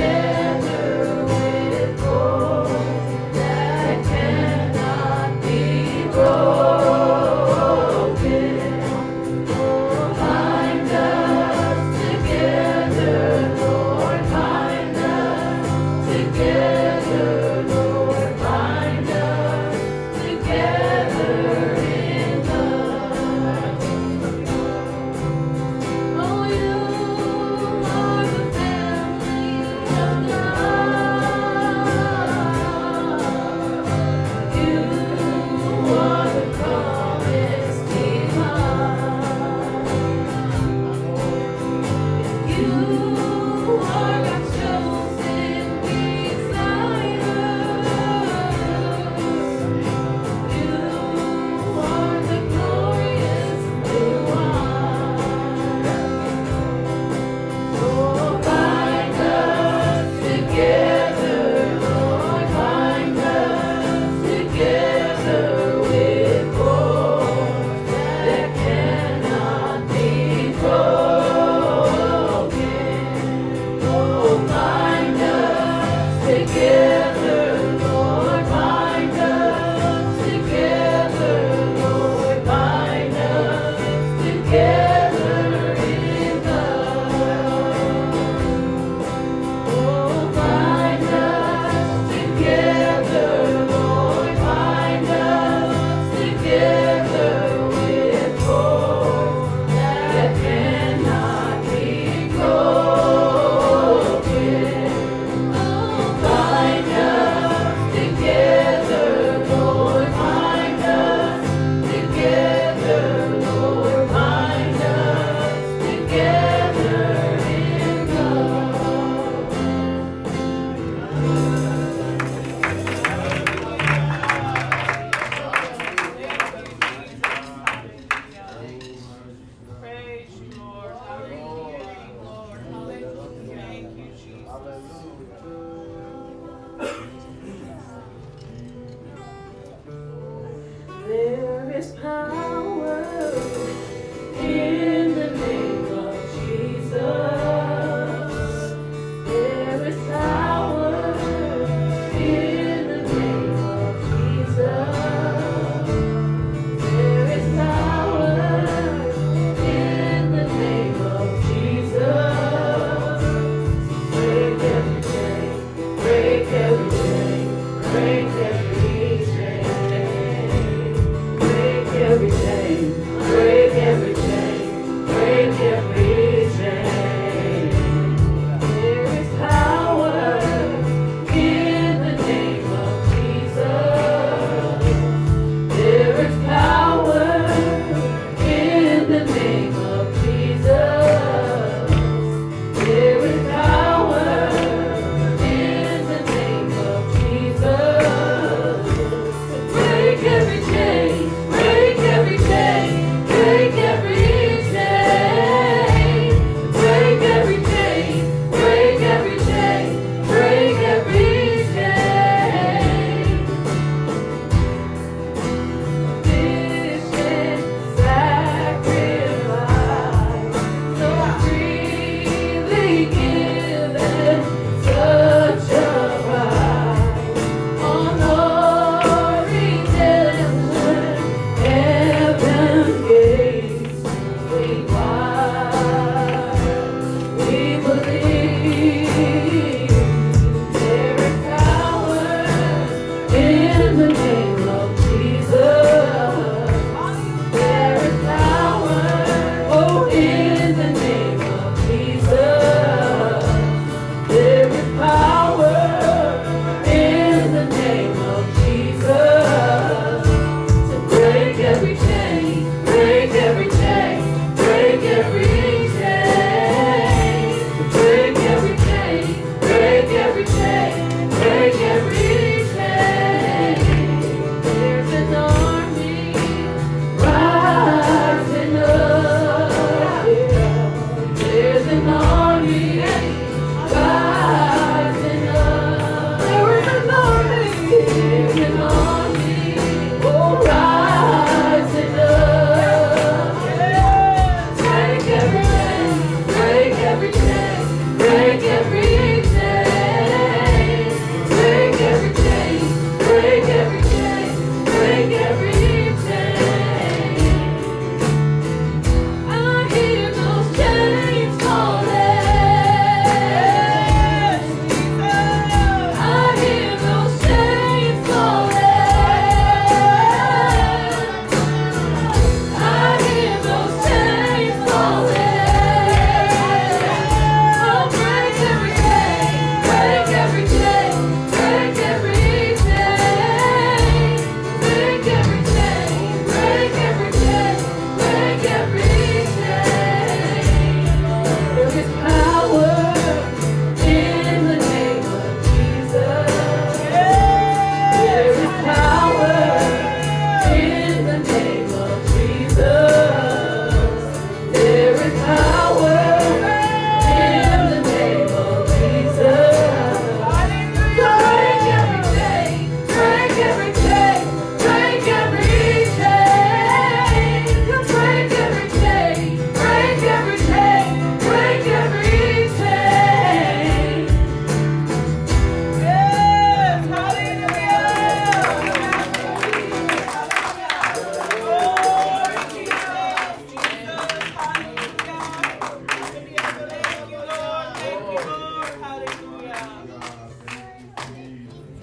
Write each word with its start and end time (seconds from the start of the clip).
in 0.00 0.27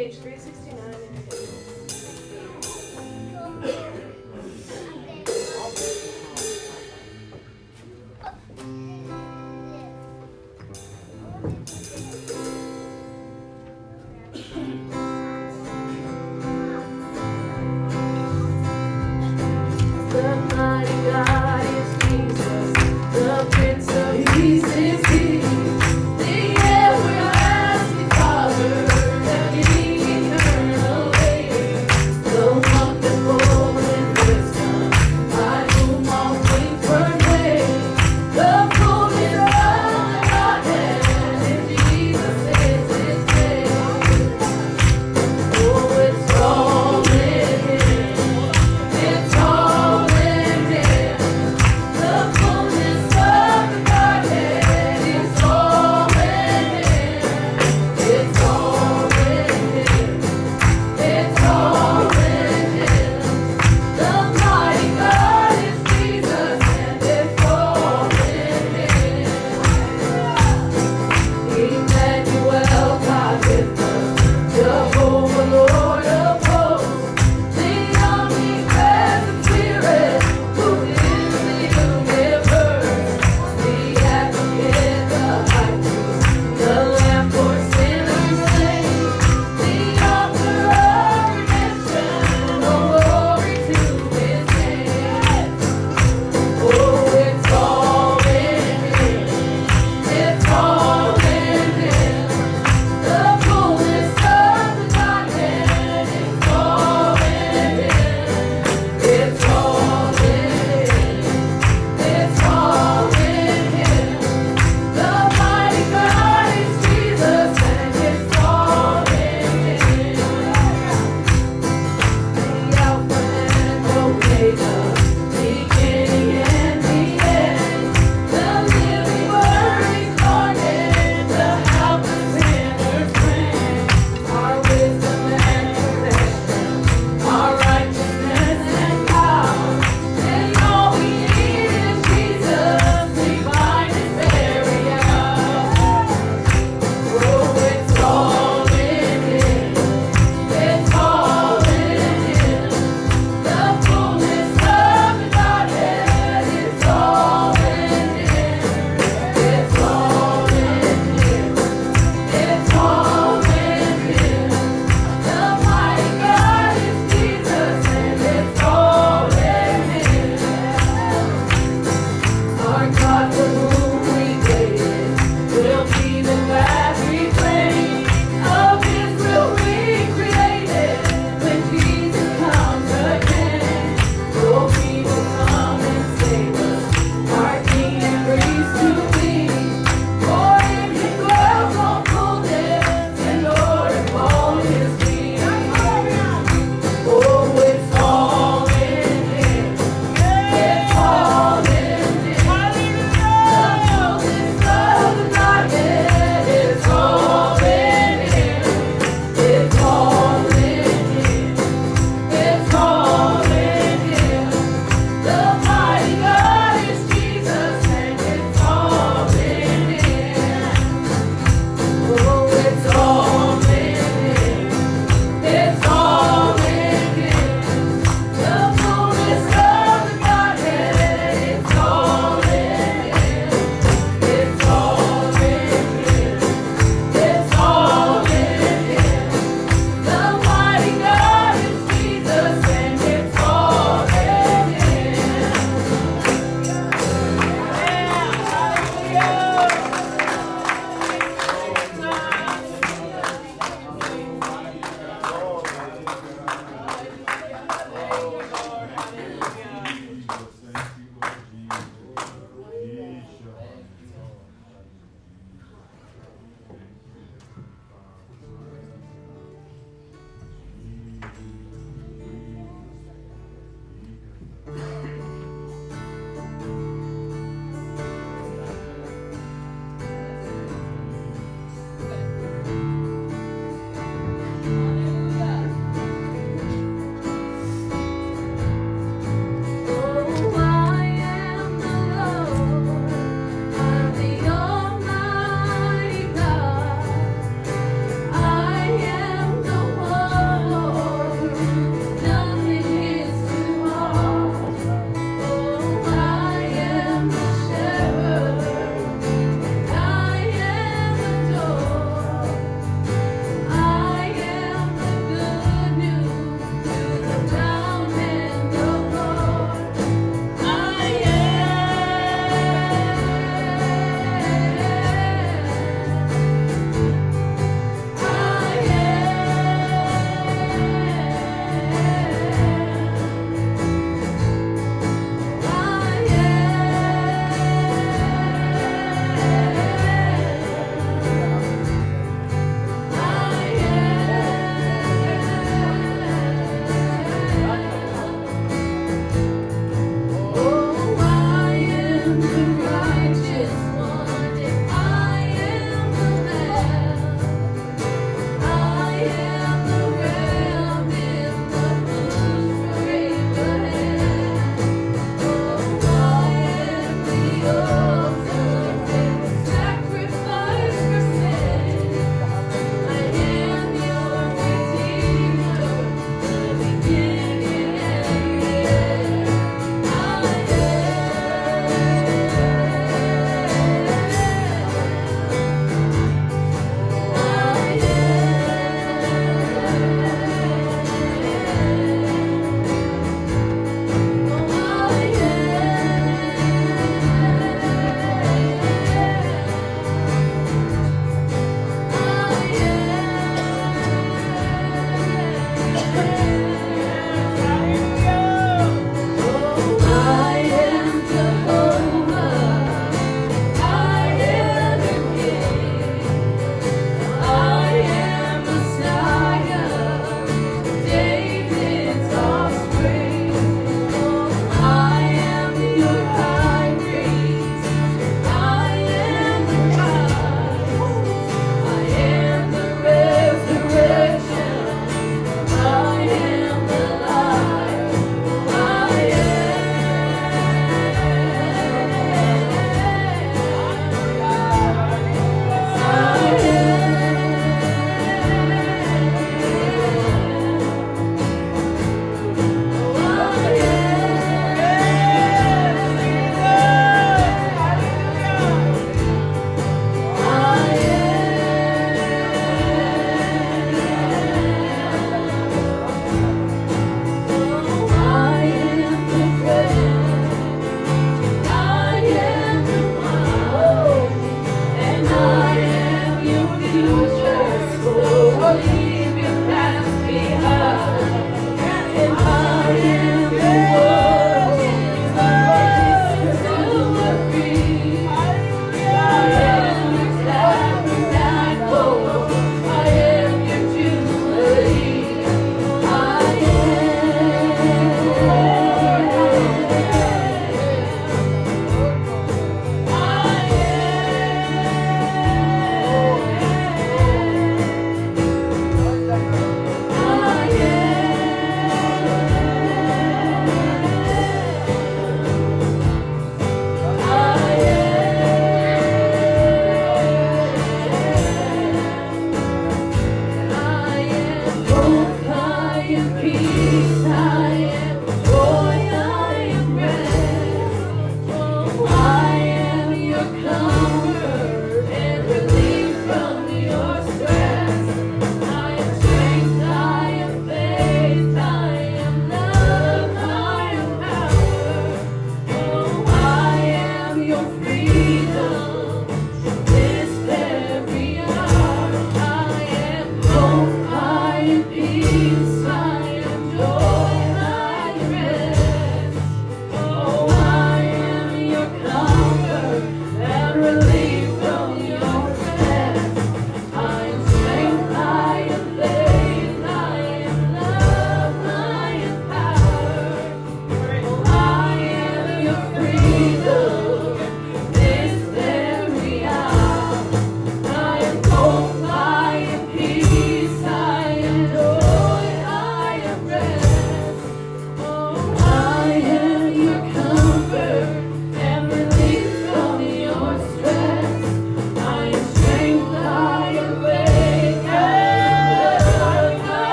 Page 0.00 0.16
369. 0.16 1.28
The 1.28 1.69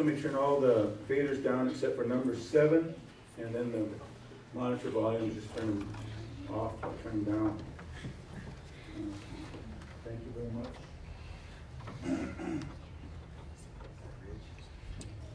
have 0.00 0.08
somebody 0.08 0.22
turn 0.22 0.34
all 0.34 0.60
the 0.60 0.92
faders 1.08 1.44
down 1.44 1.68
except 1.68 1.96
for 1.96 2.04
number 2.04 2.34
seven, 2.34 2.94
and 3.38 3.54
then 3.54 3.70
the 3.70 3.86
monitor 4.58 4.88
volume, 4.90 5.34
just 5.34 5.54
turn 5.56 5.66
them 5.66 5.88
off, 6.54 6.72
turn 7.02 7.24
them 7.24 7.34
down. 7.34 7.58
Thank 10.04 10.20
you 10.24 10.32
very 10.36 10.50
much. 10.54 10.72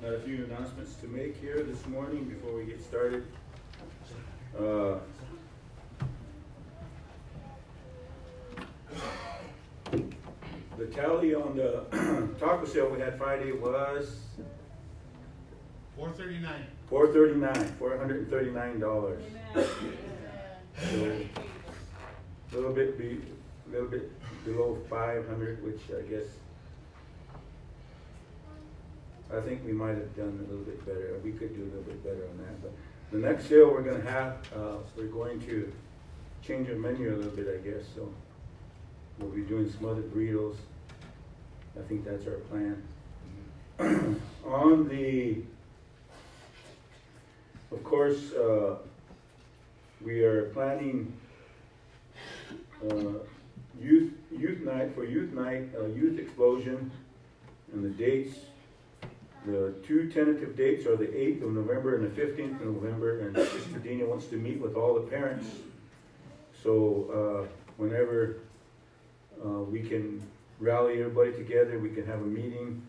Got 0.01 0.13
a 0.13 0.19
few 0.19 0.45
announcements 0.45 0.95
to 0.95 1.07
make 1.07 1.39
here 1.39 1.63
this 1.63 1.85
morning 1.87 2.25
before 2.25 2.55
we 2.55 2.65
get 2.65 2.83
started. 2.83 3.25
Uh, 4.59 4.95
The 10.77 10.87
tally 10.87 11.33
on 11.33 11.55
the 11.55 11.85
taco 12.39 12.65
sale 12.65 12.89
we 12.89 12.99
had 12.99 13.17
Friday 13.17 13.53
was 13.53 14.17
Four 15.95 16.09
thirty-nine. 16.11 16.65
four 16.89 17.07
thirty-nine, 17.13 17.75
four 17.79 17.97
hundred 17.97 18.17
and 18.21 18.29
thirty-nine 18.29 18.79
dollars. 18.79 19.23
A 19.55 19.65
Little 22.53 22.73
bit 22.73 22.97
be, 22.97 23.21
little 23.71 23.87
bit 23.87 24.11
below 24.45 24.77
five 24.89 25.27
hundred, 25.27 25.63
which 25.63 25.81
I 25.89 26.01
guess 26.09 26.25
I 29.33 29.41
think 29.41 29.65
we 29.65 29.71
might 29.73 29.95
have 29.95 30.15
done 30.15 30.39
a 30.45 30.49
little 30.49 30.65
bit 30.65 30.85
better, 30.85 31.19
we 31.23 31.31
could 31.31 31.55
do 31.55 31.63
a 31.63 31.65
little 31.65 31.81
bit 31.81 32.03
better 32.03 32.27
on 32.29 32.37
that, 32.37 32.61
but 32.61 32.71
the 33.11 33.17
next 33.17 33.49
sale 33.49 33.71
we're 33.71 33.81
gonna 33.81 34.09
have, 34.09 34.37
uh, 34.55 34.77
we're 34.95 35.07
going 35.07 35.39
to 35.41 35.71
change 36.43 36.69
our 36.69 36.75
menu 36.75 37.15
a 37.15 37.17
little 37.17 37.31
bit, 37.31 37.47
I 37.47 37.67
guess, 37.67 37.83
so 37.95 38.13
we'll 39.19 39.31
be 39.31 39.41
doing 39.41 39.69
some 39.71 39.85
other 39.89 40.03
burritos. 40.03 40.57
I 41.77 41.81
think 41.87 42.05
that's 42.05 42.25
our 42.27 42.39
plan. 42.49 42.83
On 44.45 44.87
the, 44.87 45.41
of 47.75 47.83
course, 47.83 48.31
uh, 48.31 48.77
we 50.03 50.23
are 50.23 50.49
planning, 50.53 51.11
uh, 52.89 53.19
youth, 53.79 54.13
youth 54.31 54.61
night, 54.61 54.95
for 54.95 55.03
youth 55.03 55.33
night, 55.33 55.67
uh, 55.77 55.85
youth 55.87 56.17
explosion, 56.17 56.89
and 57.73 57.83
the 57.83 57.89
dates, 57.89 58.37
the 59.45 59.73
two 59.85 60.09
tentative 60.09 60.55
dates 60.55 60.85
are 60.85 60.95
the 60.95 61.13
eighth 61.15 61.43
of 61.43 61.51
November 61.51 61.97
and 61.97 62.05
the 62.05 62.09
fifteenth 62.09 62.59
of 62.61 62.67
November, 62.67 63.19
and 63.19 63.37
Sister 63.37 63.79
Dina 63.79 64.05
wants 64.05 64.27
to 64.27 64.37
meet 64.37 64.59
with 64.59 64.75
all 64.75 64.95
the 64.95 65.07
parents. 65.07 65.47
So, 66.63 67.45
uh, 67.45 67.47
whenever, 67.77 68.37
uh, 69.43 69.49
we 69.49 69.81
can 69.81 70.23
rally 70.59 71.01
everybody 71.01 71.33
together, 71.33 71.77
we 71.77 71.89
can 71.89 72.07
have 72.07 72.21
a 72.21 72.25
meeting. 72.25 72.81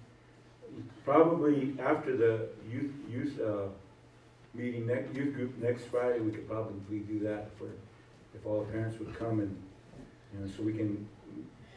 Probably 1.04 1.74
after 1.80 2.16
the 2.16 2.48
youth, 2.70 2.92
youth, 3.10 3.40
uh, 3.40 3.68
meeting, 4.56 4.86
next, 4.86 5.14
youth 5.14 5.34
group 5.34 5.58
next 5.58 5.84
Friday, 5.84 6.20
we 6.20 6.30
could 6.30 6.48
probably 6.48 7.00
do 7.00 7.18
that 7.20 7.50
for, 7.58 7.66
if 8.34 8.44
all 8.46 8.60
the 8.60 8.72
parents 8.72 8.98
would 8.98 9.14
come 9.18 9.40
and, 9.40 9.56
you 10.32 10.40
know, 10.40 10.50
so 10.56 10.62
we 10.62 10.72
can 10.72 11.06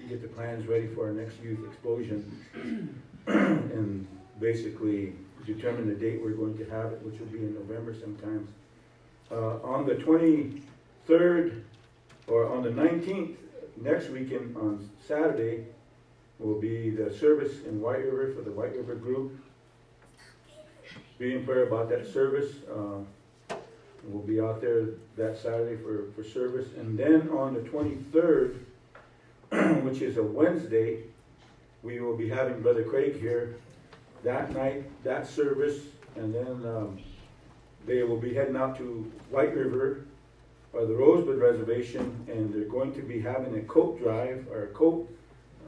get 0.08 0.22
the 0.22 0.28
plans 0.28 0.66
ready 0.68 0.88
for 0.88 1.08
our 1.08 1.14
next 1.14 1.42
youth 1.42 1.60
explosion. 1.68 2.96
And 3.28 4.08
basically 4.40 5.14
determine 5.46 5.88
the 5.88 5.94
date 5.94 6.22
we're 6.24 6.32
going 6.32 6.58
to 6.58 6.66
have 6.70 6.92
it, 6.94 7.02
which 7.04 7.20
will 7.20 7.28
be 7.28 7.40
in 7.40 7.54
November 7.54 7.94
sometimes. 7.94 8.50
Uh, 9.32 9.62
on 9.64 9.86
the 9.86 9.96
twenty-third, 9.96 11.64
or 12.28 12.50
on 12.50 12.64
the 12.64 12.72
nineteenth, 12.72 13.38
next 13.78 14.10
weekend, 14.10 14.56
on 14.58 14.90
Saturday, 15.08 15.66
will 16.40 16.60
be 16.60 16.90
the 16.90 17.14
service 17.14 17.62
in 17.66 17.80
White 17.80 18.04
River 18.06 18.34
for 18.34 18.42
the 18.42 18.52
White 18.52 18.76
River 18.76 18.96
Group. 18.96 19.40
Be 21.20 21.36
in 21.36 21.46
prayer 21.46 21.68
about 21.68 21.90
that 21.90 22.12
service. 22.12 22.56
Uh, 22.74 23.04
We'll 24.08 24.24
be 24.24 24.40
out 24.40 24.62
there 24.62 24.88
that 25.18 25.38
Saturday 25.38 25.76
for, 25.82 26.12
for 26.16 26.28
service. 26.28 26.70
And 26.78 26.98
then 26.98 27.30
on 27.30 27.54
the 27.54 27.62
twenty-third, 27.62 28.66
which 29.84 30.02
is 30.02 30.18
a 30.18 30.24
Wednesday, 30.24 31.04
we 31.84 32.00
will 32.00 32.16
be 32.16 32.30
having 32.30 32.62
Brother 32.62 32.84
Craig 32.84 33.20
here 33.20 33.56
that 34.24 34.54
night, 34.54 34.86
that 35.04 35.28
service. 35.28 35.80
And 36.16 36.34
then 36.34 36.66
um, 36.66 37.00
they 37.86 38.04
will 38.04 38.18
be 38.18 38.34
heading 38.34 38.56
out 38.56 38.78
to 38.78 39.12
White 39.30 39.54
River 39.56 40.06
or 40.74 40.86
the 40.86 40.94
Rosebud 40.94 41.40
Reservation, 41.40 42.26
and 42.28 42.54
they're 42.54 42.70
going 42.70 42.94
to 42.94 43.02
be 43.02 43.20
having 43.20 43.58
a 43.58 43.62
coat 43.64 44.00
drive 44.00 44.48
or 44.52 44.64
a 44.64 44.68
coat. 44.68 45.10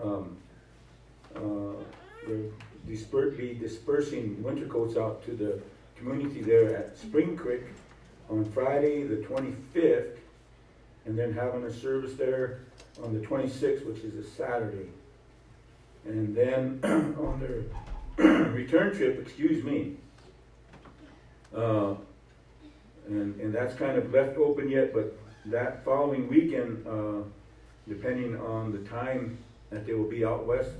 Um, 0.03 0.37
uh, 1.35 1.73
disper- 2.87 3.37
be 3.37 3.53
dispersing 3.53 4.41
winter 4.43 4.65
coats 4.65 4.97
out 4.97 5.23
to 5.25 5.31
the 5.31 5.61
community 5.95 6.41
there 6.41 6.75
at 6.75 6.97
Spring 6.97 7.35
Creek 7.37 7.63
on 8.29 8.45
Friday, 8.45 9.03
the 9.03 9.17
25th, 9.17 10.17
and 11.05 11.17
then 11.17 11.33
having 11.33 11.63
a 11.63 11.73
service 11.73 12.13
there 12.15 12.61
on 13.03 13.13
the 13.13 13.25
26th, 13.25 13.85
which 13.85 13.99
is 13.99 14.15
a 14.15 14.29
Saturday. 14.29 14.89
And 16.05 16.35
then 16.35 16.79
on 16.83 17.39
their 17.39 18.45
return 18.51 18.95
trip, 18.95 19.19
excuse 19.19 19.63
me, 19.63 19.95
uh, 21.55 21.95
and, 23.07 23.39
and 23.39 23.53
that's 23.53 23.75
kind 23.75 23.97
of 23.97 24.11
left 24.13 24.37
open 24.37 24.69
yet, 24.69 24.93
but 24.93 25.17
that 25.45 25.83
following 25.83 26.27
weekend, 26.27 26.85
uh, 26.87 27.23
depending 27.89 28.39
on 28.39 28.71
the 28.71 28.89
time 28.89 29.37
that 29.69 29.85
they 29.85 29.93
will 29.93 30.09
be 30.09 30.23
out 30.23 30.45
west, 30.45 30.75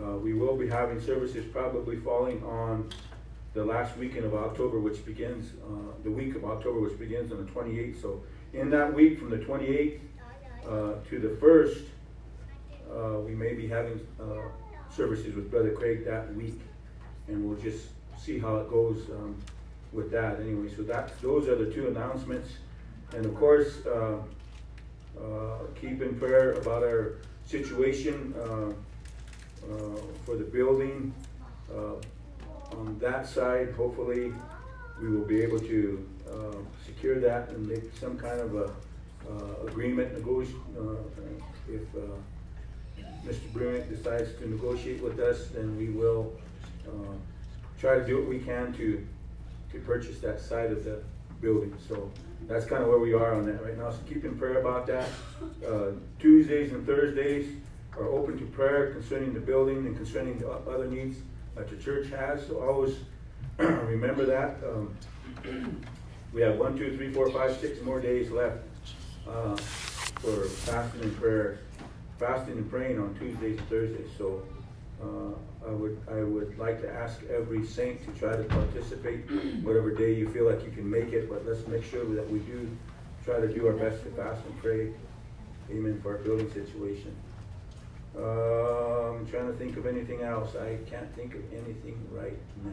uh, 0.00 0.16
we 0.16 0.32
will 0.34 0.56
be 0.56 0.68
having 0.68 1.00
services 1.00 1.44
probably 1.52 1.96
falling 1.96 2.42
on 2.44 2.88
the 3.54 3.64
last 3.64 3.96
weekend 3.98 4.24
of 4.24 4.34
October, 4.34 4.78
which 4.80 5.04
begins, 5.04 5.52
uh, 5.64 5.92
the 6.04 6.10
week 6.10 6.34
of 6.34 6.44
October, 6.44 6.80
which 6.80 6.98
begins 6.98 7.32
on 7.32 7.44
the 7.44 7.50
twenty-eighth. 7.52 8.00
So 8.00 8.22
in 8.52 8.70
that 8.70 8.92
week, 8.94 9.18
from 9.18 9.30
the 9.30 9.38
twenty-eighth, 9.38 10.00
uh, 10.66 10.94
to 11.10 11.18
the 11.18 11.36
first, 11.40 11.84
uh, 12.90 13.18
we 13.18 13.34
may 13.34 13.52
be 13.54 13.68
having, 13.68 14.00
uh, 14.20 14.48
services 14.90 15.34
with 15.34 15.50
Brother 15.50 15.72
Craig 15.72 16.04
that 16.04 16.34
week. 16.34 16.60
And 17.28 17.44
we'll 17.44 17.58
just 17.58 17.86
see 18.18 18.38
how 18.38 18.56
it 18.56 18.70
goes, 18.70 19.08
um, 19.10 19.36
with 19.92 20.10
that 20.10 20.40
anyway. 20.40 20.68
So 20.74 20.82
that, 20.84 21.20
those 21.20 21.48
are 21.48 21.56
the 21.56 21.70
two 21.70 21.88
announcements. 21.88 22.50
And 23.14 23.26
of 23.26 23.34
course, 23.34 23.84
uh, 23.86 24.18
keep 25.80 26.00
in 26.00 26.18
prayer 26.18 26.52
about 26.52 26.82
our 26.82 27.18
situation, 27.44 28.34
for 30.24 30.36
the 30.36 30.44
building. 30.44 31.14
Uh, 31.70 31.94
On 32.72 32.98
that 33.00 33.26
side, 33.26 33.68
hopefully, 33.76 34.32
we 35.00 35.08
will 35.10 35.26
be 35.26 35.42
able 35.42 35.58
to 35.58 36.08
uh, 36.30 36.56
secure 36.86 37.20
that 37.20 37.50
and 37.50 37.68
make 37.68 37.84
some 38.00 38.16
kind 38.16 38.40
of 38.40 38.54
a 38.56 38.64
uh, 39.28 39.66
agreement, 39.66 40.12
negotiate, 40.14 40.56
if 41.68 41.82
uh, 41.94 42.16
Mr. 43.26 43.52
Bruant 43.52 43.88
decides 43.88 44.32
to 44.38 44.48
negotiate 44.48 45.02
with 45.02 45.20
us, 45.20 45.48
then 45.48 45.76
we 45.76 45.88
will 45.90 46.32
uh, 46.88 47.14
try 47.78 47.98
to 47.98 48.04
do 48.06 48.18
what 48.18 48.28
we 48.28 48.38
can 48.38 48.72
to, 48.72 49.06
to 49.70 49.78
purchase 49.80 50.18
that 50.20 50.40
side 50.40 50.72
of 50.72 50.84
the 50.84 51.02
building. 51.40 51.74
So 51.88 52.10
that's 52.48 52.64
kind 52.64 52.82
of 52.82 52.88
where 52.88 52.98
we 52.98 53.12
are 53.12 53.34
on 53.34 53.46
that 53.46 53.62
right 53.64 53.76
now. 53.78 53.90
So 53.90 53.98
keep 54.08 54.24
in 54.24 54.36
prayer 54.36 54.58
about 54.60 54.86
that. 54.88 55.08
Uh, 55.66 55.92
Tuesdays 56.18 56.72
and 56.72 56.86
Thursdays 56.86 57.46
are 57.98 58.08
open 58.08 58.38
to 58.38 58.46
prayer 58.46 58.92
concerning 58.92 59.32
the 59.34 59.40
building 59.40 59.78
and 59.86 59.96
concerning 59.96 60.38
the 60.38 60.50
other 60.50 60.86
needs 60.86 61.18
that 61.54 61.68
the 61.68 61.76
church 61.76 62.08
has. 62.10 62.46
So 62.46 62.60
always 62.60 62.96
remember 63.58 64.24
that. 64.26 64.56
Um, 64.64 64.96
We 66.32 66.40
have 66.40 66.56
one, 66.56 66.78
two, 66.78 66.96
three, 66.96 67.12
four, 67.12 67.30
five, 67.30 67.58
six 67.60 67.82
more 67.82 68.00
days 68.00 68.30
left 68.30 68.58
uh, 69.28 69.54
for 69.54 70.44
fasting 70.64 71.02
and 71.02 71.16
prayer, 71.18 71.58
fasting 72.18 72.56
and 72.56 72.70
praying 72.70 72.98
on 72.98 73.14
Tuesdays 73.18 73.58
and 73.58 73.68
Thursdays. 73.68 74.08
So 74.16 74.42
uh, 75.02 75.68
I 75.68 75.72
would, 75.72 76.00
I 76.10 76.22
would 76.22 76.58
like 76.58 76.80
to 76.80 76.90
ask 76.90 77.20
every 77.24 77.66
saint 77.66 78.02
to 78.06 78.18
try 78.18 78.34
to 78.34 78.44
participate, 78.44 79.30
whatever 79.62 79.94
day 79.94 80.14
you 80.14 80.28
feel 80.30 80.50
like 80.50 80.64
you 80.64 80.70
can 80.70 80.88
make 80.88 81.12
it, 81.12 81.28
but 81.28 81.44
let's 81.46 81.66
make 81.68 81.84
sure 81.84 82.04
that 82.14 82.28
we 82.30 82.38
do 82.40 82.66
try 83.26 83.38
to 83.38 83.52
do 83.52 83.66
our 83.66 83.74
best 83.74 84.02
to 84.04 84.10
fast 84.12 84.42
and 84.46 84.62
pray. 84.62 84.92
Amen, 85.70 86.00
for 86.02 86.16
our 86.16 86.22
building 86.22 86.50
situation. 86.52 87.14
I'm 88.16 89.26
trying 89.30 89.46
to 89.46 89.54
think 89.58 89.76
of 89.76 89.86
anything 89.86 90.22
else. 90.22 90.54
I 90.56 90.78
can't 90.88 91.14
think 91.14 91.34
of 91.34 91.42
anything 91.52 91.98
right 92.10 92.36
now. 92.64 92.72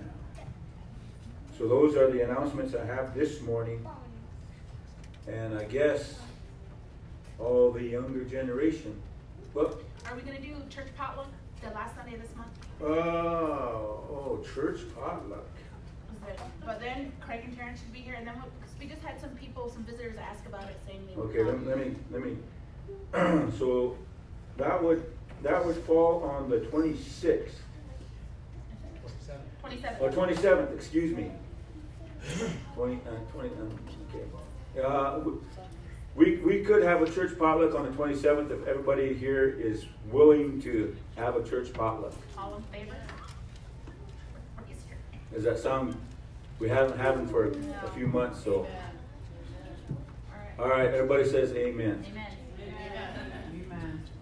So 1.58 1.68
those 1.68 1.96
are 1.96 2.10
the 2.10 2.22
announcements 2.24 2.74
I 2.76 2.86
have 2.86 3.14
this 3.14 3.42
morning. 3.42 3.86
And 5.28 5.58
I 5.58 5.66
guess 5.66 6.16
all 7.38 7.72
the 7.72 7.84
younger 7.84 8.24
generation, 8.24 9.00
well, 9.54 9.78
Are 10.10 10.16
we 10.16 10.22
gonna 10.22 10.42
do 10.42 10.56
church 10.70 10.88
potluck 10.98 11.28
the 11.62 11.70
last 11.72 11.96
Sunday 11.96 12.16
of 12.16 12.22
this 12.22 12.36
month? 12.36 12.50
oh, 12.82 12.86
oh, 12.90 14.44
church 14.56 14.82
potluck. 14.96 15.46
But 16.66 16.80
then 16.80 17.12
Craig 17.22 17.42
and 17.46 17.56
Terrence 17.58 17.80
should 17.80 17.94
be 17.94 18.00
here, 18.00 18.16
and 18.16 18.26
then, 18.28 18.36
we- 18.36 18.42
cause 18.42 18.74
we 18.80 18.86
just 18.88 19.02
had 19.02 19.20
some 19.20 19.32
people, 19.32 19.70
some 19.70 19.84
visitors 19.84 20.16
ask 20.18 20.46
about 20.46 20.64
it, 20.70 20.78
saying 20.86 21.08
they 21.08 21.20
Okay, 21.22 21.44
let, 21.44 21.66
let 21.66 21.78
me, 21.78 21.96
let 22.12 22.24
me, 22.24 23.52
so 23.58 23.98
that 24.58 24.82
would, 24.84 25.04
that 25.44 25.66
would 25.66 25.78
fall 25.78 26.24
on 26.24 26.50
the 26.50 26.60
twenty-sixth. 26.62 27.56
Twenty-seventh. 29.62 30.02
or 30.02 30.12
twenty-seventh, 30.12 30.72
excuse 30.74 31.16
me. 31.16 31.32
Twenty, 32.76 33.00
uh, 33.08 33.12
twenty, 33.32 33.50
um, 33.50 33.80
okay. 34.14 34.84
Uh, 34.84 35.20
we, 36.16 36.38
we 36.38 36.64
could 36.64 36.84
have 36.84 37.02
a 37.02 37.10
church 37.10 37.38
potluck 37.38 37.76
on 37.76 37.86
the 37.86 37.92
twenty-seventh 37.92 38.52
if 38.52 38.68
everybody 38.68 39.14
here 39.14 39.50
is 39.50 39.86
willing 40.12 40.62
to 40.62 40.96
have 41.16 41.36
a 41.36 41.44
church 41.48 41.72
potluck. 41.74 42.14
All 42.38 42.56
in 42.56 42.64
favor? 42.64 42.96
Yes, 44.68 44.78
sir. 44.80 44.96
Does 45.34 45.44
that 45.44 45.60
sound, 45.60 45.96
we 46.60 46.68
haven't 46.68 46.98
had 46.98 47.16
them 47.16 47.28
for 47.28 47.46
a 47.52 47.92
few 47.96 48.08
months, 48.08 48.44
so. 48.44 48.68
All 50.58 50.68
right, 50.68 50.94
everybody 50.94 51.26
says 51.26 51.54
amen. 51.54 52.04
Amen. 52.12 52.28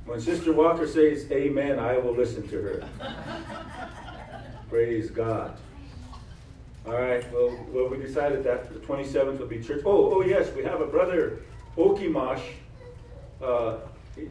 When 0.07 0.21
Sister 0.21 0.53
Walker 0.53 0.87
says 0.87 1.29
amen, 1.33 1.79
I 1.79 1.97
will 1.97 2.13
listen 2.13 2.47
to 2.47 2.61
her. 2.61 2.89
Praise 4.69 5.09
God. 5.11 5.57
All 6.85 6.93
right, 6.93 7.29
well, 7.33 7.59
well, 7.73 7.89
we 7.89 7.97
decided 7.97 8.41
that 8.45 8.71
the 8.71 8.79
27th 8.79 9.37
will 9.37 9.47
be 9.47 9.61
church. 9.61 9.81
Oh, 9.85 10.15
oh 10.15 10.21
yes, 10.21 10.49
we 10.55 10.63
have 10.63 10.79
a 10.79 10.85
brother, 10.85 11.39
Okimosh. 11.75 12.41
Uh, 13.43 13.79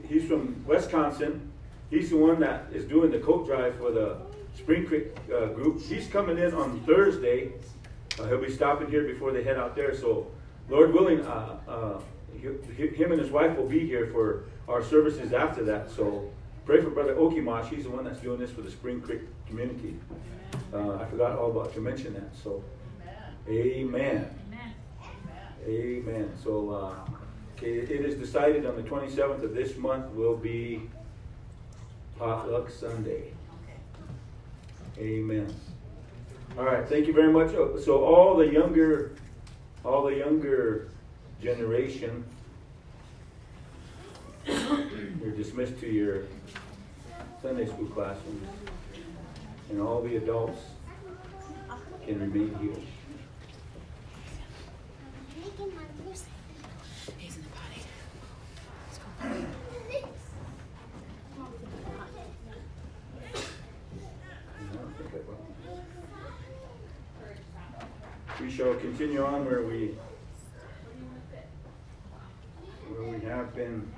he's 0.09 0.27
from 0.27 0.65
Wisconsin. 0.67 1.53
He's 1.91 2.09
the 2.09 2.17
one 2.17 2.41
that 2.41 2.69
is 2.73 2.87
doing 2.87 3.11
the 3.11 3.19
coat 3.19 3.47
drive 3.47 3.77
for 3.77 3.91
the 3.91 4.17
Spring 4.57 4.87
Creek 4.87 5.09
uh, 5.31 5.49
group. 5.49 5.83
He's 5.83 6.09
coming 6.09 6.39
in 6.39 6.55
on 6.55 6.81
Thursday. 6.87 7.53
Uh, 8.19 8.25
he'll 8.29 8.41
be 8.41 8.51
stopping 8.51 8.89
here 8.89 9.05
before 9.05 9.31
they 9.31 9.45
head 9.45 9.59
out 9.59 9.77
there. 9.77 9.95
So, 9.95 10.27
Lord 10.71 10.95
willing, 10.95 11.21
uh, 11.21 11.59
uh, 11.69 12.01
him 12.41 13.12
and 13.12 13.21
his 13.21 13.31
wife 13.31 13.55
will 13.59 13.69
be 13.69 13.87
here 13.87 14.07
for 14.07 14.45
our 14.68 14.83
services 14.83 15.33
after 15.33 15.64
that. 15.64 15.90
So, 15.90 16.31
pray 16.64 16.81
for 16.83 16.90
Brother 16.90 17.14
Okimash. 17.14 17.68
He's 17.68 17.85
the 17.85 17.90
one 17.90 18.05
that's 18.05 18.20
doing 18.20 18.38
this 18.38 18.50
for 18.50 18.62
the 18.62 18.70
Spring 18.70 19.00
Creek 19.00 19.22
community. 19.46 19.96
Uh, 20.72 20.96
I 20.96 21.05
forgot 21.07 21.38
all 21.38 21.50
about 21.50 21.72
to 21.74 21.81
mention 21.81 22.14
that. 22.14 22.35
So, 22.42 22.62
Amen. 23.48 24.29
Amen. 24.48 24.74
Amen. 25.66 26.33
So, 26.42 26.70
uh, 26.70 27.11
okay, 27.57 27.79
it 27.79 27.90
is 27.90 28.16
decided 28.16 28.66
on 28.66 28.76
the 28.76 28.83
27th 28.83 29.42
of 29.42 29.55
this 29.55 29.76
month 29.76 30.12
will 30.14 30.37
be 30.37 30.83
potluck 32.18 32.70
Sunday. 32.70 33.33
Amen. 34.98 35.55
All 36.59 36.64
right, 36.64 36.88
thank 36.88 37.07
you 37.07 37.12
very 37.12 37.33
much. 37.33 37.50
So 37.85 38.02
all 38.05 38.35
the 38.35 38.46
younger, 38.46 39.12
all 39.85 40.05
the 40.05 40.16
younger 40.16 40.88
generation, 41.42 42.24
you're 44.46 45.35
dismissed 45.37 45.78
to 45.80 45.88
your 45.88 46.22
Sunday 47.42 47.66
school 47.66 47.87
classrooms, 47.87 48.46
and 49.70 49.80
all 49.80 50.02
the 50.02 50.16
adults 50.16 50.61
can 52.04 52.20
remain 52.20 52.54
here. 52.61 52.76
He's 57.18 57.37
in 57.37 57.42
the 57.42 57.48
potty. 57.48 57.80
We 68.40 68.50
shall 68.50 68.74
continue 68.74 69.24
on 69.24 69.44
where 69.44 69.62
we 69.62 69.96
where 72.88 73.09
we 73.11 73.24
have 73.26 73.54
been 73.54 73.90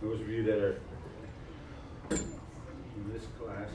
Those 0.00 0.20
of 0.20 0.28
you 0.30 0.42
that 0.44 0.58
are 0.58 0.80
in 2.10 3.12
this 3.12 3.24
class, 3.38 3.68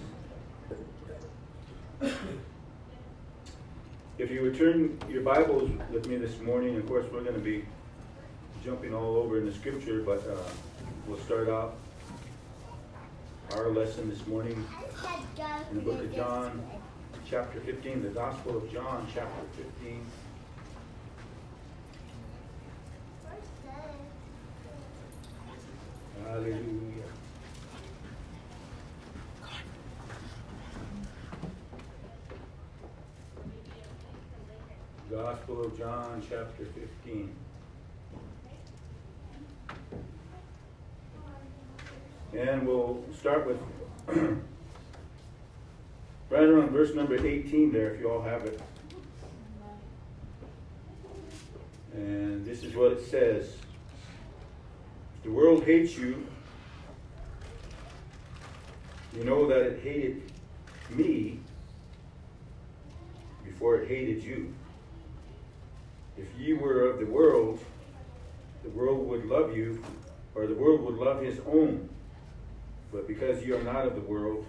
if 4.18 4.32
you 4.32 4.42
would 4.42 4.58
turn 4.58 4.98
your 5.10 5.22
Bibles 5.22 5.70
with 5.92 6.08
me 6.08 6.18
this 6.18 6.40
morning, 6.40 6.78
of 6.78 6.88
course, 6.88 7.06
we're 7.14 7.22
going 7.22 7.36
to 7.36 7.42
be 7.42 7.64
jumping 8.66 8.96
all 8.96 9.18
over 9.18 9.38
in 9.38 9.46
the 9.46 9.54
scripture, 9.54 10.02
but 10.02 10.26
uh, 10.28 10.50
we'll 11.08 11.20
start 11.20 11.48
off 11.50 11.74
our 13.56 13.70
lesson 13.70 14.10
this 14.10 14.26
morning 14.26 14.66
in 15.40 15.78
the 15.78 15.82
book 15.82 16.00
of 16.00 16.14
John, 16.14 16.64
chapter 17.28 17.60
15, 17.62 18.04
the 18.04 18.10
Gospel 18.10 18.58
of 18.58 18.72
John, 18.72 19.08
chapter 19.12 19.42
15. 19.82 20.06
Hallelujah. 26.28 27.04
Gospel 35.10 35.66
of 35.66 35.78
John, 35.78 36.22
chapter 36.30 36.66
15. 37.02 37.36
And 42.36 42.68
we'll 42.68 43.04
start 43.20 43.48
with 43.48 43.58
right 46.34 46.44
around 46.44 46.73
verse 46.84 46.96
number 46.96 47.16
18 47.16 47.72
there, 47.72 47.94
if 47.94 48.02
you 48.02 48.12
all 48.12 48.22
have 48.22 48.44
it. 48.44 48.60
And 51.94 52.46
this 52.46 52.62
is 52.64 52.76
what 52.76 52.92
it 52.92 53.06
says 53.10 53.56
If 55.16 55.24
the 55.24 55.32
world 55.32 55.64
hates 55.64 55.96
you, 55.96 56.28
you 59.16 59.24
know 59.24 59.48
that 59.48 59.62
it 59.62 59.82
hated 59.82 60.24
me 60.90 61.40
before 63.46 63.78
it 63.78 63.88
hated 63.88 64.22
you. 64.22 64.54
If 66.18 66.28
ye 66.38 66.52
were 66.52 66.90
of 66.90 67.00
the 67.00 67.06
world, 67.06 67.60
the 68.62 68.70
world 68.72 69.08
would 69.08 69.24
love 69.24 69.56
you, 69.56 69.82
or 70.36 70.48
the 70.48 70.56
world 70.56 70.82
would 70.82 70.96
love 70.96 71.22
his 71.22 71.40
own. 71.48 71.88
But 72.92 73.08
because 73.08 73.42
you 73.46 73.56
are 73.56 73.64
not 73.64 73.88
of 73.88 73.96
the 73.96 74.02
world, 74.02 74.46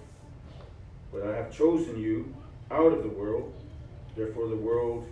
but 1.14 1.22
I 1.26 1.36
have 1.36 1.56
chosen 1.56 1.96
you 1.96 2.34
out 2.70 2.92
of 2.92 3.04
the 3.04 3.08
world, 3.08 3.54
therefore 4.16 4.48
the 4.48 4.56
world 4.56 5.06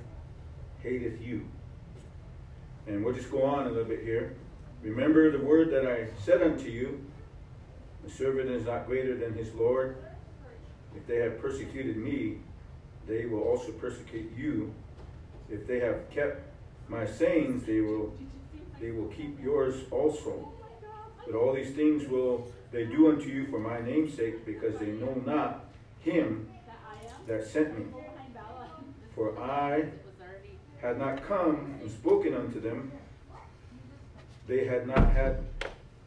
hateth 0.82 1.22
you. 1.22 1.46
And 2.88 3.04
we'll 3.04 3.14
just 3.14 3.30
go 3.30 3.44
on 3.44 3.66
a 3.66 3.70
little 3.70 3.84
bit 3.84 4.02
here. 4.02 4.34
Remember 4.82 5.30
the 5.30 5.44
word 5.44 5.70
that 5.70 5.86
I 5.86 6.08
said 6.24 6.42
unto 6.42 6.68
you 6.68 7.06
the 8.04 8.10
servant 8.10 8.50
is 8.50 8.66
not 8.66 8.86
greater 8.86 9.16
than 9.16 9.34
his 9.34 9.54
Lord. 9.54 9.96
If 10.96 11.06
they 11.06 11.18
have 11.18 11.40
persecuted 11.40 11.96
me, 11.96 12.38
they 13.06 13.26
will 13.26 13.42
also 13.42 13.70
persecute 13.72 14.32
you. 14.36 14.74
If 15.48 15.68
they 15.68 15.78
have 15.80 16.10
kept 16.10 16.42
my 16.88 17.06
sayings, 17.06 17.64
they 17.64 17.80
will 17.80 18.12
they 18.80 18.90
will 18.90 19.06
keep 19.08 19.40
yours 19.40 19.76
also. 19.92 20.52
But 21.24 21.36
all 21.36 21.54
these 21.54 21.70
things 21.74 22.08
will 22.08 22.50
they 22.72 22.86
do 22.86 23.10
unto 23.10 23.28
you 23.28 23.46
for 23.46 23.60
my 23.60 23.80
name's 23.80 24.14
sake, 24.14 24.44
because 24.44 24.78
they 24.80 24.86
know 24.86 25.22
not 25.24 25.61
him 26.04 26.48
that 27.26 27.46
sent 27.46 27.78
me. 27.78 27.86
For 29.14 29.38
I 29.38 29.84
had 30.80 30.98
not 30.98 31.26
come 31.26 31.76
and 31.80 31.90
spoken 31.90 32.34
unto 32.34 32.60
them, 32.60 32.90
they 34.48 34.64
had 34.66 34.86
not 34.86 35.12
had 35.12 35.44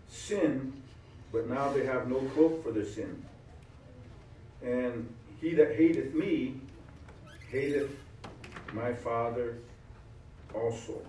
sin, 0.10 0.74
but 1.32 1.50
now 1.50 1.72
they 1.72 1.86
have 1.86 2.10
no 2.10 2.20
cloak 2.34 2.64
for 2.64 2.72
their 2.72 2.86
sin. 2.86 3.24
And 4.64 5.08
he 5.40 5.54
that 5.54 5.76
hateth 5.76 6.14
me 6.14 6.56
hateth 7.52 7.92
my 8.74 8.94
Father 8.94 9.58
also. 10.54 11.02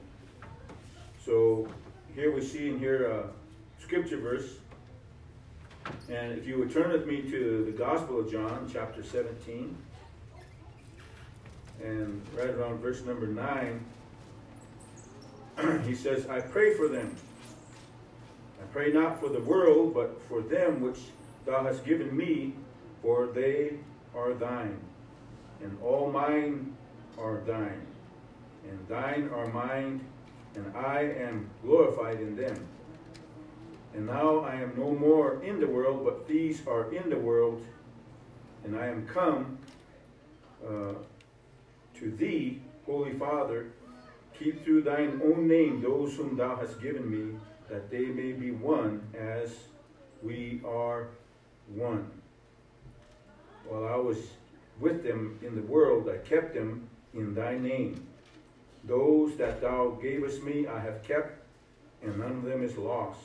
So 1.25 1.69
here 2.15 2.33
we 2.33 2.43
see 2.45 2.69
in 2.69 2.79
here 2.79 3.11
a 3.11 3.29
scripture 3.83 4.19
verse. 4.19 4.57
And 6.09 6.39
if 6.39 6.47
you 6.47 6.59
would 6.59 6.73
turn 6.73 6.93
with 6.93 7.07
me 7.07 7.23
to 7.23 7.65
the 7.65 7.73
Gospel 7.73 8.21
of 8.21 8.31
John, 8.31 8.69
chapter 8.73 9.03
17, 9.03 9.77
and 11.83 12.23
right 12.35 12.51
around 12.51 12.79
verse 12.79 13.05
number 13.05 13.27
9, 13.27 13.85
he 15.87 15.95
says, 15.95 16.27
I 16.29 16.41
pray 16.41 16.75
for 16.75 16.89
them. 16.89 17.15
I 18.61 18.65
pray 18.73 18.93
not 18.93 19.21
for 19.21 19.29
the 19.29 19.41
world, 19.41 19.95
but 19.95 20.21
for 20.29 20.41
them 20.41 20.81
which 20.81 20.99
thou 21.45 21.65
hast 21.65 21.85
given 21.85 22.17
me, 22.17 22.55
for 23.03 23.27
they 23.27 23.75
are 24.15 24.35
thine. 24.35 24.81
And 25.63 25.77
all 25.83 26.11
mine 26.11 26.77
are 27.19 27.41
thine. 27.47 27.87
And 28.69 28.89
thine 28.89 29.31
are 29.33 29.47
mine, 29.49 30.05
and 30.55 30.77
I 30.77 31.03
am 31.03 31.49
glorified 31.63 32.21
in 32.21 32.37
them. 32.37 32.67
And 33.97 34.07
now 34.07 34.41
I 34.41 34.57
am 34.57 34.75
no 34.77 34.91
more 34.93 35.43
in 35.43 35.59
the 35.59 35.67
world, 35.67 36.05
but 36.05 36.29
these 36.29 36.67
are 36.67 36.95
in 36.95 37.11
the 37.11 37.19
world, 37.19 37.65
and 38.65 38.77
I 38.77 38.87
am 38.87 39.07
come 39.07 39.59
uh, 40.65 40.93
to 41.99 42.11
thee, 42.13 42.61
Holy 42.85 43.15
Father, 43.15 43.73
Keep 44.39 44.65
through 44.65 44.83
thine 44.83 45.21
own 45.25 45.49
name 45.49 45.81
those 45.81 46.15
whom 46.15 46.37
thou 46.37 46.57
hast 46.57 46.81
given 46.81 47.11
me, 47.11 47.39
that 47.71 47.91
they 47.91 48.05
may 48.05 48.33
be 48.33 48.51
one 48.51 49.01
as 49.19 49.51
we 50.23 50.61
are 50.67 51.09
one. 51.75 52.11
While 53.67 53.87
I 53.87 53.97
was 53.97 54.19
with 54.79 55.03
them 55.03 55.39
in 55.43 55.57
the 55.57 55.63
world, 55.63 56.09
I 56.09 56.19
kept 56.19 56.55
them 56.55 56.89
in 57.15 57.35
thy 57.35 57.57
name. 57.57 58.07
Those 58.85 59.37
that 59.37 59.63
thou 59.63 59.99
gavest 60.03 60.43
me 60.43 60.67
I 60.67 60.81
have 60.81 61.03
kept, 61.03 61.43
and 62.03 62.19
none 62.19 62.33
of 62.33 62.43
them 62.45 62.63
is 62.63 62.77
lost, 62.77 63.21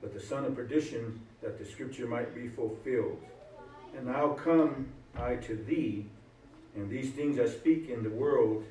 but 0.00 0.14
the 0.14 0.20
son 0.20 0.44
of 0.44 0.54
perdition, 0.54 1.20
that 1.42 1.58
the 1.58 1.64
scripture 1.64 2.06
might 2.06 2.34
be 2.34 2.48
fulfilled. 2.48 3.20
And 3.96 4.06
now 4.06 4.30
come 4.30 4.88
I 5.16 5.36
to 5.36 5.56
thee, 5.56 6.06
and 6.74 6.88
these 6.88 7.10
things 7.10 7.38
I 7.38 7.46
speak 7.46 7.88
in 7.88 8.02
the 8.02 8.10
world, 8.10 8.64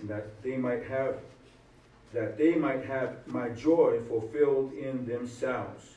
and 0.00 0.08
that 0.08 0.42
they 0.42 0.56
might 0.56 0.84
have 0.86 1.16
that 2.12 2.36
they 2.36 2.54
might 2.54 2.84
have 2.84 3.26
my 3.26 3.48
joy 3.48 3.98
fulfilled 4.06 4.74
in 4.74 5.06
themselves. 5.06 5.94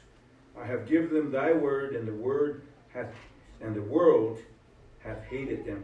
I 0.57 0.65
have 0.65 0.87
given 0.87 1.13
them 1.13 1.29
thy 1.29 1.51
word, 1.51 1.93
and 1.93 2.07
the 2.07 2.13
word 2.13 2.61
hath 2.93 3.13
and 3.61 3.75
the 3.75 3.81
world 3.81 4.39
hath 4.99 5.23
hated 5.25 5.65
them, 5.65 5.83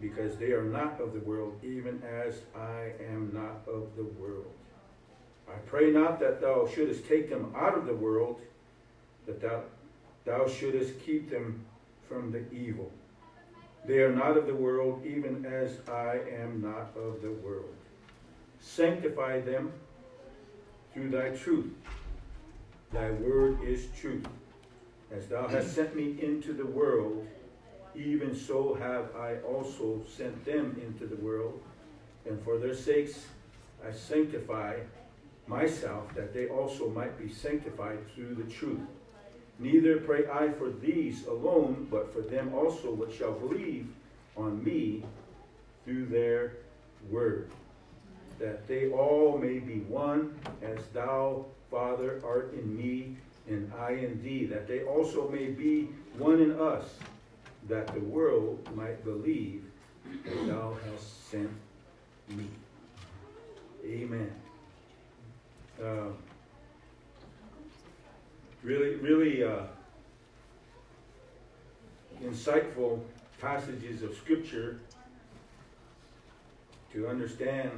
because 0.00 0.36
they 0.36 0.52
are 0.52 0.64
not 0.64 1.00
of 1.00 1.12
the 1.12 1.20
world, 1.20 1.58
even 1.62 2.02
as 2.02 2.42
I 2.56 2.92
am 3.12 3.30
not 3.32 3.62
of 3.66 3.96
the 3.96 4.04
world. 4.04 4.52
I 5.52 5.58
pray 5.66 5.90
not 5.90 6.18
that 6.20 6.40
thou 6.40 6.66
shouldest 6.66 7.06
take 7.06 7.28
them 7.28 7.54
out 7.56 7.76
of 7.76 7.86
the 7.86 7.94
world, 7.94 8.40
but 9.26 9.40
that 9.40 9.64
thou, 10.24 10.48
shouldest 10.48 11.00
keep 11.04 11.30
them 11.30 11.64
from 12.08 12.32
the 12.32 12.50
evil. 12.52 12.90
They 13.84 13.98
are 13.98 14.12
not 14.12 14.36
of 14.36 14.46
the 14.46 14.54
world, 14.54 15.04
even 15.04 15.44
as 15.44 15.78
I 15.88 16.20
am 16.40 16.62
not 16.62 16.96
of 16.96 17.20
the 17.20 17.32
world. 17.32 17.74
Sanctify 18.60 19.40
them 19.40 19.72
through 20.92 21.10
thy 21.10 21.30
truth. 21.30 21.72
Thy 22.92 23.10
word 23.10 23.62
is 23.62 23.88
truth. 23.98 24.26
As 25.10 25.26
thou 25.26 25.48
hast 25.48 25.74
sent 25.74 25.96
me 25.96 26.16
into 26.22 26.52
the 26.52 26.66
world, 26.66 27.26
even 27.94 28.34
so 28.34 28.74
have 28.74 29.14
I 29.16 29.36
also 29.38 30.02
sent 30.08 30.44
them 30.44 30.80
into 30.86 31.06
the 31.06 31.20
world. 31.20 31.60
And 32.26 32.42
for 32.42 32.58
their 32.58 32.74
sakes 32.74 33.26
I 33.86 33.92
sanctify 33.92 34.76
myself, 35.46 36.14
that 36.14 36.32
they 36.32 36.48
also 36.48 36.88
might 36.90 37.18
be 37.18 37.32
sanctified 37.32 37.98
through 38.14 38.34
the 38.34 38.50
truth. 38.50 38.80
Neither 39.58 39.98
pray 39.98 40.26
I 40.26 40.50
for 40.50 40.70
these 40.70 41.26
alone, 41.26 41.86
but 41.90 42.12
for 42.12 42.20
them 42.20 42.54
also 42.54 42.92
which 42.92 43.16
shall 43.18 43.32
believe 43.32 43.86
on 44.36 44.62
me 44.64 45.04
through 45.84 46.06
their 46.06 46.54
word, 47.10 47.50
that 48.38 48.66
they 48.66 48.90
all 48.90 49.38
may 49.38 49.58
be 49.58 49.80
one, 49.80 50.34
as 50.62 50.84
thou, 50.94 51.44
Father, 51.70 52.20
art 52.24 52.54
in 52.54 52.76
me, 52.76 53.16
and 53.48 53.72
I 53.78 53.92
in 53.92 54.22
thee, 54.22 54.46
that 54.46 54.68
they 54.68 54.84
also 54.84 55.28
may 55.28 55.46
be 55.46 55.88
one 56.16 56.40
in 56.40 56.52
us, 56.60 56.94
that 57.68 57.88
the 57.88 58.00
world 58.00 58.66
might 58.74 59.04
believe 59.04 59.64
that 60.24 60.46
thou 60.46 60.76
hast 60.90 61.30
sent 61.30 61.50
me. 62.28 62.46
Amen. 63.84 64.41
Uh, 65.80 66.10
really, 68.62 68.94
really 68.96 69.44
uh, 69.44 69.62
insightful 72.22 73.00
passages 73.40 74.02
of 74.02 74.14
Scripture 74.16 74.80
to 76.92 77.08
understand, 77.08 77.70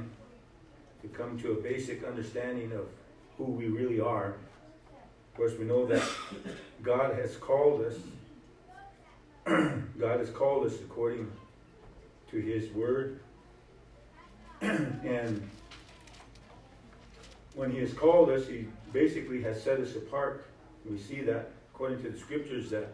to 1.01 1.07
come 1.07 1.39
to 1.39 1.53
a 1.53 1.61
basic 1.61 2.03
understanding 2.03 2.71
of 2.73 2.87
who 3.37 3.45
we 3.45 3.67
really 3.67 3.99
are. 3.99 4.35
Of 5.31 5.37
course, 5.37 5.53
we 5.57 5.65
know 5.65 5.85
that 5.87 6.03
God 6.83 7.15
has 7.15 7.35
called 7.37 7.81
us. 7.81 7.95
God 9.99 10.19
has 10.19 10.29
called 10.29 10.65
us 10.65 10.75
according 10.75 11.31
to 12.31 12.37
His 12.37 12.71
Word. 12.71 13.19
and 14.61 15.49
when 17.55 17.71
He 17.71 17.79
has 17.79 17.93
called 17.93 18.29
us, 18.29 18.47
He 18.47 18.67
basically 18.93 19.41
has 19.41 19.61
set 19.61 19.79
us 19.79 19.95
apart. 19.95 20.45
We 20.89 20.97
see 20.97 21.21
that 21.21 21.51
according 21.73 22.03
to 22.03 22.09
the 22.09 22.17
scriptures 22.17 22.69
that 22.69 22.87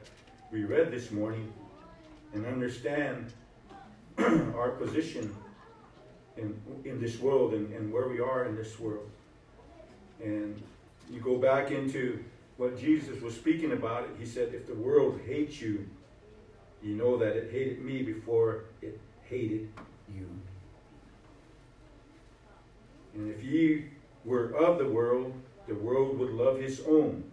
we 0.52 0.64
read 0.64 0.92
this 0.92 1.12
morning 1.12 1.52
and 2.34 2.46
understand 2.46 3.32
our 4.18 4.72
position 4.72 5.36
in, 6.38 6.60
in 6.86 7.02
this 7.02 7.20
world 7.20 7.54
and, 7.54 7.74
and 7.74 7.92
where 7.92 8.08
we 8.08 8.20
are 8.20 8.46
in 8.46 8.56
this 8.56 8.80
world. 8.80 9.10
And 10.24 10.62
you 11.10 11.20
go 11.20 11.38
back 11.38 11.72
into 11.72 12.24
what 12.58 12.80
Jesus 12.80 13.22
was 13.22 13.34
speaking 13.36 13.72
about, 13.72 14.04
it, 14.04 14.10
he 14.20 14.26
said, 14.26 14.54
If 14.54 14.68
the 14.68 14.76
world 14.76 15.20
hates 15.26 15.60
you, 15.60 15.90
you 16.84 16.96
know 16.96 17.18
that 17.18 17.36
it 17.36 17.52
hated 17.52 17.84
me 17.84 18.02
before 18.04 18.66
it 18.82 19.00
hated 19.24 19.70
you. 20.14 20.28
And 23.14 23.34
if 23.34 23.44
ye 23.44 23.86
were 24.24 24.54
of 24.56 24.78
the 24.78 24.88
world, 24.88 25.34
the 25.68 25.76
world 25.76 26.18
would 26.20 26.32
love 26.32 26.60
his 26.60 26.82
own. 26.88 27.24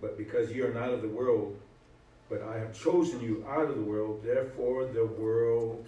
But 0.00 0.18
because 0.18 0.50
ye 0.50 0.60
are 0.60 0.72
not 0.72 0.90
of 0.90 1.02
the 1.02 1.08
world, 1.08 1.58
but 2.28 2.42
I 2.42 2.58
have 2.58 2.78
chosen 2.78 3.20
you 3.20 3.44
out 3.48 3.70
of 3.70 3.76
the 3.76 3.82
world, 3.82 4.22
therefore 4.24 4.86
the 4.86 5.06
world 5.06 5.86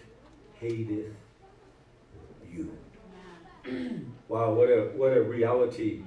hateth 0.55 1.14
you. 2.51 2.77
wow, 4.29 4.53
what 4.53 4.69
a 4.69 4.93
what 4.95 5.16
a 5.16 5.23
reality. 5.23 6.03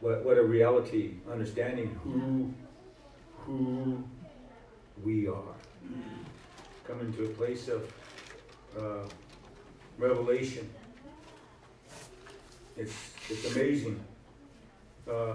What 0.00 0.24
what 0.24 0.36
a 0.36 0.42
reality, 0.42 1.14
understanding 1.30 1.98
who 2.02 2.52
who 3.38 4.04
we 5.02 5.28
are. 5.28 5.54
Coming 6.86 7.12
to 7.14 7.24
a 7.24 7.28
place 7.28 7.68
of 7.68 7.90
uh, 8.78 9.08
revelation. 9.98 10.68
It's 12.76 12.94
it's 13.30 13.54
amazing. 13.54 14.00
Uh, 15.08 15.34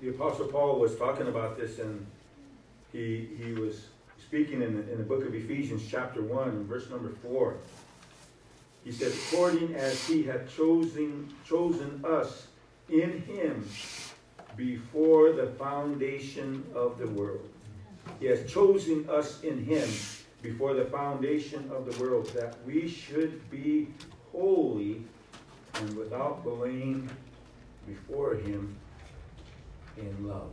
the 0.00 0.10
Apostle 0.10 0.46
Paul 0.46 0.78
was 0.78 0.96
talking 0.96 1.26
about 1.26 1.58
this, 1.58 1.78
and 1.78 2.06
he 2.92 3.28
he 3.42 3.52
was 3.52 3.86
speaking 4.18 4.62
in 4.62 4.76
the, 4.76 4.92
in 4.92 4.98
the 4.98 5.04
book 5.04 5.24
of 5.26 5.34
Ephesians, 5.34 5.86
chapter 5.90 6.22
one, 6.22 6.66
verse 6.66 6.88
number 6.90 7.10
four. 7.22 7.56
He 8.84 8.92
said, 8.92 9.12
"According 9.12 9.74
as 9.74 10.06
He 10.06 10.22
had 10.22 10.48
chosen 10.48 11.32
chosen 11.46 12.02
us 12.04 12.46
in 12.88 13.22
Him 13.22 13.68
before 14.56 15.32
the 15.32 15.48
foundation 15.58 16.64
of 16.74 16.98
the 16.98 17.08
world, 17.08 17.48
He 18.18 18.26
has 18.26 18.50
chosen 18.50 19.08
us 19.10 19.42
in 19.42 19.62
Him 19.64 19.88
before 20.40 20.72
the 20.74 20.84
foundation 20.86 21.70
of 21.70 21.84
the 21.84 22.02
world, 22.02 22.26
that 22.28 22.56
we 22.64 22.88
should 22.88 23.50
be 23.50 23.88
holy 24.32 25.02
and 25.78 25.96
without 25.96 26.44
blame 26.44 27.08
before 27.86 28.34
Him." 28.34 28.76
in 30.00 30.28
love. 30.28 30.52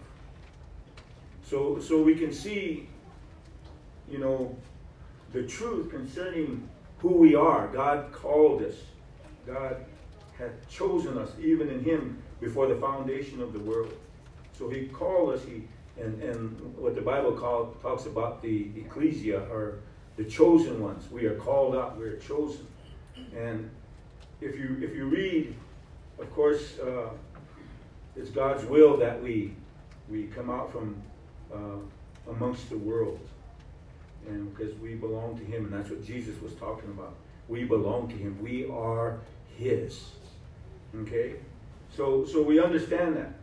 So, 1.44 1.80
so 1.80 2.02
we 2.02 2.16
can 2.16 2.34
see, 2.34 2.88
you 4.10 4.18
know, 4.18 4.56
the 5.32 5.44
truth 5.44 5.90
concerning 5.90 6.68
who 7.00 7.10
we 7.10 7.36
are. 7.36 7.68
God 7.68 8.12
called 8.12 8.64
us. 8.64 8.76
God 9.46 9.86
had 10.38 10.68
chosen 10.70 11.18
us, 11.18 11.32
even 11.40 11.70
in 11.70 11.84
Him, 11.84 12.22
before 12.40 12.68
the 12.68 12.76
foundation 12.76 13.42
of 13.42 13.54
the 13.54 13.60
world. 13.60 13.94
So 14.58 14.70
He 14.70 14.88
called 14.88 15.34
us. 15.34 15.44
He 15.44 15.68
and 15.98 16.22
and 16.22 16.76
what 16.76 16.96
the 16.96 17.02
Bible 17.02 17.32
call, 17.32 17.68
talks 17.82 18.06
about 18.06 18.42
the 18.42 18.70
ecclesia 18.76 19.48
or 19.52 19.80
the 20.18 20.26
chosen 20.26 20.82
ones. 20.82 21.10
We 21.10 21.26
are 21.26 21.36
called 21.36 21.76
out. 21.76 21.98
We 21.98 22.06
are 22.06 22.18
chosen. 22.18 22.68
And 23.36 23.70
if 24.42 24.56
you 24.58 24.78
if 24.82 24.96
you 24.96 25.06
read, 25.06 25.56
of 26.20 26.34
course. 26.34 26.80
Uh, 26.80 27.10
it's 28.16 28.30
God's 28.30 28.64
will 28.66 28.98
that 28.98 29.22
we 29.22 29.54
we 30.10 30.24
come 30.28 30.50
out 30.50 30.72
from 30.72 30.96
uh, 31.54 32.32
amongst 32.32 32.70
the 32.70 32.78
world, 32.78 33.20
and 34.28 34.56
because 34.56 34.74
we 34.80 34.96
belong 34.96 35.38
to 35.38 35.44
Him, 35.44 35.66
and 35.66 35.74
that's 35.74 35.90
what 35.90 36.06
Jesus 36.06 36.42
was 36.42 36.54
talking 36.54 36.90
about. 36.90 37.16
We 37.50 37.66
belong 37.66 38.08
to 38.10 38.16
Him. 38.16 38.38
We 38.42 38.70
are 38.70 39.20
His. 39.58 40.12
Okay, 41.02 41.36
so 41.96 42.26
so 42.26 42.42
we 42.42 42.60
understand 42.60 43.18
that. 43.18 43.34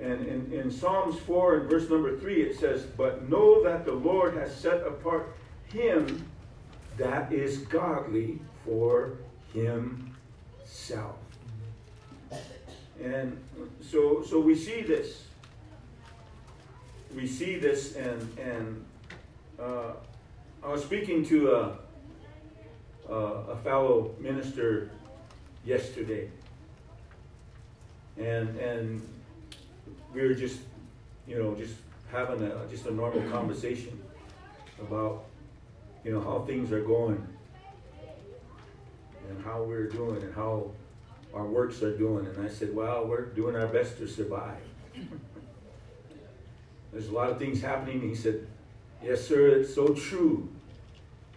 And 0.00 0.26
in, 0.26 0.50
in 0.50 0.70
Psalms 0.70 1.18
4 1.20 1.58
and 1.58 1.70
verse 1.70 1.90
number 1.90 2.16
3, 2.16 2.40
it 2.40 2.58
says, 2.58 2.84
But 2.84 3.28
know 3.28 3.62
that 3.62 3.84
the 3.84 3.92
Lord 3.92 4.34
has 4.34 4.54
set 4.56 4.80
apart 4.86 5.36
him 5.66 6.26
that 6.96 7.32
is 7.32 7.58
godly 7.58 8.38
for 8.64 9.18
himself. 9.52 11.16
And 13.02 13.38
so, 13.80 14.22
so 14.22 14.40
we 14.40 14.54
see 14.54 14.82
this. 14.82 15.24
We 17.14 17.26
see 17.26 17.58
this, 17.58 17.96
and 17.96 18.38
and 18.38 18.84
uh, 19.58 19.92
I 20.62 20.68
was 20.68 20.82
speaking 20.84 21.24
to 21.26 21.50
a, 21.50 21.78
uh, 23.10 23.52
a 23.52 23.56
fellow 23.64 24.14
minister 24.20 24.90
yesterday, 25.64 26.30
and 28.16 28.56
and 28.58 29.02
we 30.14 30.22
were 30.22 30.34
just, 30.34 30.60
you 31.26 31.38
know, 31.42 31.54
just 31.54 31.74
having 32.12 32.42
a 32.42 32.66
just 32.70 32.86
a 32.86 32.90
normal 32.92 33.22
conversation 33.30 34.00
about, 34.80 35.24
you 36.04 36.12
know, 36.12 36.20
how 36.20 36.40
things 36.46 36.70
are 36.72 36.82
going, 36.82 37.26
and 39.30 39.42
how 39.44 39.62
we're 39.62 39.88
doing, 39.88 40.22
and 40.22 40.34
how 40.34 40.70
our 41.32 41.46
works 41.46 41.82
are 41.82 41.96
doing. 41.96 42.26
And 42.26 42.44
I 42.44 42.50
said, 42.50 42.74
well, 42.74 43.06
we're 43.06 43.26
doing 43.26 43.56
our 43.56 43.68
best 43.68 43.96
to 43.98 44.06
survive. 44.06 44.60
There's 46.92 47.08
a 47.08 47.12
lot 47.12 47.30
of 47.30 47.38
things 47.38 47.62
happening. 47.62 48.00
He 48.00 48.14
said, 48.14 48.46
yes, 49.02 49.26
sir, 49.26 49.46
it's 49.48 49.72
so 49.74 49.94
true. 49.94 50.48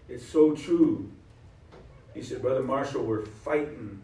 It's 0.09 0.25
so 0.25 0.55
true. 0.55 1.09
He 2.13 2.21
said, 2.21 2.41
Brother 2.41 2.63
Marshall, 2.63 3.03
we're 3.03 3.25
fighting 3.25 4.01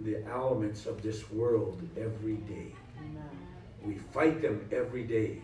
the 0.00 0.24
elements 0.26 0.86
of 0.86 1.02
this 1.02 1.30
world 1.30 1.80
every 1.96 2.36
day. 2.36 2.72
We 3.84 3.94
fight 3.94 4.40
them 4.40 4.66
every 4.72 5.04
day. 5.04 5.38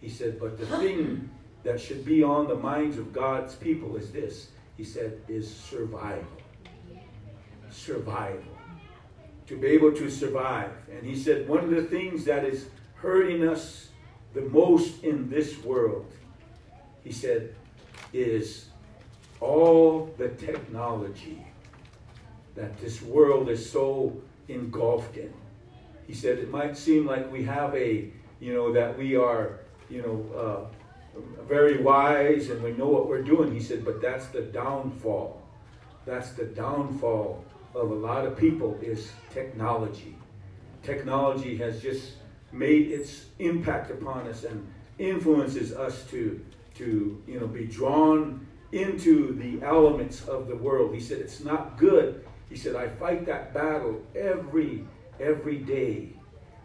He 0.00 0.08
said, 0.08 0.40
but 0.40 0.58
the 0.58 0.66
thing 0.78 1.30
that 1.62 1.80
should 1.80 2.04
be 2.04 2.22
on 2.22 2.48
the 2.48 2.54
minds 2.54 2.96
of 2.96 3.12
God's 3.12 3.54
people 3.54 3.96
is 3.96 4.10
this. 4.10 4.48
He 4.76 4.84
said, 4.84 5.20
is 5.28 5.54
survival. 5.54 6.26
Survival. 7.76 8.42
To 9.46 9.56
be 9.56 9.68
able 9.68 9.92
to 9.92 10.10
survive. 10.10 10.72
And 10.90 11.06
he 11.06 11.14
said, 11.14 11.46
one 11.46 11.62
of 11.62 11.70
the 11.70 11.82
things 11.82 12.24
that 12.24 12.44
is 12.44 12.66
hurting 12.94 13.46
us 13.46 13.90
the 14.34 14.40
most 14.40 15.04
in 15.04 15.28
this 15.30 15.62
world, 15.62 16.10
he 17.04 17.12
said, 17.12 17.54
is 18.12 18.66
all 19.40 20.12
the 20.16 20.28
technology 20.30 21.46
that 22.54 22.76
this 22.80 23.02
world 23.02 23.50
is 23.50 23.70
so 23.70 24.20
engulfed 24.48 25.16
in. 25.16 25.32
He 26.06 26.14
said 26.14 26.38
it 26.38 26.50
might 26.50 26.76
seem 26.76 27.06
like 27.06 27.30
we 27.30 27.44
have 27.44 27.74
a, 27.74 28.10
you 28.40 28.54
know, 28.54 28.72
that 28.72 28.96
we 28.96 29.16
are, 29.16 29.60
you 29.90 30.02
know, 30.02 30.70
uh, 31.14 31.20
very 31.46 31.82
wise 31.82 32.48
and 32.50 32.62
we 32.62 32.72
know 32.72 32.88
what 32.88 33.06
we're 33.08 33.22
doing. 33.22 33.52
He 33.52 33.60
said, 33.60 33.84
but 33.84 34.00
that's 34.00 34.26
the 34.28 34.42
downfall. 34.42 35.42
That's 36.06 36.30
the 36.30 36.44
downfall 36.44 37.44
of 37.76 37.90
a 37.90 37.94
lot 37.94 38.26
of 38.26 38.36
people 38.36 38.78
is 38.80 39.12
technology. 39.32 40.16
Technology 40.82 41.56
has 41.58 41.82
just 41.82 42.12
made 42.52 42.90
its 42.90 43.26
impact 43.38 43.90
upon 43.90 44.26
us 44.26 44.44
and 44.44 44.66
influences 44.98 45.72
us 45.72 46.04
to, 46.04 46.42
to 46.74 47.22
you 47.26 47.38
know, 47.38 47.46
be 47.46 47.66
drawn 47.66 48.46
into 48.72 49.34
the 49.34 49.64
elements 49.64 50.26
of 50.26 50.48
the 50.48 50.56
world. 50.56 50.94
He 50.94 51.00
said, 51.00 51.18
it's 51.18 51.44
not 51.44 51.76
good. 51.76 52.24
He 52.48 52.56
said, 52.56 52.76
I 52.76 52.88
fight 52.88 53.26
that 53.26 53.52
battle 53.52 54.00
every, 54.14 54.86
every 55.20 55.58
day 55.58 56.10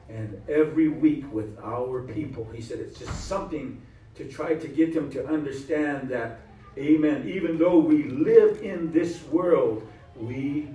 and 0.09 0.41
every 0.49 0.87
week 0.87 1.31
with 1.31 1.57
our 1.63 2.03
people. 2.03 2.47
He 2.53 2.61
said, 2.61 2.79
it's 2.79 2.99
just 2.99 3.27
something 3.27 3.81
to 4.15 4.25
try 4.25 4.55
to 4.55 4.67
get 4.67 4.93
them 4.93 5.09
to 5.11 5.25
understand 5.27 6.09
that, 6.09 6.41
amen, 6.77 7.27
even 7.27 7.57
though 7.57 7.79
we 7.79 8.03
live 8.03 8.61
in 8.61 8.91
this 8.91 9.23
world, 9.23 9.87
we 10.15 10.69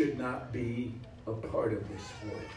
should 0.00 0.18
not 0.18 0.50
be 0.50 0.94
a 1.26 1.32
part 1.32 1.74
of 1.74 1.86
this 1.90 2.02
world. 2.24 2.50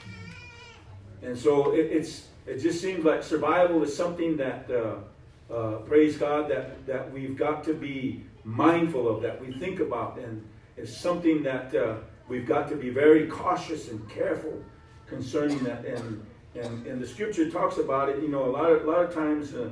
And 1.24 1.38
so 1.38 1.74
it, 1.74 1.88
it's, 1.91 2.28
it 2.46 2.60
just 2.60 2.80
seems 2.82 3.04
like 3.04 3.22
survival 3.22 3.84
is 3.84 3.94
something 3.94 4.38
that, 4.38 4.70
uh, 4.72 5.54
uh, 5.54 5.72
praise 5.80 6.16
God, 6.16 6.50
that, 6.50 6.86
that 6.88 7.12
we've 7.12 7.36
got 7.36 7.66
to 7.66 7.74
be 7.74 8.24
mindful 8.46 9.10
of, 9.10 9.22
that 9.24 9.41
we 9.41 9.52
think 9.52 9.82
about. 9.82 10.18
And 10.20 10.41
it's 10.78 10.96
something 10.96 11.44
that 11.44 11.76
uh, 11.76 11.96
we've 12.30 12.48
got 12.48 12.70
to 12.70 12.78
be 12.78 12.89
very 12.89 13.28
cautious 13.28 13.89
and 13.89 14.10
careful 14.10 14.64
concerning 15.06 15.62
that. 15.66 15.84
And, 15.84 16.26
and, 16.56 16.88
and 16.88 17.02
the 17.02 17.08
scripture 17.08 17.52
talks 17.52 17.78
about 17.78 18.08
it, 18.08 18.22
you 18.22 18.30
know, 18.30 18.46
a 18.46 18.52
lot 18.52 18.72
of, 18.72 18.86
a 18.86 18.89
lot 18.89 19.04
of 19.04 19.14
times 19.14 19.54
uh, 19.54 19.70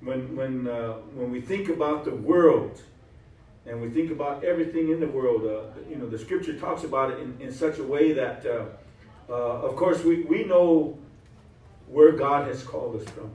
when, 0.00 0.34
when, 0.34 0.66
uh, 0.66 0.94
when 1.14 1.30
we 1.30 1.42
think 1.42 1.68
about 1.68 2.06
the 2.06 2.14
world, 2.14 2.80
and 3.70 3.80
we 3.80 3.88
think 3.88 4.10
about 4.10 4.42
everything 4.42 4.90
in 4.90 4.98
the 4.98 5.06
world, 5.06 5.44
uh, 5.44 5.78
you 5.88 5.94
know, 5.94 6.08
the 6.08 6.18
scripture 6.18 6.58
talks 6.58 6.82
about 6.82 7.12
it 7.12 7.20
in, 7.20 7.40
in 7.40 7.52
such 7.52 7.78
a 7.78 7.84
way 7.84 8.12
that, 8.12 8.44
uh, 8.44 8.64
uh, 9.28 9.32
of 9.32 9.76
course, 9.76 10.02
we, 10.02 10.22
we 10.22 10.42
know 10.42 10.98
where 11.86 12.10
God 12.10 12.48
has 12.48 12.64
called 12.64 13.00
us 13.00 13.08
from. 13.10 13.30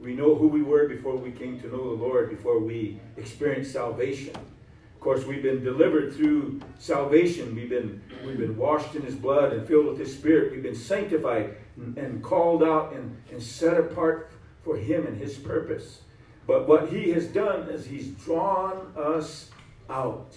We 0.00 0.14
know 0.14 0.34
who 0.34 0.48
we 0.48 0.62
were 0.62 0.88
before 0.88 1.16
we 1.16 1.30
came 1.30 1.60
to 1.60 1.68
know 1.68 1.94
the 1.94 2.02
Lord, 2.02 2.30
before 2.30 2.58
we 2.58 2.98
experienced 3.18 3.72
salvation. 3.72 4.34
Of 4.34 5.00
course, 5.00 5.26
we've 5.26 5.42
been 5.42 5.62
delivered 5.62 6.14
through 6.14 6.62
salvation. 6.78 7.54
We've 7.54 7.68
been, 7.68 8.02
we've 8.24 8.38
been 8.38 8.56
washed 8.56 8.94
in 8.94 9.02
His 9.02 9.14
blood 9.14 9.52
and 9.52 9.68
filled 9.68 9.86
with 9.86 9.98
His 9.98 10.14
Spirit. 10.14 10.52
We've 10.52 10.62
been 10.62 10.74
sanctified 10.74 11.56
and, 11.76 11.98
and 11.98 12.22
called 12.22 12.62
out 12.62 12.94
and, 12.94 13.14
and 13.30 13.42
set 13.42 13.78
apart 13.78 14.32
for 14.62 14.78
Him 14.78 15.06
and 15.06 15.18
His 15.18 15.36
purpose. 15.36 16.00
But 16.46 16.68
what 16.68 16.88
He 16.90 17.10
has 17.12 17.26
done 17.26 17.68
is 17.68 17.86
He's 17.86 18.08
drawn 18.08 18.92
us 18.96 19.50
out. 19.88 20.32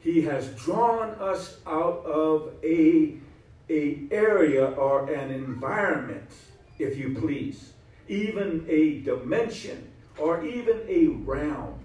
He 0.00 0.22
has 0.22 0.48
drawn 0.50 1.10
us 1.20 1.58
out 1.66 2.04
of 2.04 2.52
a, 2.62 3.14
a 3.68 3.98
area 4.10 4.66
or 4.66 5.10
an 5.10 5.30
environment, 5.30 6.30
if 6.78 6.96
you 6.96 7.16
please, 7.18 7.72
even 8.08 8.64
a 8.68 9.00
dimension 9.00 9.90
or 10.18 10.44
even 10.44 10.80
a 10.88 11.08
realm. 11.08 11.78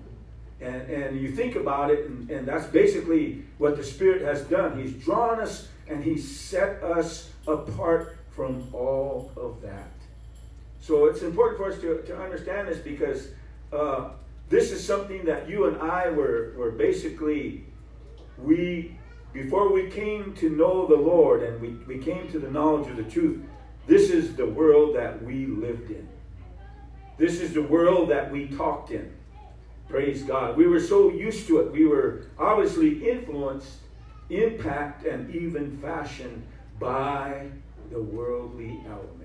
And, 0.60 0.82
and 0.92 1.20
you 1.20 1.32
think 1.32 1.56
about 1.56 1.90
it, 1.90 2.06
and, 2.06 2.30
and 2.30 2.48
that's 2.48 2.68
basically 2.68 3.44
what 3.58 3.78
the 3.78 3.84
Spirit 3.84 4.22
has 4.22 4.42
done. 4.44 4.80
He's 4.80 4.94
drawn 4.94 5.40
us 5.40 5.68
and 5.88 6.04
He's 6.04 6.40
set 6.40 6.84
us 6.84 7.30
apart 7.48 8.18
from 8.30 8.68
all 8.74 9.32
of 9.36 9.62
that. 9.62 9.91
So 10.82 11.06
it's 11.06 11.22
important 11.22 11.58
for 11.58 11.72
us 11.72 11.80
to, 11.82 12.02
to 12.02 12.18
understand 12.20 12.68
this 12.68 12.80
because 12.80 13.30
uh, 13.72 14.10
this 14.50 14.72
is 14.72 14.86
something 14.86 15.24
that 15.26 15.48
you 15.48 15.68
and 15.68 15.78
I 15.82 16.10
were, 16.10 16.54
were 16.58 16.72
basically, 16.72 17.66
we, 18.38 18.98
before 19.32 19.72
we 19.72 19.90
came 19.90 20.34
to 20.36 20.50
know 20.50 20.88
the 20.88 20.96
Lord 20.96 21.44
and 21.44 21.62
we, 21.62 21.70
we 21.88 22.04
came 22.04 22.30
to 22.32 22.40
the 22.40 22.50
knowledge 22.50 22.90
of 22.90 22.98
the 22.98 23.04
truth, 23.04 23.42
this 23.88 24.10
is 24.10 24.36
the 24.36 24.46
world 24.46 24.96
that 24.96 25.24
we 25.24 25.46
lived 25.46 25.92
in. 25.92 26.08
This 27.18 27.40
is 27.40 27.54
the 27.54 27.62
world 27.62 28.10
that 28.10 28.32
we 28.32 28.48
talked 28.48 28.90
in. 28.90 29.14
Praise 29.88 30.24
God. 30.24 30.58
We 30.58 30.66
were 30.68 30.80
so 30.80 31.12
used 31.12 31.46
to 31.48 31.60
it. 31.60 31.72
We 31.72 31.86
were 31.86 32.26
obviously 32.40 33.08
influenced, 33.08 33.78
impact, 34.30 35.06
and 35.06 35.34
even 35.36 35.78
fashioned 35.78 36.44
by 36.80 37.50
the 37.92 38.02
worldly 38.02 38.80
elements. 38.88 39.21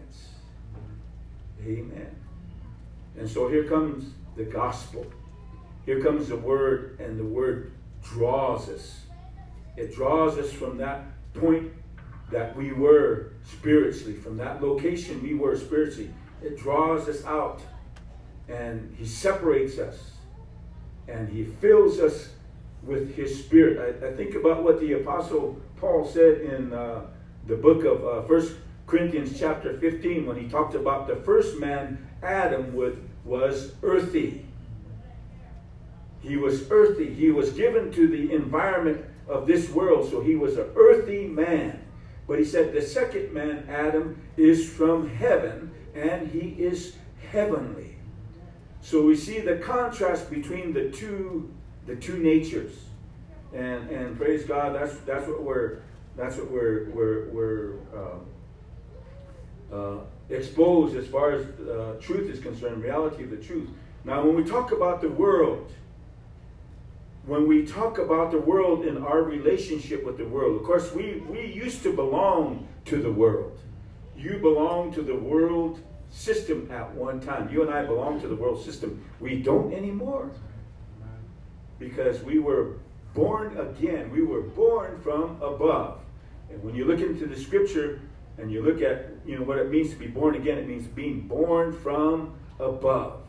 Amen. 1.64 2.14
And 3.18 3.28
so 3.28 3.48
here 3.48 3.64
comes 3.64 4.12
the 4.36 4.44
gospel. 4.44 5.06
Here 5.84 6.02
comes 6.02 6.28
the 6.28 6.36
word, 6.36 6.98
and 7.00 7.18
the 7.18 7.24
word 7.24 7.72
draws 8.02 8.68
us. 8.68 9.00
It 9.76 9.94
draws 9.94 10.38
us 10.38 10.52
from 10.52 10.78
that 10.78 11.04
point 11.34 11.72
that 12.30 12.56
we 12.56 12.72
were 12.72 13.32
spiritually, 13.44 14.14
from 14.14 14.36
that 14.38 14.62
location 14.62 15.22
we 15.22 15.34
were 15.34 15.56
spiritually. 15.56 16.12
It 16.42 16.58
draws 16.58 17.08
us 17.08 17.24
out, 17.24 17.62
and 18.48 18.94
He 18.98 19.06
separates 19.06 19.78
us, 19.78 20.12
and 21.08 21.28
He 21.28 21.44
fills 21.44 22.00
us 22.00 22.30
with 22.82 23.14
His 23.14 23.44
Spirit. 23.44 24.00
I, 24.02 24.08
I 24.08 24.12
think 24.12 24.34
about 24.34 24.62
what 24.64 24.80
the 24.80 24.94
Apostle 24.94 25.60
Paul 25.76 26.04
said 26.04 26.40
in 26.40 26.72
uh, 26.72 27.02
the 27.46 27.56
book 27.56 27.84
of 27.84 28.04
uh, 28.04 28.22
First 28.26 28.54
Corinthians 28.86 29.38
chapter 29.38 29.78
15 29.78 30.26
when 30.26 30.36
he 30.36 30.48
talked 30.48 30.74
about 30.74 31.08
the 31.08 31.16
first 31.16 31.58
man, 31.58 32.06
Adam, 32.22 32.74
with, 32.74 32.98
was 33.24 33.74
earthy. 33.82 34.44
He 36.20 36.36
was 36.36 36.70
earthy. 36.70 37.12
He 37.12 37.30
was 37.30 37.50
given 37.50 37.92
to 37.92 38.06
the 38.06 38.32
environment 38.32 39.04
of 39.28 39.46
this 39.46 39.70
world, 39.70 40.10
so 40.10 40.20
he 40.20 40.36
was 40.36 40.56
an 40.56 40.68
earthy 40.76 41.26
man. 41.26 41.82
But 42.28 42.38
he 42.38 42.44
said 42.44 42.72
the 42.72 42.82
second 42.82 43.32
man, 43.32 43.66
Adam, 43.68 44.20
is 44.36 44.68
from 44.68 45.08
heaven, 45.08 45.72
and 45.94 46.28
he 46.28 46.54
is 46.58 46.96
heavenly. 47.30 47.96
So 48.80 49.02
we 49.02 49.16
see 49.16 49.40
the 49.40 49.56
contrast 49.56 50.30
between 50.30 50.72
the 50.72 50.90
two, 50.90 51.52
the 51.86 51.96
two 51.96 52.18
natures. 52.18 52.72
And, 53.52 53.90
and 53.90 54.16
praise 54.16 54.44
God, 54.44 54.74
that's, 54.74 54.96
that's 54.98 55.26
what 55.26 55.42
we're, 55.42 55.78
that's 56.16 56.36
what 56.36 56.50
we're, 56.50 56.90
we're, 56.90 57.28
we're 57.30 57.74
uh, 57.94 58.18
uh, 59.72 59.96
exposed 60.30 60.96
as 60.96 61.06
far 61.06 61.32
as 61.32 61.46
uh, 61.60 61.96
truth 62.00 62.30
is 62.30 62.40
concerned, 62.40 62.82
reality 62.82 63.24
of 63.24 63.30
the 63.30 63.36
truth. 63.36 63.68
Now, 64.04 64.24
when 64.24 64.36
we 64.36 64.44
talk 64.44 64.72
about 64.72 65.00
the 65.00 65.08
world, 65.08 65.72
when 67.26 67.48
we 67.48 67.66
talk 67.66 67.98
about 67.98 68.30
the 68.30 68.38
world 68.38 68.86
in 68.86 69.02
our 69.02 69.22
relationship 69.22 70.04
with 70.04 70.16
the 70.16 70.26
world, 70.26 70.56
of 70.56 70.62
course, 70.64 70.92
we, 70.92 71.20
we 71.28 71.46
used 71.46 71.82
to 71.82 71.92
belong 71.92 72.68
to 72.84 73.02
the 73.02 73.10
world. 73.10 73.58
You 74.16 74.38
belong 74.38 74.92
to 74.94 75.02
the 75.02 75.16
world 75.16 75.80
system 76.10 76.70
at 76.70 76.94
one 76.94 77.20
time. 77.20 77.48
You 77.52 77.62
and 77.62 77.70
I 77.70 77.84
belong 77.84 78.20
to 78.20 78.28
the 78.28 78.36
world 78.36 78.64
system. 78.64 79.04
We 79.20 79.42
don't 79.42 79.72
anymore 79.72 80.30
because 81.78 82.22
we 82.22 82.38
were 82.38 82.78
born 83.14 83.58
again. 83.58 84.10
We 84.10 84.22
were 84.22 84.42
born 84.42 85.00
from 85.00 85.42
above. 85.42 85.98
And 86.50 86.62
when 86.62 86.74
you 86.74 86.84
look 86.84 87.00
into 87.00 87.26
the 87.26 87.38
scripture 87.38 88.00
and 88.38 88.50
you 88.50 88.62
look 88.62 88.82
at 88.82 89.10
you 89.26 89.38
know 89.38 89.44
what 89.44 89.58
it 89.58 89.70
means 89.70 89.90
to 89.90 89.96
be 89.96 90.06
born 90.06 90.34
again, 90.34 90.58
it 90.58 90.68
means 90.68 90.86
being 90.86 91.26
born 91.26 91.72
from 91.72 92.34
above. 92.58 93.20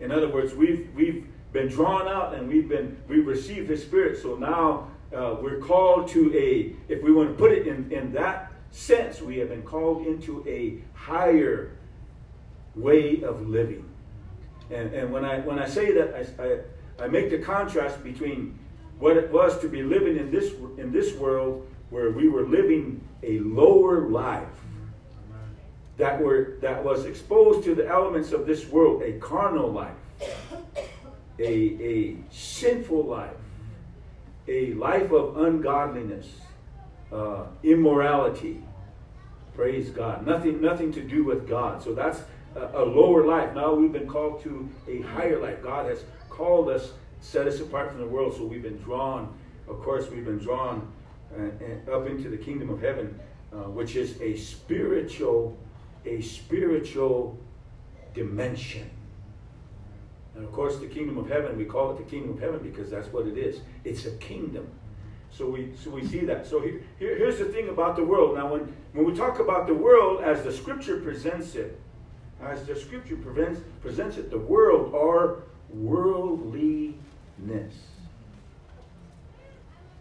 In 0.00 0.10
other 0.12 0.28
words, 0.28 0.54
we've 0.54 0.88
we've 0.94 1.26
been 1.52 1.68
drawn 1.68 2.08
out 2.08 2.34
and 2.34 2.48
we've 2.48 2.68
been 2.68 2.96
we've 3.08 3.26
received 3.26 3.68
His 3.68 3.82
Spirit. 3.82 4.20
So 4.20 4.36
now 4.36 4.88
uh, 5.16 5.36
we're 5.40 5.58
called 5.58 6.08
to 6.08 6.36
a, 6.36 6.74
if 6.92 7.02
we 7.02 7.12
want 7.12 7.30
to 7.30 7.34
put 7.34 7.52
it 7.52 7.66
in 7.66 7.90
in 7.90 8.12
that 8.12 8.52
sense, 8.70 9.22
we 9.22 9.38
have 9.38 9.48
been 9.48 9.62
called 9.62 10.06
into 10.06 10.44
a 10.46 10.78
higher 10.94 11.76
way 12.74 13.22
of 13.22 13.48
living. 13.48 13.88
And, 14.70 14.92
and 14.92 15.12
when 15.12 15.24
I 15.24 15.40
when 15.40 15.58
I 15.58 15.66
say 15.66 15.92
that, 15.92 16.14
I, 16.38 16.44
I, 16.44 17.04
I 17.04 17.08
make 17.08 17.30
the 17.30 17.38
contrast 17.38 18.02
between 18.02 18.58
what 18.98 19.16
it 19.16 19.30
was 19.30 19.58
to 19.60 19.68
be 19.68 19.82
living 19.82 20.16
in 20.16 20.30
this 20.30 20.52
in 20.78 20.90
this 20.92 21.14
world 21.14 21.66
where 21.90 22.10
we 22.10 22.28
were 22.28 22.42
living 22.42 23.00
a 23.22 23.38
lower 23.40 24.08
life 24.08 24.55
that 25.96 26.20
were 26.20 26.56
that 26.60 26.82
was 26.82 27.04
exposed 27.04 27.64
to 27.64 27.74
the 27.74 27.86
elements 27.86 28.32
of 28.32 28.46
this 28.46 28.66
world, 28.68 29.02
a 29.02 29.12
carnal 29.14 29.70
life, 29.70 29.94
a, 31.38 31.44
a 31.44 32.16
sinful 32.30 33.04
life, 33.04 33.30
a 34.48 34.72
life 34.74 35.10
of 35.12 35.38
ungodliness, 35.38 36.28
uh, 37.12 37.44
immorality. 37.62 38.62
Praise 39.54 39.88
God. 39.90 40.26
Nothing 40.26 40.60
nothing 40.60 40.92
to 40.92 41.00
do 41.00 41.24
with 41.24 41.48
God. 41.48 41.82
So 41.82 41.94
that's 41.94 42.20
a, 42.54 42.82
a 42.82 42.84
lower 42.84 43.24
life. 43.26 43.54
Now 43.54 43.72
we've 43.74 43.92
been 43.92 44.08
called 44.08 44.42
to 44.42 44.68
a 44.86 45.00
higher 45.00 45.40
life. 45.40 45.62
God 45.62 45.86
has 45.86 46.04
called 46.28 46.68
us, 46.68 46.92
set 47.20 47.46
us 47.46 47.60
apart 47.60 47.90
from 47.90 48.00
the 48.00 48.06
world. 48.06 48.34
So 48.36 48.44
we've 48.44 48.62
been 48.62 48.78
drawn. 48.78 49.32
Of 49.68 49.82
course, 49.82 50.08
we've 50.10 50.24
been 50.24 50.38
drawn 50.38 50.86
uh, 51.34 51.90
up 51.90 52.06
into 52.06 52.28
the 52.28 52.36
kingdom 52.36 52.70
of 52.70 52.80
heaven, 52.80 53.18
uh, 53.52 53.68
which 53.68 53.96
is 53.96 54.20
a 54.20 54.36
spiritual, 54.36 55.56
a 56.06 56.20
spiritual 56.20 57.38
dimension. 58.14 58.90
And 60.34 60.44
of 60.44 60.52
course, 60.52 60.78
the 60.78 60.86
kingdom 60.86 61.18
of 61.18 61.28
heaven, 61.28 61.56
we 61.56 61.64
call 61.64 61.92
it 61.92 61.98
the 61.98 62.04
kingdom 62.04 62.32
of 62.32 62.40
heaven 62.40 62.60
because 62.62 62.90
that's 62.90 63.08
what 63.08 63.26
it 63.26 63.38
is. 63.38 63.60
It's 63.84 64.04
a 64.04 64.12
kingdom. 64.12 64.68
So 65.30 65.48
we 65.48 65.72
so 65.82 65.90
we 65.90 66.06
see 66.06 66.20
that. 66.20 66.46
So 66.46 66.60
here, 66.60 66.82
here, 66.98 67.16
here's 67.16 67.38
the 67.38 67.46
thing 67.46 67.68
about 67.68 67.96
the 67.96 68.04
world. 68.04 68.36
Now, 68.36 68.52
when, 68.52 68.74
when 68.92 69.04
we 69.04 69.14
talk 69.14 69.38
about 69.38 69.66
the 69.66 69.74
world 69.74 70.22
as 70.22 70.42
the 70.44 70.52
scripture 70.52 71.00
presents 71.00 71.54
it, 71.54 71.78
as 72.42 72.64
the 72.64 72.76
scripture 72.76 73.16
presents, 73.16 73.60
presents 73.80 74.18
it, 74.18 74.30
the 74.30 74.38
world 74.38 74.94
are 74.94 75.42
worldliness. 75.70 76.94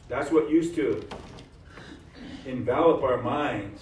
That's 0.07 0.31
what 0.31 0.49
used 0.49 0.75
to 0.75 1.05
envelop 2.45 3.01
our 3.03 3.21
minds, 3.21 3.81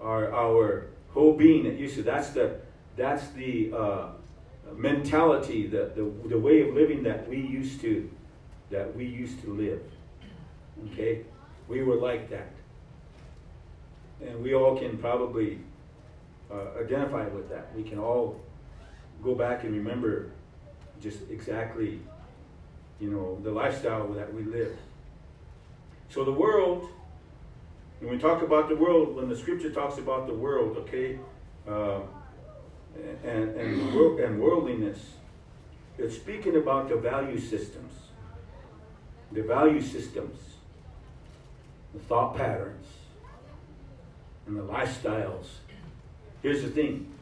our, 0.00 0.32
our 0.32 0.86
whole 1.10 1.34
being. 1.34 1.66
It 1.66 1.78
used 1.78 1.96
to, 1.96 2.02
that's 2.02 2.30
the, 2.30 2.56
that's 2.96 3.28
the 3.30 3.72
uh, 3.72 4.06
mentality, 4.74 5.66
the, 5.66 5.90
the, 5.94 6.28
the 6.28 6.38
way 6.38 6.68
of 6.68 6.74
living 6.74 7.02
that 7.04 7.28
we 7.28 7.38
used 7.38 7.80
to, 7.82 8.10
that 8.70 8.94
we 8.94 9.04
used 9.04 9.42
to 9.42 9.54
live. 9.54 9.82
Okay? 10.92 11.24
We 11.68 11.82
were 11.82 11.96
like 11.96 12.30
that. 12.30 12.50
And 14.20 14.42
we 14.42 14.54
all 14.54 14.76
can 14.76 14.98
probably 14.98 15.60
uh, 16.50 16.80
identify 16.80 17.26
with 17.28 17.48
that. 17.50 17.68
We 17.76 17.82
can 17.82 17.98
all 17.98 18.40
go 19.22 19.34
back 19.34 19.64
and 19.64 19.72
remember 19.72 20.30
just 21.00 21.18
exactly, 21.30 22.00
you 23.00 23.10
know, 23.10 23.38
the 23.42 23.50
lifestyle 23.50 24.08
that 24.12 24.32
we 24.32 24.42
live. 24.42 24.76
So 26.08 26.24
the 26.24 26.32
world, 26.32 26.88
when 28.00 28.10
we 28.10 28.18
talk 28.18 28.42
about 28.42 28.68
the 28.68 28.76
world, 28.76 29.16
when 29.16 29.28
the 29.28 29.36
scripture 29.36 29.70
talks 29.70 29.98
about 29.98 30.26
the 30.26 30.34
world, 30.34 30.76
okay, 30.78 31.18
uh, 31.66 32.00
and, 33.24 33.56
and, 33.56 34.20
and 34.20 34.40
worldliness, 34.40 34.98
it's 35.98 36.14
speaking 36.14 36.56
about 36.56 36.88
the 36.88 36.96
value 36.96 37.38
systems. 37.38 37.92
The 39.32 39.42
value 39.42 39.82
systems, 39.82 40.38
the 41.92 41.98
thought 42.00 42.36
patterns, 42.36 42.86
and 44.46 44.56
the 44.56 44.62
lifestyles. 44.62 45.46
Here's 46.42 46.62
the 46.62 46.70
thing. 46.70 47.12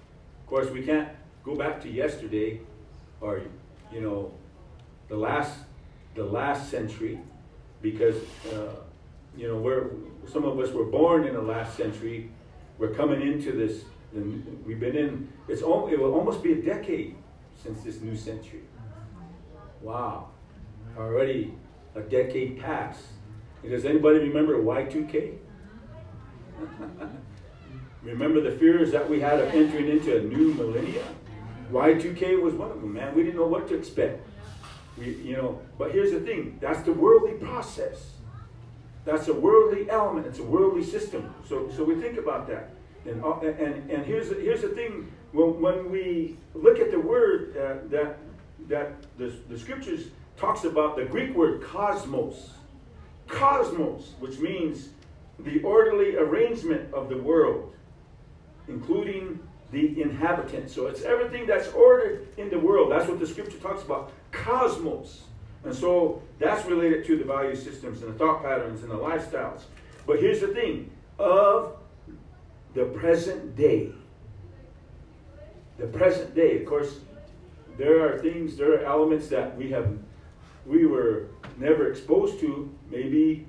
Of 0.43 0.47
course, 0.47 0.71
we 0.71 0.83
can't 0.83 1.09
go 1.43 1.57
back 1.57 1.81
to 1.83 1.91
yesterday 1.91 2.61
or, 3.21 3.41
you 3.93 4.01
know, 4.01 4.33
the 5.09 5.17
last, 5.17 5.59
the 6.15 6.25
last 6.25 6.71
century 6.71 7.19
because 7.83 8.17
uh, 8.53 8.86
you 9.37 9.49
know 9.49 9.57
we're 9.57 9.91
some 10.27 10.45
of 10.45 10.59
us 10.59 10.73
were 10.73 10.85
born 10.85 11.27
in 11.27 11.35
the 11.35 11.43
last 11.43 11.77
century. 11.77 12.31
We're 12.79 12.95
coming 12.95 13.23
into 13.23 13.53
this. 13.53 13.85
And 14.15 14.65
we've 14.67 14.81
been 14.81 14.97
in. 14.97 15.33
It's 15.49 15.63
it 15.63 15.67
will 15.67 16.15
almost 16.15 16.43
be 16.43 16.53
a 16.53 16.63
decade 16.63 17.17
since 17.63 17.83
this 17.83 18.01
new 18.01 18.17
century. 18.17 18.63
Wow, 19.83 20.31
already 20.97 21.55
a 21.95 22.01
decade 22.01 22.61
passed. 22.61 23.05
Does 23.69 23.85
anybody 23.85 24.21
remember 24.21 24.63
Y2K? 24.63 25.37
remember 28.03 28.41
the 28.41 28.53
fears 28.53 28.93
that 28.93 29.09
we 29.09 29.21
had 29.21 29.41
of 29.41 29.49
entering 29.49 29.89
into 29.89 30.17
a 30.17 30.23
new 30.23 30.55
millennia? 30.55 31.05
Y2K 31.73 32.41
was 32.41 32.55
one 32.55 32.71
of 32.71 32.81
them, 32.81 32.95
man. 32.95 33.15
We 33.15 33.25
didn't 33.25 33.37
know 33.37 33.47
what 33.47 33.69
to 33.69 33.77
expect. 33.77 34.27
We, 34.97 35.17
you 35.17 35.37
know, 35.37 35.61
but 35.79 35.91
here's 35.93 36.13
the 36.13 36.21
thing: 36.21 36.59
that's 36.61 36.83
the 36.83 36.93
worldly 36.93 37.35
process. 37.35 38.16
That's 39.07 39.29
a 39.29 39.35
worldly 39.35 39.89
element. 39.89 40.27
It's 40.27 40.41
a 40.41 40.45
worldly 40.45 40.85
system. 40.85 41.33
So, 41.49 41.71
so 41.75 41.85
we 41.85 41.95
think 41.95 42.19
about 42.19 42.47
that. 42.49 42.71
And, 43.07 43.25
uh, 43.25 43.39
and, 43.39 43.89
and 43.91 44.05
here's, 44.05 44.29
the, 44.29 44.35
here's 44.35 44.63
the 44.63 44.69
thing: 44.69 45.11
when, 45.33 45.61
when 45.61 45.91
we 45.91 46.37
look 46.55 46.79
at 46.81 46.91
the 46.91 47.01
word 47.01 47.57
uh, 47.57 47.89
that 47.89 48.19
that 48.69 48.95
the, 49.17 49.33
the 49.49 49.59
scriptures 49.59 50.09
talks 50.37 50.65
about 50.65 50.97
the 50.97 51.05
Greek 51.05 51.35
word 51.35 51.63
cosmos, 51.63 52.51
cosmos, 53.29 54.13
which 54.19 54.39
means 54.39 54.89
the 55.39 55.63
orderly 55.63 56.17
arrangement 56.17 56.93
of 56.93 57.09
the 57.09 57.17
world, 57.17 57.73
including 58.69 59.39
the 59.71 60.01
inhabitants. 60.01 60.75
So 60.75 60.87
it's 60.87 61.03
everything 61.03 61.47
that's 61.47 61.69
ordered 61.69 62.29
in 62.37 62.51
the 62.51 62.59
world. 62.59 62.91
That's 62.91 63.09
what 63.09 63.21
the 63.21 63.27
scripture 63.27 63.59
talks 63.59 63.83
about 63.83 64.13
cosmos. 64.33 65.23
And 65.67 65.75
so 65.75 66.23
that's 66.39 66.65
related 66.67 67.05
to 67.07 67.19
the 67.19 67.25
value 67.25 67.57
systems 67.57 68.01
and 68.01 68.15
the 68.15 68.19
thought 68.19 68.41
patterns 68.41 68.83
and 68.83 68.91
the 68.91 68.97
lifestyles. 68.97 69.63
But 70.07 70.21
here's 70.21 70.41
the 70.41 70.49
thing 70.49 70.93
of 71.19 71.77
the 72.75 72.85
present 72.85 73.57
day. 73.57 73.91
The 75.79 75.89
present 75.89 76.37
day, 76.37 76.61
of 76.61 76.67
course, 76.67 77.01
there 77.77 78.07
are 78.07 78.21
things, 78.21 78.57
there 78.57 78.75
are 78.75 78.85
elements 78.85 79.27
that 79.29 79.57
we 79.57 79.69
have, 79.73 79.99
we 80.65 80.87
were 80.87 81.31
never 81.59 81.91
exposed 81.91 82.39
to, 82.41 82.73
maybe 82.89 83.49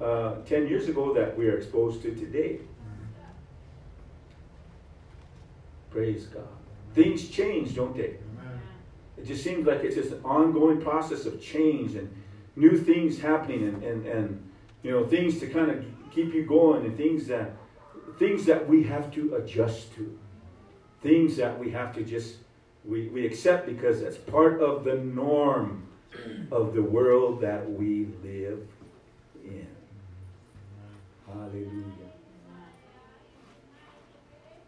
uh, 0.00 0.36
10 0.46 0.68
years 0.68 0.88
ago, 0.88 1.12
that 1.12 1.36
we 1.36 1.48
are 1.48 1.56
exposed 1.56 2.02
to 2.02 2.14
today. 2.14 2.60
Praise 5.90 6.26
God. 6.26 6.44
Things 6.94 7.28
change, 7.28 7.74
don't 7.74 7.96
they? 7.96 8.14
It 9.18 9.26
just 9.26 9.42
seems 9.42 9.66
like 9.66 9.80
it's 9.80 9.96
just 9.96 10.12
an 10.12 10.20
ongoing 10.24 10.80
process 10.80 11.26
of 11.26 11.42
change 11.42 11.94
and 11.96 12.08
new 12.56 12.78
things 12.78 13.18
happening 13.18 13.64
and, 13.64 13.82
and, 13.82 14.06
and 14.06 14.50
you 14.82 14.90
know 14.90 15.06
things 15.06 15.40
to 15.40 15.48
kind 15.48 15.70
of 15.70 15.84
keep 16.12 16.32
you 16.32 16.44
going 16.44 16.84
and 16.84 16.96
things 16.96 17.26
that 17.26 17.52
things 18.18 18.46
that 18.46 18.68
we 18.68 18.84
have 18.84 19.12
to 19.12 19.34
adjust 19.34 19.94
to. 19.94 20.18
Things 21.02 21.36
that 21.36 21.58
we 21.58 21.70
have 21.70 21.94
to 21.94 22.04
just 22.04 22.36
we, 22.84 23.08
we 23.08 23.26
accept 23.26 23.66
because 23.66 24.00
that's 24.00 24.16
part 24.16 24.60
of 24.60 24.84
the 24.84 24.94
norm 24.94 25.86
of 26.50 26.74
the 26.74 26.82
world 26.82 27.40
that 27.40 27.70
we 27.70 28.06
live 28.22 28.66
in. 29.44 29.68
Hallelujah. 31.26 31.82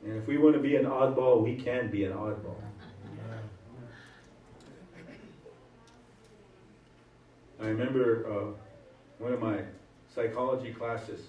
And 0.04 0.16
if 0.16 0.26
we 0.26 0.38
want 0.38 0.54
to 0.54 0.60
be 0.60 0.76
an 0.76 0.84
oddball, 0.84 1.42
we 1.42 1.56
can 1.56 1.90
be 1.90 2.04
an 2.04 2.12
oddball. 2.12 2.56
I 7.60 7.66
remember 7.66 8.26
uh, 8.26 8.46
one 9.18 9.32
of 9.32 9.40
my 9.40 9.58
psychology 10.14 10.72
classes. 10.72 11.20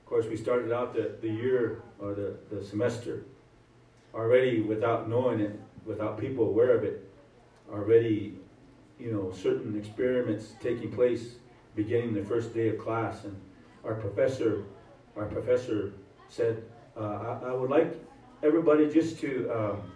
Of 0.00 0.06
course, 0.06 0.26
we 0.26 0.36
started 0.36 0.72
out 0.72 0.94
the, 0.94 1.16
the 1.20 1.28
year 1.28 1.82
or 2.00 2.14
the, 2.14 2.36
the 2.50 2.64
semester 2.64 3.24
already 4.12 4.60
without 4.60 5.08
knowing 5.08 5.40
it, 5.40 5.58
without 5.84 6.18
people 6.18 6.48
aware 6.48 6.76
of 6.76 6.82
it, 6.82 7.08
already, 7.70 8.34
you 8.98 9.12
know, 9.12 9.32
certain 9.32 9.78
experiments 9.78 10.54
taking 10.60 10.90
place 10.90 11.34
beginning 11.76 12.14
the 12.14 12.24
first 12.24 12.54
day 12.54 12.68
of 12.68 12.78
class. 12.78 13.24
And 13.24 13.36
our 13.84 13.94
professor, 13.94 14.64
our 15.16 15.26
professor 15.26 15.92
said, 16.28 16.64
uh, 16.96 17.00
I, 17.44 17.48
I, 17.50 17.52
would 17.52 17.70
like 17.70 17.94
everybody 18.42 18.90
just 18.90 19.20
to 19.20 19.50
um, 19.54 19.92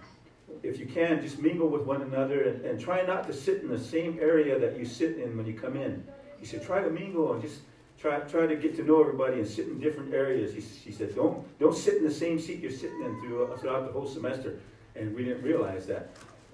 if 0.62 0.78
you 0.78 0.86
can, 0.86 1.20
just 1.20 1.40
mingle 1.40 1.68
with 1.68 1.82
one 1.82 2.02
another 2.02 2.42
and, 2.42 2.64
and 2.64 2.80
try 2.80 3.02
not 3.02 3.26
to 3.26 3.32
sit 3.32 3.62
in 3.62 3.68
the 3.68 3.78
same 3.78 4.18
area 4.20 4.58
that 4.58 4.78
you 4.78 4.84
sit 4.84 5.18
in 5.18 5.36
when 5.36 5.46
you 5.46 5.54
come 5.54 5.76
in. 5.76 6.04
He 6.38 6.46
said, 6.46 6.64
try 6.64 6.82
to 6.82 6.90
mingle 6.90 7.32
and 7.32 7.42
just 7.42 7.60
try, 7.98 8.20
try 8.20 8.46
to 8.46 8.56
get 8.56 8.76
to 8.76 8.82
know 8.82 9.00
everybody 9.00 9.34
and 9.34 9.48
sit 9.48 9.66
in 9.66 9.78
different 9.78 10.14
areas. 10.14 10.52
He, 10.52 10.60
he 10.60 10.92
said, 10.92 11.14
don't, 11.14 11.46
don't 11.58 11.76
sit 11.76 11.96
in 11.96 12.04
the 12.04 12.12
same 12.12 12.38
seat 12.38 12.60
you're 12.60 12.70
sitting 12.70 13.02
in 13.02 13.20
throughout, 13.20 13.60
throughout 13.60 13.86
the 13.86 13.92
whole 13.92 14.06
semester. 14.06 14.58
And 14.96 15.14
we 15.14 15.24
didn't 15.24 15.42
realize 15.42 15.86
that. 15.86 16.10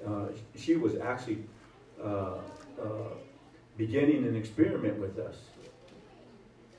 Uh, 0.07 0.26
she 0.55 0.76
was 0.76 0.97
actually 0.97 1.38
uh, 2.03 2.34
uh, 2.80 3.14
beginning 3.76 4.26
an 4.26 4.36
experiment 4.36 4.99
with 4.99 5.18
us. 5.18 5.36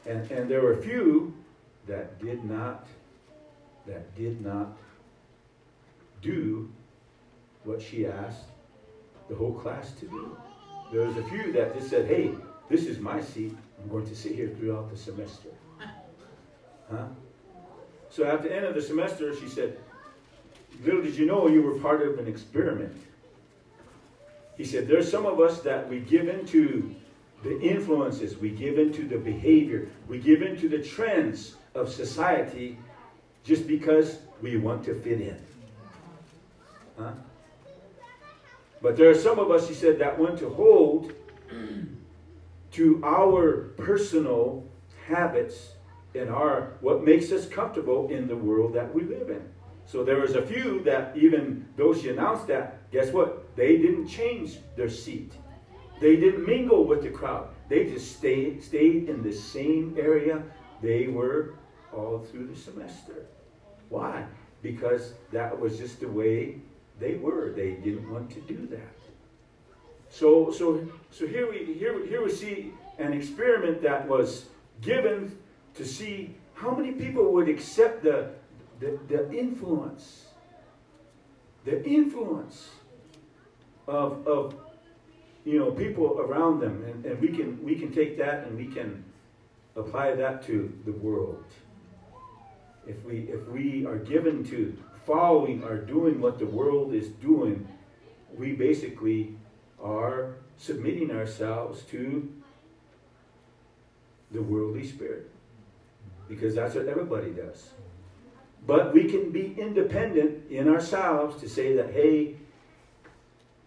And, 0.06 0.30
and 0.32 0.50
there 0.50 0.62
were 0.62 0.74
a 0.74 0.82
few 0.82 1.34
that 1.88 2.22
did 2.22 2.44
not, 2.46 2.88
that 3.86 4.16
did 4.16 4.42
not 4.46 4.78
do 6.22 6.70
what 7.64 7.82
she 7.82 8.06
asked 8.06 8.46
the 9.30 9.36
whole 9.36 9.54
class 9.54 9.92
to 10.00 10.08
do. 10.08 10.38
There 10.92 11.02
was 11.02 11.18
a 11.18 11.24
few 11.24 11.52
that 11.54 11.76
just 11.76 11.90
said, 11.90 12.08
hey, 12.08 12.32
this 12.70 12.86
is 12.86 13.00
my 13.00 13.22
seat. 13.22 13.56
I'm 13.82 13.90
going 13.90 14.08
to 14.08 14.16
sit 14.16 14.36
here 14.36 14.50
throughout 14.58 14.90
the 14.90 14.98
semester. 14.98 15.50
Huh? 16.90 17.08
So 18.10 18.24
at 18.24 18.44
the 18.44 18.56
end 18.56 18.64
of 18.64 18.74
the 18.74 18.82
semester, 18.82 19.36
she 19.36 19.50
said, 19.50 19.78
little 20.86 21.02
did 21.02 21.16
you 21.16 21.26
know 21.26 21.50
you 21.50 21.62
were 21.62 21.78
part 21.80 22.02
of 22.02 22.18
an 22.18 22.28
experiment. 22.28 22.96
He 24.56 24.64
said, 24.64 24.88
there's 24.88 25.12
some 25.12 25.26
of 25.26 25.42
us 25.42 25.60
that 25.64 25.90
we 25.90 26.00
give 26.00 26.30
into 26.30 26.96
the 27.44 27.60
influences, 27.62 28.38
we 28.38 28.50
give 28.50 28.80
into 28.80 29.08
the 29.08 29.18
behavior, 29.18 29.90
we 30.08 30.18
give 30.18 30.42
into 30.42 30.70
the 30.70 30.80
trends 30.80 31.56
of 31.76 31.92
society 31.92 32.78
just 33.44 33.68
because 33.68 34.20
we 34.42 34.58
want 34.58 34.84
to 34.86 34.96
fit 34.96 35.22
in. 35.22 35.38
Huh? 36.98 37.12
But 38.88 38.96
there 38.96 39.10
are 39.10 39.16
some 39.16 39.38
of 39.38 39.52
us, 39.52 39.68
he 39.68 39.74
said, 39.74 40.00
that 40.00 40.18
want 40.18 40.40
to 40.40 40.50
hold 40.50 41.12
to 42.72 43.02
our 43.04 43.74
personal 43.76 44.64
habits 45.08 45.74
and 46.16 46.30
our 46.30 46.78
what 46.80 47.04
makes 47.04 47.34
us 47.34 47.50
comfortable 47.50 48.08
in 48.08 48.30
the 48.30 48.38
world 48.38 48.74
that 48.76 48.96
we 48.96 49.02
live 49.02 49.30
in. 49.30 49.44
So 49.86 50.06
there 50.06 50.22
was 50.22 50.36
a 50.36 50.42
few 50.42 50.82
that 50.84 51.18
even 51.18 51.66
though 51.76 51.94
she 51.94 52.08
announced 52.08 52.48
that, 52.48 52.90
guess 52.90 53.12
what? 53.12 53.54
They 53.58 53.76
didn't 53.76 54.08
change 54.08 54.60
their 54.78 54.90
seat. 54.90 55.34
They 56.00 56.16
didn't 56.16 56.48
mingle 56.48 56.86
with 56.86 57.04
the 57.04 57.10
crowd. 57.10 57.50
They 57.68 57.90
just 57.90 58.16
stayed 58.16 58.64
stayed 58.64 59.10
in 59.10 59.22
the 59.22 59.34
same 59.34 59.98
area 60.00 60.42
they 60.82 61.08
were 61.08 61.56
all 61.94 62.20
through 62.20 62.48
the 62.48 62.56
semester. 62.56 63.26
Why? 63.90 64.24
Because 64.62 65.12
that 65.34 65.60
was 65.60 65.78
just 65.78 66.00
the 66.00 66.08
way 66.08 66.62
they 67.00 67.16
were. 67.16 67.52
They 67.52 67.72
didn't 67.72 68.12
want 68.12 68.32
to 68.32 68.42
do 68.42 68.68
that. 68.68 68.98
So, 70.10 70.52
so, 70.52 70.88
so 71.12 71.28
here 71.28 71.50
we 71.50 71.74
here, 71.74 72.06
here 72.06 72.24
we 72.24 72.32
see 72.32 72.74
an 72.98 73.14
experiment 73.14 73.82
that 73.84 74.08
was 74.08 74.46
given 74.82 75.38
to 75.76 75.86
see 75.86 76.36
how 76.56 76.72
many 76.72 76.92
people 76.92 77.32
would 77.34 77.48
accept 77.48 78.04
the, 78.04 78.32
the, 78.80 79.00
the 79.08 79.32
influence, 79.32 80.26
the 81.66 81.84
influence 81.86 82.70
of, 83.88 84.28
of 84.28 84.56
you 85.46 85.60
know 85.60 85.72
people 85.72 86.20
around 86.20 86.60
them, 86.60 86.84
and, 86.86 87.06
and 87.06 87.22
we 87.22 87.30
can 87.30 87.64
we 87.64 87.76
can 87.76 87.92
take 87.92 88.18
that 88.18 88.46
and 88.46 88.58
we 88.58 88.68
can 88.68 89.04
apply 89.76 90.16
that 90.16 90.44
to 90.48 90.74
the 90.86 90.92
world. 90.92 91.44
If 92.88 93.04
we 93.06 93.30
if 93.30 93.48
we 93.48 93.86
are 93.86 93.98
given 93.98 94.44
to 94.46 94.78
following 95.08 95.64
or 95.64 95.78
doing 95.78 96.20
what 96.20 96.38
the 96.38 96.46
world 96.46 96.94
is 96.94 97.08
doing, 97.08 97.66
we 98.38 98.52
basically 98.52 99.34
are 99.82 100.36
submitting 100.58 101.10
ourselves 101.12 101.84
to 101.84 102.32
the 104.32 104.42
worldly 104.42 104.86
spirit. 104.86 105.32
Because 106.28 106.54
that's 106.54 106.76
what 106.76 106.88
everybody 106.88 107.32
does. 107.32 107.70
But 108.66 108.94
we 108.94 109.06
can 109.06 109.32
be 109.32 109.56
independent 109.58 110.52
in 110.52 110.68
ourselves 110.68 111.40
to 111.40 111.48
say 111.48 111.74
that, 111.78 111.94
hey, 111.94 112.36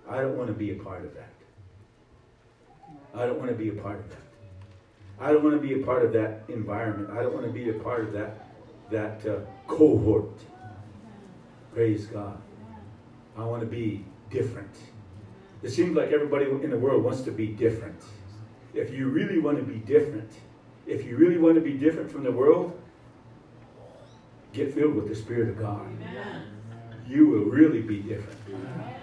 I 0.07 0.21
don't 0.21 0.37
want 0.37 0.49
to 0.49 0.55
be 0.55 0.73
a 0.73 0.75
part 0.75 1.07
of 1.07 1.15
that. 1.15 1.33
I 3.15 3.25
don't 3.25 3.39
want 3.39 3.51
to 3.51 3.57
be 3.57 3.71
a 3.71 3.83
part 3.83 3.99
of 3.99 4.11
that. 4.11 4.19
I 5.19 5.33
don't 5.33 5.43
want 5.43 5.55
to 5.55 5.67
be 5.67 5.81
a 5.81 5.85
part 5.85 6.05
of 6.05 6.13
that 6.13 6.43
environment. 6.49 7.11
I 7.11 7.23
don't 7.23 7.33
want 7.33 7.47
to 7.47 7.53
be 7.53 7.71
a 7.71 7.75
part 7.75 8.05
of 8.05 8.13
that, 8.13 8.47
that 8.91 9.27
uh, 9.27 9.41
cohort. 9.67 10.39
Praise 11.75 12.07
God. 12.07 12.41
I 13.37 13.45
want 13.45 13.61
to 13.61 13.67
be 13.67 14.05
different. 14.31 14.77
It 15.63 15.71
seems 15.71 15.97
like 15.97 16.11
everybody 16.11 16.47
in 16.47 16.71
the 16.71 16.79
world 16.79 17.05
wants 17.05 17.21
to 17.23 17.31
be 17.31 17.49
different. 17.49 18.03
If 18.75 18.93
you 18.93 19.09
really 19.09 19.39
want 19.39 19.59
to 19.59 19.65
be 19.65 19.79
different, 19.79 20.31
if 20.87 21.05
you 21.05 21.17
really 21.17 21.39
want 21.39 21.55
to 21.57 21.61
be 21.61 21.75
different 21.75 22.11
from 22.11 22.25
the 22.25 22.33
world, 22.33 22.81
get 24.53 24.75
filled 24.75 24.95
with 24.95 25.09
the 25.09 25.15
Spirit 25.15 25.51
of 25.51 25.59
God. 25.59 25.87
Amen. 26.01 26.43
You 27.07 27.27
will 27.27 27.45
really 27.45 27.83
be 27.83 27.99
different. 27.99 28.39
Amen. 28.49 28.95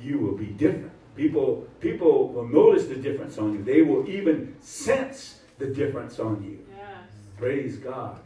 You 0.00 0.18
will 0.18 0.36
be 0.36 0.46
different. 0.46 0.92
People, 1.16 1.66
people 1.80 2.28
will 2.28 2.48
notice 2.48 2.86
the 2.86 2.96
difference 2.96 3.38
on 3.38 3.52
you. 3.52 3.62
They 3.62 3.82
will 3.82 4.08
even 4.08 4.56
sense 4.60 5.40
the 5.58 5.66
difference 5.66 6.18
on 6.18 6.42
you. 6.42 6.66
Yes. 6.70 6.88
Praise 7.36 7.76
God. 7.76 8.20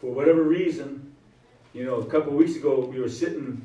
For 0.00 0.12
whatever 0.12 0.42
reason, 0.42 1.11
you 1.72 1.84
know, 1.84 1.96
a 1.96 2.06
couple 2.06 2.32
weeks 2.32 2.56
ago, 2.56 2.80
we 2.80 3.00
were 3.00 3.08
sitting, 3.08 3.64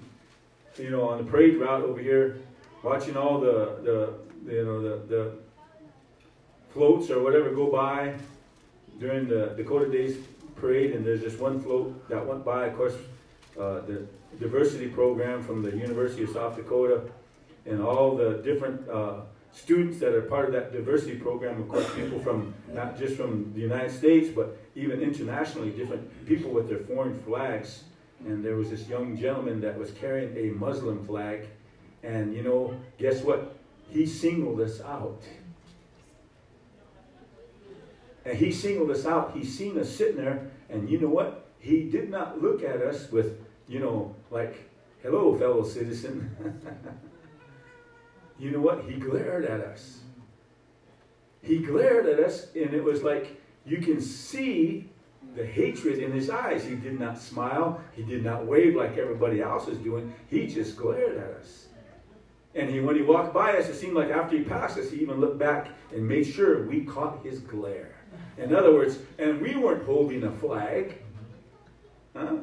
you 0.77 0.89
know, 0.89 1.09
on 1.09 1.17
the 1.17 1.29
parade 1.29 1.57
route 1.57 1.83
over 1.83 1.99
here, 1.99 2.37
watching 2.83 3.17
all 3.17 3.39
the, 3.39 3.79
the 3.83 4.53
you 4.53 4.63
know, 4.63 4.81
the, 4.81 5.05
the 5.07 5.31
floats 6.69 7.09
or 7.09 7.21
whatever 7.21 7.51
go 7.51 7.71
by 7.71 8.13
during 8.99 9.27
the 9.27 9.53
Dakota 9.57 9.91
Days 9.91 10.17
parade, 10.55 10.91
and 10.93 11.05
there's 11.05 11.21
just 11.21 11.39
one 11.39 11.61
float 11.61 12.07
that 12.09 12.25
went 12.25 12.43
by, 12.45 12.67
of 12.67 12.77
course, 12.77 12.95
uh, 13.59 13.81
the 13.81 14.07
diversity 14.39 14.87
program 14.87 15.43
from 15.43 15.61
the 15.61 15.75
University 15.75 16.23
of 16.23 16.29
South 16.29 16.55
Dakota, 16.55 17.01
and 17.65 17.81
all 17.81 18.15
the 18.15 18.41
different 18.43 18.87
uh, 18.89 19.21
students 19.51 19.99
that 19.99 20.13
are 20.13 20.21
part 20.21 20.45
of 20.45 20.53
that 20.53 20.71
diversity 20.71 21.15
program, 21.15 21.61
of 21.61 21.67
course, 21.67 21.87
people 21.95 22.19
from 22.19 22.53
not 22.73 22.97
just 22.97 23.15
from 23.15 23.51
the 23.53 23.59
United 23.59 23.91
States, 23.91 24.29
but 24.29 24.57
even 24.75 25.01
internationally, 25.01 25.71
different 25.71 26.25
people 26.25 26.51
with 26.51 26.69
their 26.69 26.79
foreign 26.79 27.19
flags. 27.23 27.83
And 28.25 28.43
there 28.43 28.55
was 28.55 28.69
this 28.69 28.87
young 28.87 29.17
gentleman 29.17 29.61
that 29.61 29.77
was 29.77 29.91
carrying 29.91 30.35
a 30.37 30.53
Muslim 30.55 31.05
flag, 31.05 31.47
and 32.03 32.33
you 32.33 32.43
know, 32.43 32.79
guess 32.97 33.21
what? 33.21 33.57
He 33.89 34.05
singled 34.05 34.59
us 34.59 34.81
out. 34.81 35.21
And 38.25 38.37
he 38.37 38.51
singled 38.51 38.91
us 38.91 39.05
out. 39.05 39.31
He 39.33 39.45
seen 39.45 39.79
us 39.79 39.89
sitting 39.89 40.17
there, 40.17 40.49
and 40.69 40.89
you 40.89 40.99
know 40.99 41.07
what? 41.07 41.45
He 41.59 41.83
did 41.83 42.09
not 42.09 42.41
look 42.41 42.63
at 42.63 42.81
us 42.81 43.11
with, 43.11 43.39
you 43.67 43.79
know, 43.79 44.15
like, 44.31 44.69
hello, 45.01 45.37
fellow 45.37 45.63
citizen. 45.63 46.35
you 48.39 48.51
know 48.51 48.59
what? 48.59 48.83
He 48.83 48.95
glared 48.95 49.45
at 49.45 49.61
us. 49.61 49.99
He 51.41 51.59
glared 51.59 52.07
at 52.07 52.19
us, 52.19 52.47
and 52.53 52.73
it 52.73 52.83
was 52.83 53.03
like 53.03 53.41
you 53.65 53.77
can 53.77 54.01
see 54.01 54.89
the 55.37 55.45
hatred 55.45 55.99
in 55.99 56.11
his 56.11 56.31
eyes. 56.31 56.65
He 56.65 56.75
did 56.75 56.99
not 56.99 57.19
smile. 57.19 57.79
He 57.93 58.01
did 58.01 58.23
not 58.23 58.45
wave 58.45 58.75
like 58.75 58.97
everybody 58.97 59.39
else 59.39 59.67
is 59.67 59.77
doing. 59.77 60.13
He 60.29 60.47
just 60.47 60.75
glared 60.75 61.17
at 61.17 61.29
us. 61.39 61.67
And 62.55 62.69
he, 62.69 62.79
when 62.79 62.95
he 62.95 63.03
walked 63.03 63.35
by 63.35 63.55
us, 63.55 63.69
it 63.69 63.75
seemed 63.75 63.93
like 63.93 64.09
after 64.09 64.35
he 64.35 64.43
passed 64.43 64.79
us, 64.79 64.89
he 64.89 64.97
even 64.97 65.21
looked 65.21 65.37
back 65.37 65.69
and 65.93 66.07
made 66.07 66.23
sure 66.23 66.65
we 66.65 66.83
caught 66.83 67.23
his 67.23 67.39
glare. 67.39 67.93
In 68.39 68.55
other 68.55 68.73
words, 68.73 68.97
and 69.19 69.39
we 69.39 69.55
weren't 69.55 69.85
holding 69.85 70.23
a 70.23 70.31
flag. 70.31 70.97
Huh? 72.15 72.37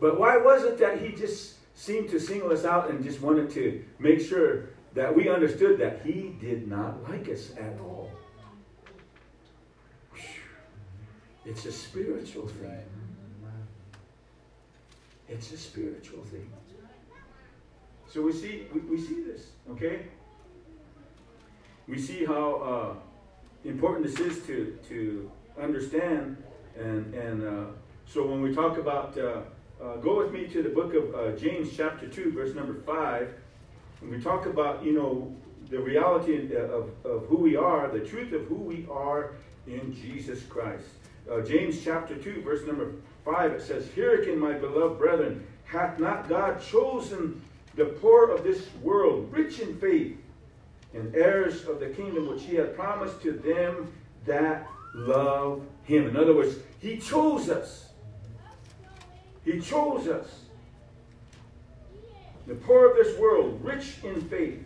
But 0.00 0.18
why 0.18 0.36
was 0.36 0.64
it 0.64 0.78
that 0.78 1.00
he 1.00 1.12
just 1.12 1.58
seemed 1.76 2.10
to 2.10 2.18
single 2.18 2.52
us 2.52 2.64
out 2.64 2.90
and 2.90 3.04
just 3.04 3.20
wanted 3.20 3.50
to 3.50 3.84
make 4.00 4.20
sure 4.20 4.70
that 4.94 5.14
we 5.14 5.28
understood 5.28 5.78
that 5.78 6.00
he 6.04 6.34
did 6.40 6.66
not 6.66 7.08
like 7.08 7.28
us 7.28 7.52
at 7.56 7.78
all? 7.80 8.01
It's 11.44 11.66
a 11.66 11.72
spiritual 11.72 12.46
thing. 12.46 12.84
It's 15.28 15.52
a 15.52 15.56
spiritual 15.56 16.22
thing. 16.24 16.50
So 18.08 18.22
we 18.22 18.32
see 18.32 18.66
we, 18.72 18.80
we 18.80 19.00
see 19.00 19.22
this, 19.22 19.46
okay? 19.70 20.02
We 21.88 21.98
see 21.98 22.24
how 22.24 22.54
uh, 22.54 23.68
important 23.68 24.06
this 24.06 24.20
is 24.20 24.46
to, 24.46 24.78
to 24.88 25.30
understand. 25.60 26.36
And, 26.78 27.12
and 27.14 27.46
uh, 27.46 27.64
so 28.06 28.26
when 28.26 28.40
we 28.40 28.54
talk 28.54 28.78
about, 28.78 29.18
uh, 29.18 29.40
uh, 29.82 29.96
go 29.96 30.18
with 30.18 30.32
me 30.32 30.46
to 30.48 30.62
the 30.62 30.68
book 30.68 30.94
of 30.94 31.14
uh, 31.14 31.36
James, 31.36 31.70
chapter 31.76 32.06
2, 32.06 32.32
verse 32.32 32.54
number 32.54 32.74
5. 32.74 33.34
When 34.00 34.10
we 34.10 34.20
talk 34.20 34.46
about, 34.46 34.84
you 34.84 34.92
know, 34.92 35.34
the 35.70 35.78
reality 35.78 36.54
of, 36.54 36.90
of 37.04 37.26
who 37.26 37.36
we 37.36 37.56
are, 37.56 37.88
the 37.88 38.00
truth 38.00 38.32
of 38.32 38.42
who 38.46 38.56
we 38.56 38.86
are 38.90 39.32
in 39.66 39.94
Jesus 39.94 40.42
Christ. 40.44 40.84
Uh, 41.30 41.40
James 41.40 41.82
chapter 41.82 42.16
2, 42.16 42.42
verse 42.42 42.66
number 42.66 42.92
5, 43.24 43.52
it 43.52 43.62
says, 43.62 43.88
Hearken, 43.94 44.38
my 44.38 44.52
beloved 44.52 44.98
brethren, 44.98 45.46
hath 45.64 45.98
not 45.98 46.28
God 46.28 46.60
chosen 46.60 47.40
the 47.76 47.84
poor 47.86 48.30
of 48.30 48.42
this 48.42 48.66
world, 48.82 49.32
rich 49.32 49.60
in 49.60 49.78
faith, 49.78 50.16
and 50.94 51.14
heirs 51.14 51.66
of 51.66 51.80
the 51.80 51.88
kingdom 51.88 52.28
which 52.28 52.42
he 52.42 52.56
hath 52.56 52.74
promised 52.74 53.22
to 53.22 53.32
them 53.32 53.92
that 54.26 54.66
love 54.94 55.62
him? 55.84 56.08
In 56.08 56.16
other 56.16 56.34
words, 56.34 56.56
he 56.80 56.98
chose 56.98 57.48
us. 57.48 57.88
He 59.44 59.60
chose 59.60 60.08
us. 60.08 60.40
The 62.46 62.54
poor 62.54 62.90
of 62.90 62.96
this 62.96 63.16
world, 63.18 63.60
rich 63.62 63.98
in 64.02 64.20
faith, 64.22 64.62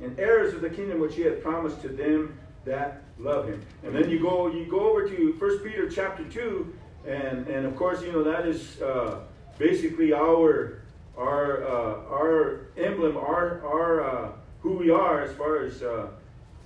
and 0.00 0.18
heirs 0.18 0.54
of 0.54 0.60
the 0.60 0.70
kingdom 0.70 1.00
which 1.00 1.14
he 1.14 1.22
hath 1.22 1.42
promised 1.42 1.80
to 1.82 1.88
them 1.88 2.38
that 2.64 3.02
love 3.20 3.48
him. 3.48 3.62
And 3.82 3.94
then 3.94 4.10
you 4.10 4.20
go 4.20 4.48
you 4.48 4.66
go 4.66 4.90
over 4.90 5.08
to 5.08 5.32
First 5.34 5.64
Peter 5.64 5.88
chapter 5.88 6.24
2, 6.24 6.74
and, 7.06 7.46
and 7.48 7.66
of 7.66 7.76
course, 7.76 8.02
you 8.02 8.12
know, 8.12 8.22
that 8.24 8.46
is 8.46 8.80
uh, 8.82 9.20
basically 9.58 10.12
our 10.12 10.82
our 11.16 11.64
uh, 11.64 12.14
our 12.14 12.66
emblem, 12.76 13.16
our 13.16 13.62
our 13.64 14.00
uh, 14.02 14.32
who 14.60 14.72
we 14.72 14.90
are 14.90 15.22
as 15.22 15.34
far 15.36 15.62
as 15.62 15.82
uh, 15.82 16.08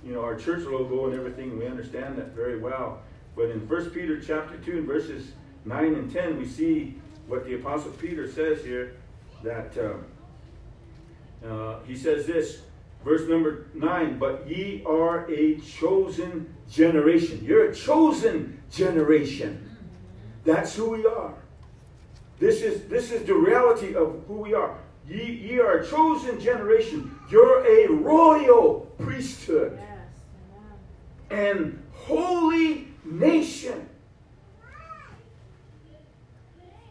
you 0.03 0.13
know 0.13 0.21
our 0.21 0.35
church 0.35 0.65
logo 0.65 1.07
and 1.07 1.15
everything. 1.15 1.57
We 1.57 1.67
understand 1.67 2.17
that 2.17 2.31
very 2.31 2.59
well. 2.59 3.01
But 3.35 3.49
in 3.49 3.67
First 3.67 3.93
Peter 3.93 4.19
chapter 4.19 4.57
2 4.57 4.77
and 4.77 4.87
verses 4.87 5.33
9 5.65 5.95
and 5.95 6.11
10, 6.11 6.37
we 6.37 6.47
see 6.47 6.95
what 7.27 7.43
the 7.43 7.55
Apostle 7.55 7.91
Peter 7.91 8.31
says 8.31 8.63
here 8.63 8.95
that 9.43 9.77
uh, 9.77 11.45
uh, 11.45 11.79
he 11.85 11.97
says 11.97 12.25
this, 12.25 12.61
verse 13.05 13.29
number 13.29 13.67
9, 13.75 14.17
but 14.17 14.49
ye 14.49 14.83
are 14.85 15.29
a 15.31 15.57
chosen 15.59 16.53
generation. 16.69 17.39
You're 17.45 17.69
a 17.69 17.75
chosen 17.75 18.61
generation. 18.71 19.69
That's 20.43 20.75
who 20.75 20.89
we 20.89 21.05
are. 21.05 21.35
This 22.39 22.63
is, 22.63 22.89
this 22.89 23.11
is 23.11 23.23
the 23.25 23.35
reality 23.35 23.95
of 23.95 24.23
who 24.27 24.33
we 24.41 24.53
are. 24.55 24.77
Ye, 25.07 25.23
ye 25.23 25.59
are 25.59 25.77
a 25.77 25.87
chosen 25.87 26.39
generation. 26.39 27.15
You're 27.29 27.63
a 27.65 27.91
royal 27.91 28.91
priesthood 28.97 29.79
Yes. 29.79 29.91
And 31.29 31.81
holy 31.93 32.87
nation. 33.03 33.87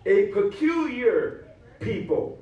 A 0.07 0.27
peculiar 0.27 1.49
people, 1.81 2.39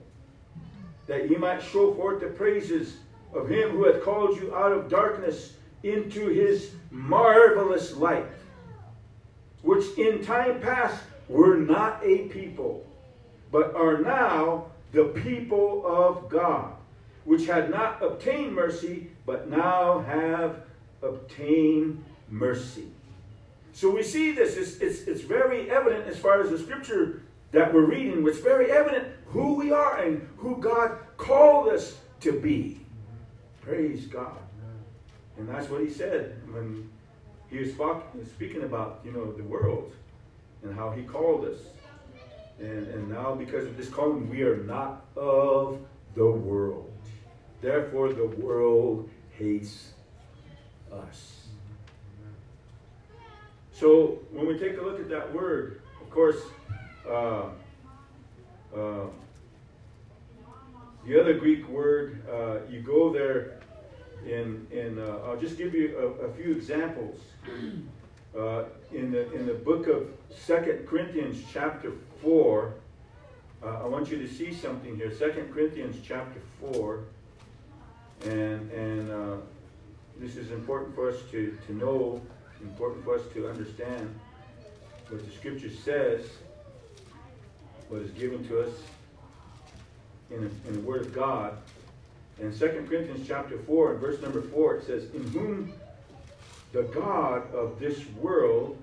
that 1.06 1.30
ye 1.30 1.36
might 1.36 1.62
show 1.62 1.94
forth 1.94 2.20
the 2.20 2.26
praises 2.26 2.96
of 3.34 3.48
him 3.48 3.70
who 3.70 3.84
hath 3.84 4.02
called 4.02 4.36
you 4.36 4.54
out 4.54 4.72
of 4.72 4.88
darkness 4.88 5.54
into 5.82 6.28
his 6.28 6.72
marvelous 6.90 7.96
light, 7.96 8.26
which 9.62 9.96
in 9.98 10.24
time 10.24 10.60
past 10.60 11.02
were 11.28 11.56
not 11.56 12.00
a 12.04 12.28
people, 12.28 12.86
but 13.50 13.74
are 13.74 13.98
now 13.98 14.66
the 14.92 15.04
people 15.04 15.84
of 15.86 16.28
God, 16.28 16.74
which 17.24 17.46
had 17.46 17.70
not 17.70 18.02
obtained 18.02 18.54
mercy, 18.54 19.08
but 19.24 19.48
now 19.48 20.00
have 20.00 20.60
obtained 21.02 22.04
mercy. 22.28 22.88
So 23.72 23.90
we 23.90 24.02
see 24.02 24.32
this, 24.32 24.56
it's, 24.56 24.76
it's, 24.76 25.08
it's 25.08 25.22
very 25.22 25.70
evident 25.70 26.06
as 26.06 26.18
far 26.18 26.42
as 26.42 26.50
the 26.50 26.58
scripture 26.58 27.22
that 27.52 27.72
we're 27.72 27.86
reading, 27.86 28.26
it's 28.26 28.40
very 28.40 28.70
evident 28.70 29.08
who 29.26 29.54
we 29.54 29.72
are 29.72 29.98
and 29.98 30.26
who 30.36 30.56
God 30.56 30.98
called 31.16 31.68
us 31.68 31.96
to 32.20 32.32
be. 32.32 32.81
Praise 33.62 34.06
God. 34.06 34.38
And 35.38 35.48
that's 35.48 35.68
what 35.68 35.80
he 35.80 35.90
said 35.90 36.36
when 36.52 36.90
he 37.48 37.58
was 37.58 37.72
speaking 38.34 38.62
about, 38.64 39.00
you 39.04 39.12
know, 39.12 39.32
the 39.32 39.42
world 39.44 39.92
and 40.62 40.74
how 40.74 40.90
he 40.90 41.02
called 41.02 41.44
us. 41.44 41.58
And, 42.58 42.86
and 42.88 43.08
now 43.08 43.34
because 43.34 43.66
of 43.66 43.76
this 43.76 43.88
calling, 43.88 44.28
we 44.28 44.42
are 44.42 44.58
not 44.58 45.06
of 45.16 45.80
the 46.14 46.26
world. 46.26 46.92
Therefore, 47.60 48.12
the 48.12 48.26
world 48.26 49.08
hates 49.38 49.92
us. 50.92 51.42
So 53.72 54.20
when 54.30 54.46
we 54.46 54.58
take 54.58 54.78
a 54.78 54.82
look 54.82 55.00
at 55.00 55.08
that 55.08 55.32
word, 55.32 55.80
of 56.00 56.10
course, 56.10 56.40
uh, 57.08 57.46
uh, 58.76 59.06
the 61.06 61.20
other 61.20 61.34
Greek 61.34 61.68
word, 61.68 62.22
uh, 62.30 62.58
you 62.70 62.80
go 62.80 63.12
there 63.12 63.58
in, 64.24 64.66
in 64.70 64.98
uh, 64.98 65.18
I'll 65.26 65.38
just 65.38 65.58
give 65.58 65.74
you 65.74 66.16
a, 66.22 66.26
a 66.26 66.32
few 66.34 66.52
examples. 66.52 67.20
Uh, 68.38 68.64
in, 68.92 69.10
the, 69.10 69.30
in 69.32 69.46
the 69.46 69.54
book 69.54 69.88
of 69.88 70.08
Second 70.30 70.86
Corinthians 70.86 71.42
chapter 71.52 71.92
4, 72.22 72.74
uh, 73.62 73.66
I 73.66 73.86
want 73.86 74.10
you 74.10 74.18
to 74.18 74.28
see 74.28 74.54
something 74.54 74.96
here. 74.96 75.12
Second 75.12 75.52
Corinthians 75.52 75.96
chapter 76.06 76.40
4, 76.60 77.04
and, 78.24 78.70
and 78.70 79.10
uh, 79.10 79.36
this 80.18 80.36
is 80.36 80.50
important 80.50 80.94
for 80.94 81.10
us 81.10 81.16
to, 81.32 81.58
to 81.66 81.74
know, 81.74 82.22
important 82.62 83.04
for 83.04 83.16
us 83.16 83.22
to 83.34 83.48
understand 83.48 84.18
what 85.08 85.24
the 85.24 85.32
scripture 85.32 85.70
says, 85.70 86.24
what 87.88 88.00
is 88.00 88.10
given 88.12 88.46
to 88.48 88.62
us 88.62 88.72
in, 90.32 90.50
in 90.66 90.74
the 90.74 90.80
Word 90.80 91.02
of 91.02 91.14
God. 91.14 91.56
In 92.40 92.56
2 92.56 92.86
Corinthians 92.88 93.26
chapter 93.26 93.58
4 93.58 93.92
and 93.92 94.00
verse 94.00 94.20
number 94.22 94.42
4, 94.42 94.76
it 94.76 94.86
says, 94.86 95.04
In 95.14 95.26
whom 95.28 95.72
the 96.72 96.82
God 96.84 97.52
of 97.54 97.78
this 97.78 98.06
world 98.20 98.78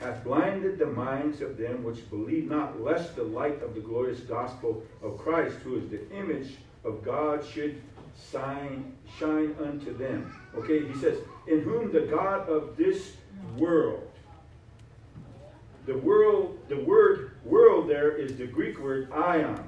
hath 0.00 0.24
blinded 0.24 0.78
the 0.78 0.86
minds 0.86 1.42
of 1.42 1.58
them 1.58 1.84
which 1.84 2.08
believe 2.08 2.50
not, 2.50 2.80
lest 2.82 3.16
the 3.16 3.22
light 3.22 3.62
of 3.62 3.74
the 3.74 3.80
glorious 3.80 4.20
gospel 4.20 4.82
of 5.02 5.18
Christ, 5.18 5.56
who 5.56 5.76
is 5.76 5.88
the 5.90 6.10
image 6.10 6.54
of 6.84 7.04
God, 7.04 7.44
should 7.44 7.80
shine, 8.32 8.96
shine 9.18 9.54
unto 9.62 9.96
them. 9.96 10.34
Okay, 10.56 10.86
he 10.86 10.94
says, 10.98 11.18
In 11.46 11.60
whom 11.60 11.92
the 11.92 12.00
God 12.00 12.48
of 12.48 12.76
this 12.76 13.12
world, 13.56 14.10
the 15.86 15.98
world, 15.98 16.58
the 16.68 16.78
word 16.78 17.32
world 17.44 17.88
there 17.88 18.16
is 18.16 18.36
the 18.36 18.46
Greek 18.46 18.78
word 18.78 19.10
aion. 19.10 19.62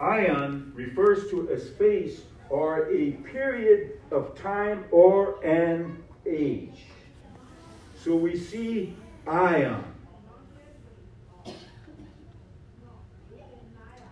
Aion 0.00 0.74
refers 0.74 1.30
to 1.30 1.48
a 1.48 1.58
space 1.58 2.22
or 2.50 2.90
a 2.90 3.12
period 3.12 3.98
of 4.10 4.38
time 4.38 4.84
or 4.90 5.42
an 5.44 6.02
age. 6.26 6.84
So 8.02 8.14
we 8.14 8.36
see 8.36 8.94
aion. 9.26 9.82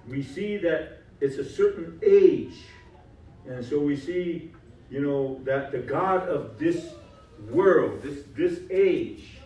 We 0.09 0.23
see 0.23 0.57
that 0.59 1.03
it's 1.21 1.37
a 1.37 1.49
certain 1.49 2.01
age. 2.03 2.57
And 3.47 3.65
so 3.65 3.79
we 3.79 3.97
see, 3.97 4.53
you 4.91 5.01
know, 5.01 5.41
that 5.45 5.71
the 5.71 5.79
God 5.79 6.29
of 6.29 6.59
this 6.59 6.95
world, 7.51 8.03
this, 8.03 8.25
this 8.37 8.61
age, 8.71 9.39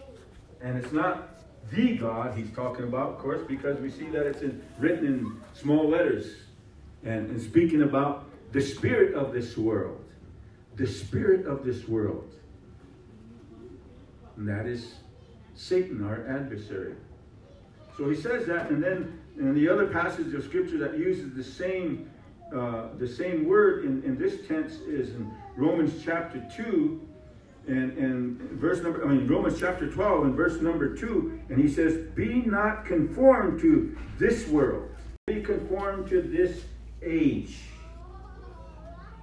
and 0.61 0.79
it's 0.79 0.93
not 0.93 1.38
the 1.71 1.97
God 1.97 2.37
he's 2.37 2.51
talking 2.51 2.85
about, 2.85 3.11
of 3.11 3.19
course, 3.19 3.43
because 3.47 3.79
we 3.81 3.91
see 3.91 4.07
that 4.07 4.27
it's 4.27 4.43
in, 4.43 4.63
written 4.79 5.07
in 5.07 5.41
small 5.53 5.89
letters 5.89 6.27
and, 7.05 7.31
and 7.31 7.41
speaking 7.41 7.83
about 7.83 8.27
the 8.53 8.61
spirit 8.61 9.15
of 9.15 9.33
this 9.33 9.57
world. 9.57 10.05
The 10.77 10.87
spirit 10.87 11.47
of 11.47 11.65
this 11.65 11.87
world. 11.89 12.33
And 14.37 14.49
that 14.49 14.67
is 14.67 14.95
Satan, 15.55 16.05
our 16.05 16.27
adversary. 16.29 16.95
So 17.97 18.09
he 18.09 18.15
says 18.15 18.47
that, 18.47 18.71
and 18.71 18.83
then 18.83 19.19
in 19.37 19.55
the 19.55 19.69
other 19.69 19.89
passage 19.89 20.33
of 20.35 20.45
scripture 20.45 20.79
that 20.79 20.97
uses 20.97 21.35
the 21.35 21.45
same 21.45 22.09
uh, 22.55 22.89
the 22.99 23.07
same 23.07 23.47
word 23.47 23.85
in, 23.85 24.03
in 24.05 24.17
this 24.17 24.47
tense 24.49 24.77
is 24.87 25.11
in 25.11 25.31
Romans 25.55 26.03
chapter 26.03 26.43
2 26.57 27.08
and, 27.69 27.99
and 27.99 28.41
verse 28.53 28.83
number, 28.83 29.05
I 29.05 29.09
mean, 29.09 29.29
Romans 29.29 29.61
chapter 29.61 29.91
12 29.91 30.25
and 30.25 30.35
verse 30.35 30.61
number 30.63 30.97
2, 30.97 31.41
and 31.51 31.61
he 31.61 31.69
says, 31.69 31.99
Be 32.15 32.43
not 32.43 32.87
conformed 32.87 33.61
to 33.61 33.97
this 34.19 34.49
world, 34.49 34.89
be 35.27 35.43
conformed 35.43 36.09
to 36.09 36.23
this 36.23 36.65
age, 37.03 37.59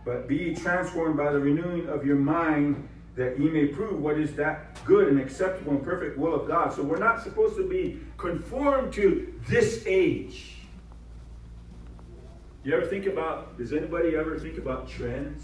but 0.05 0.27
be 0.27 0.53
transformed 0.53 1.17
by 1.17 1.31
the 1.31 1.39
renewing 1.39 1.89
of 1.89 2.05
your 2.05 2.17
mind 2.17 2.87
that 3.15 3.39
ye 3.39 3.49
may 3.49 3.65
prove 3.65 3.99
what 3.99 4.19
is 4.19 4.35
that 4.35 4.83
good 4.85 5.07
and 5.07 5.19
acceptable 5.19 5.71
and 5.71 5.83
perfect 5.83 6.17
will 6.17 6.35
of 6.35 6.47
God. 6.47 6.71
So 6.71 6.83
we're 6.83 6.99
not 6.99 7.23
supposed 7.23 7.55
to 7.55 7.67
be 7.67 7.99
conformed 8.17 8.93
to 8.93 9.33
this 9.47 9.83
age. 9.87 10.57
Do 12.63 12.69
you 12.69 12.77
ever 12.77 12.85
think 12.85 13.05
about, 13.05 13.57
does 13.57 13.73
anybody 13.73 14.15
ever 14.15 14.37
think 14.37 14.57
about 14.57 14.87
trends? 14.87 15.41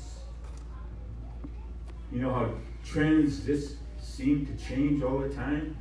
You 2.12 2.20
know 2.20 2.34
how 2.34 2.52
trends 2.84 3.46
just 3.46 3.76
seem 4.00 4.46
to 4.46 4.64
change 4.64 5.04
all 5.04 5.20
the 5.20 5.30
time? 5.30 5.76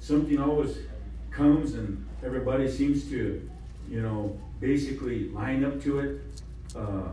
Something 0.00 0.38
always 0.38 0.78
comes 1.30 1.74
and 1.74 2.06
everybody 2.24 2.70
seems 2.70 3.08
to, 3.10 3.48
you 3.88 4.00
know, 4.00 4.38
basically 4.60 5.28
line 5.30 5.64
up 5.64 5.82
to 5.82 5.98
it 5.98 6.20
uh, 6.76 7.08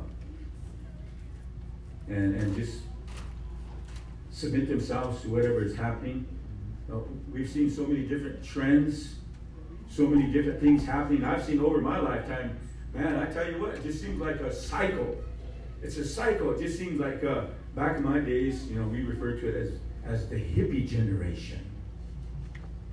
and, 2.08 2.36
and 2.36 2.56
just 2.56 2.82
submit 4.32 4.68
themselves 4.68 5.22
to 5.22 5.30
whatever 5.30 5.64
is 5.64 5.76
happening. 5.76 6.26
Uh, 6.92 6.98
we've 7.32 7.50
seen 7.50 7.70
so 7.70 7.86
many 7.86 8.04
different 8.04 8.44
trends, 8.44 9.16
so 9.90 10.08
many 10.08 10.32
different 10.32 10.60
things 10.60 10.86
happening. 10.86 11.24
I've 11.24 11.44
seen 11.44 11.60
over 11.60 11.82
my 11.82 12.00
lifetime, 12.00 12.58
man, 12.94 13.16
I 13.18 13.26
tell 13.32 13.50
you 13.50 13.62
what, 13.62 13.76
it 13.76 13.84
just 13.84 14.02
seems 14.02 14.20
like 14.20 14.40
a 14.42 14.54
cycle. 14.54 15.16
It's 15.82 15.98
a 15.98 16.08
cycle. 16.08 16.52
It 16.52 16.60
just 16.62 16.78
seems 16.78 17.00
like 17.00 17.24
uh, 17.24 17.46
back 17.76 17.98
in 17.98 18.04
my 18.04 18.20
days, 18.20 18.68
you 18.68 18.76
know, 18.76 18.88
we 18.88 19.04
referred 19.04 19.40
to 19.42 19.48
it 19.48 19.56
as, 19.56 19.72
as 20.06 20.30
the 20.30 20.36
hippie 20.36 20.88
generation. 20.88 21.60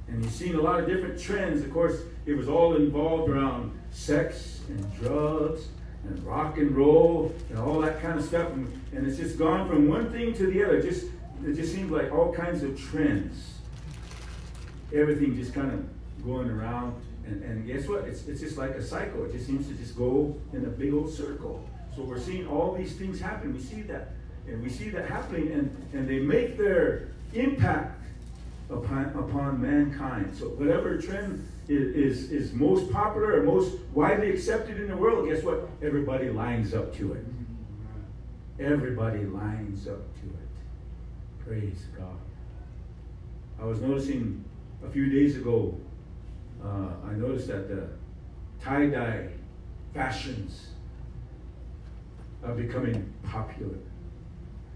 And 0.08 0.24
you've 0.24 0.32
seen 0.32 0.54
a 0.54 0.60
lot 0.60 0.80
of 0.80 0.86
different 0.86 1.20
trends. 1.20 1.62
Of 1.62 1.72
course, 1.72 2.02
it 2.26 2.34
was 2.34 2.48
all 2.48 2.76
involved 2.76 3.30
around 3.30 3.78
sex 3.90 4.60
and 4.68 4.94
drugs 5.00 5.68
and 6.04 6.24
rock 6.24 6.56
and 6.56 6.74
roll 6.74 7.34
and 7.50 7.58
all 7.58 7.80
that 7.80 8.00
kind 8.00 8.18
of 8.18 8.24
stuff. 8.24 8.50
And, 8.52 8.80
and 8.94 9.06
it's 9.06 9.18
just 9.18 9.38
gone 9.38 9.68
from 9.68 9.88
one 9.88 10.10
thing 10.10 10.32
to 10.34 10.46
the 10.46 10.64
other. 10.64 10.80
Just 10.80 11.06
it 11.44 11.54
just 11.54 11.74
seems 11.74 11.90
like 11.90 12.10
all 12.10 12.32
kinds 12.32 12.62
of 12.62 12.78
trends. 12.78 13.54
Everything 14.94 15.36
just 15.36 15.52
kind 15.54 15.72
of 15.72 16.24
going 16.24 16.48
around. 16.48 16.94
And, 17.26 17.42
and 17.42 17.66
guess 17.66 17.86
what? 17.86 18.04
It's, 18.04 18.26
it's 18.26 18.40
just 18.40 18.56
like 18.56 18.70
a 18.70 18.82
cycle. 18.82 19.24
It 19.26 19.32
just 19.32 19.46
seems 19.46 19.68
to 19.68 19.74
just 19.74 19.96
go 19.96 20.34
in 20.54 20.64
a 20.64 20.68
big 20.68 20.94
old 20.94 21.12
circle. 21.12 21.62
So 21.94 22.02
we're 22.02 22.18
seeing 22.18 22.46
all 22.46 22.74
these 22.74 22.94
things 22.94 23.20
happen. 23.20 23.52
We 23.52 23.60
see 23.60 23.82
that. 23.82 24.12
And 24.48 24.62
we 24.62 24.70
see 24.70 24.90
that 24.90 25.08
happening, 25.08 25.52
and, 25.52 25.88
and 25.92 26.08
they 26.08 26.18
make 26.18 26.56
their 26.56 27.08
impact 27.34 28.00
upon, 28.70 29.06
upon 29.16 29.60
mankind. 29.60 30.34
So 30.36 30.46
whatever 30.46 31.00
trend 31.00 31.46
is, 31.68 31.94
is, 31.94 32.32
is 32.32 32.52
most 32.52 32.90
popular 32.90 33.40
or 33.40 33.42
most 33.42 33.76
widely 33.92 34.30
accepted 34.30 34.80
in 34.80 34.88
the 34.88 34.96
world, 34.96 35.28
guess 35.28 35.42
what? 35.42 35.68
Everybody 35.82 36.30
lines 36.30 36.74
up 36.74 36.94
to 36.96 37.12
it. 37.12 37.24
Everybody 38.58 39.24
lines 39.24 39.86
up 39.86 40.14
to 40.20 40.26
it. 40.26 41.44
Praise 41.46 41.86
God. 41.96 42.16
I 43.60 43.64
was 43.64 43.80
noticing 43.80 44.44
a 44.84 44.90
few 44.90 45.08
days 45.10 45.36
ago, 45.36 45.78
uh, 46.64 46.90
I 47.06 47.12
noticed 47.12 47.48
that 47.48 47.68
the 47.68 47.88
tie-dye 48.62 49.28
fashions 49.94 50.68
are 52.44 52.54
becoming 52.54 53.12
popular. 53.24 53.78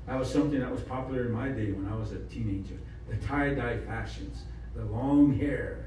That 0.07 0.19
was 0.19 0.31
something 0.31 0.61
that 0.61 0.71
was 0.71 0.83
popular 0.83 1.27
in 1.27 1.33
my 1.33 1.49
day 1.49 1.73
when 1.73 1.91
I 1.91 1.97
was 1.97 2.13
a 2.13 2.19
teenager. 2.21 2.79
The 3.09 3.17
tie-dye 3.17 3.79
fashions, 3.79 4.43
the 4.75 4.85
long 4.85 5.39
hair, 5.39 5.87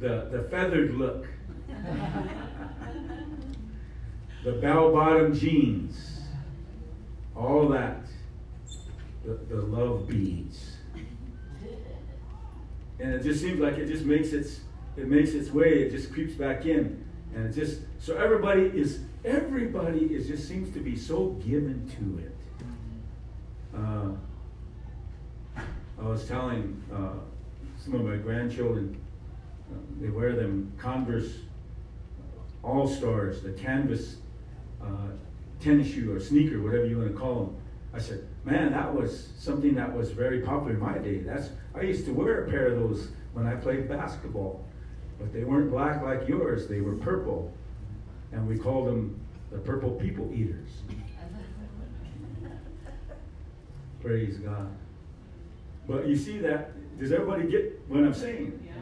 the, 0.00 0.28
the 0.30 0.42
feathered 0.50 0.94
look, 0.94 1.26
the 4.44 4.52
bell-bottom 4.52 5.34
jeans, 5.38 6.20
all 7.36 7.68
that, 7.68 8.00
the, 9.24 9.34
the 9.48 9.60
love 9.62 10.08
beads. 10.08 10.76
And 12.98 13.14
it 13.14 13.22
just 13.22 13.40
seems 13.40 13.58
like 13.60 13.78
it 13.78 13.86
just 13.86 14.04
makes 14.04 14.32
its 14.32 14.60
it 14.96 15.08
makes 15.08 15.30
its 15.30 15.50
way, 15.50 15.82
it 15.82 15.90
just 15.90 16.12
creeps 16.12 16.34
back 16.34 16.66
in. 16.66 17.04
And 17.34 17.46
it 17.46 17.52
just 17.52 17.80
so 17.98 18.16
everybody 18.16 18.62
is 18.62 19.00
everybody 19.24 20.14
is 20.14 20.26
just 20.26 20.46
seems 20.46 20.72
to 20.74 20.80
be 20.80 20.96
so 20.96 21.30
given 21.44 21.88
to 21.98 22.22
it. 22.22 22.36
Uh, 23.76 24.10
I 26.00 26.08
was 26.08 26.26
telling 26.26 26.82
uh, 26.92 27.12
some 27.78 27.94
of 27.94 28.02
my 28.02 28.16
grandchildren, 28.16 29.00
uh, 29.70 29.76
they 30.00 30.08
wear 30.08 30.34
them 30.34 30.72
Converse 30.78 31.32
All 32.62 32.86
Stars, 32.86 33.42
the 33.42 33.52
canvas 33.52 34.16
uh, 34.82 34.86
tennis 35.60 35.88
shoe 35.88 36.14
or 36.14 36.20
sneaker, 36.20 36.60
whatever 36.60 36.86
you 36.86 36.98
want 36.98 37.12
to 37.12 37.16
call 37.16 37.44
them. 37.44 37.56
I 37.94 37.98
said, 37.98 38.26
man, 38.44 38.72
that 38.72 38.92
was 38.92 39.28
something 39.38 39.74
that 39.74 39.94
was 39.94 40.10
very 40.10 40.40
popular 40.40 40.72
in 40.72 40.80
my 40.80 40.98
day. 40.98 41.18
That's 41.18 41.50
I 41.74 41.82
used 41.82 42.04
to 42.06 42.12
wear 42.12 42.44
a 42.44 42.50
pair 42.50 42.66
of 42.66 42.80
those 42.80 43.08
when 43.32 43.46
I 43.46 43.54
played 43.54 43.88
basketball, 43.88 44.64
but 45.18 45.32
they 45.32 45.44
weren't 45.44 45.70
black 45.70 46.02
like 46.02 46.28
yours. 46.28 46.66
They 46.68 46.80
were 46.80 46.96
purple, 46.96 47.52
and 48.32 48.48
we 48.48 48.58
called 48.58 48.88
them 48.88 49.20
the 49.50 49.58
purple 49.58 49.92
people 49.92 50.30
eaters. 50.34 50.68
Praise 54.02 54.38
God. 54.38 54.68
But 55.86 56.08
you 56.08 56.16
see 56.16 56.38
that, 56.38 56.72
does 56.98 57.12
everybody 57.12 57.48
get 57.48 57.80
what 57.88 58.00
I'm 58.00 58.14
saying? 58.14 58.60
Yes. 58.64 58.74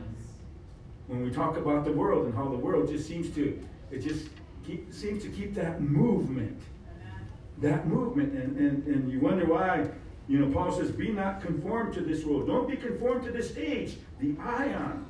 When 1.08 1.22
we 1.22 1.30
talk 1.30 1.58
about 1.58 1.84
the 1.84 1.92
world 1.92 2.24
and 2.24 2.34
how 2.34 2.48
the 2.48 2.56
world 2.56 2.88
just 2.88 3.06
seems 3.06 3.28
to, 3.34 3.62
it 3.90 3.98
just 3.98 4.28
keep, 4.66 4.92
seems 4.92 5.22
to 5.24 5.28
keep 5.28 5.54
that 5.54 5.82
movement. 5.82 6.58
That 7.58 7.86
movement. 7.86 8.32
And, 8.32 8.56
and, 8.56 8.86
and 8.86 9.12
you 9.12 9.20
wonder 9.20 9.44
why, 9.44 9.88
you 10.26 10.38
know, 10.38 10.50
Paul 10.50 10.72
says, 10.72 10.90
be 10.90 11.10
not 11.10 11.42
conformed 11.42 11.92
to 11.94 12.00
this 12.00 12.24
world. 12.24 12.46
Don't 12.46 12.68
be 12.68 12.76
conformed 12.76 13.24
to 13.24 13.30
this 13.30 13.54
age, 13.58 13.98
the 14.20 14.32
aion. 14.34 15.04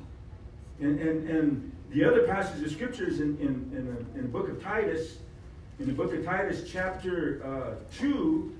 And, 0.81 0.99
and, 0.99 1.29
and 1.29 1.71
the 1.91 2.03
other 2.03 2.23
passage 2.23 2.63
of 2.63 2.71
scriptures 2.71 3.21
in, 3.21 3.37
in, 3.37 3.71
in, 3.77 3.85
the, 3.85 4.19
in 4.19 4.21
the 4.23 4.29
book 4.29 4.49
of 4.49 4.61
Titus, 4.61 5.19
in 5.79 5.87
the 5.87 5.93
book 5.93 6.13
of 6.13 6.25
Titus, 6.25 6.69
chapter 6.69 7.41
uh, 7.45 7.95
2, 7.97 8.57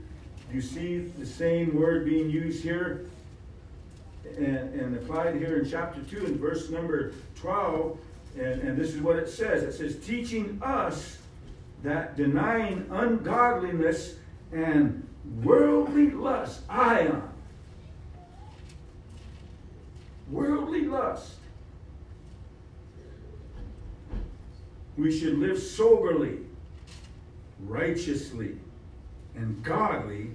you 0.54 0.62
see 0.62 1.00
the 1.00 1.26
same 1.26 1.80
word 1.80 2.06
being 2.06 2.30
used 2.30 2.62
here 2.64 3.06
and, 4.38 4.46
and 4.48 4.96
applied 4.96 5.36
here 5.36 5.60
in 5.60 5.70
chapter 5.70 6.02
2 6.02 6.26
in 6.26 6.38
verse 6.38 6.70
number 6.70 7.14
12. 7.36 7.98
And, 8.38 8.62
and 8.62 8.78
this 8.78 8.94
is 8.94 9.02
what 9.02 9.18
it 9.18 9.30
says 9.30 9.64
it 9.64 9.74
says, 9.74 10.06
teaching 10.06 10.60
us 10.64 11.18
that 11.84 12.16
denying 12.16 12.86
ungodliness 12.92 14.16
and 14.52 15.06
worldly 15.44 16.12
lust, 16.12 16.62
I 16.70 17.04
aion, 17.04 17.22
worldly 20.30 20.86
lust, 20.86 21.34
we 24.98 25.18
should 25.18 25.40
live 25.40 25.60
soberly, 25.60 26.40
righteously, 27.60 28.58
and 29.36 29.64
godly 29.64 30.32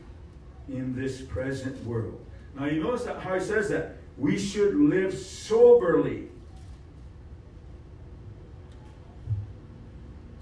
in 0.69 0.95
this 0.95 1.21
present 1.21 1.85
world. 1.85 2.25
Now, 2.55 2.67
you 2.67 2.83
notice 2.83 3.07
how 3.07 3.35
he 3.35 3.41
says 3.41 3.69
that? 3.69 3.97
We 4.19 4.39
should 4.39 4.75
live 4.75 5.17
soberly. 5.17 6.29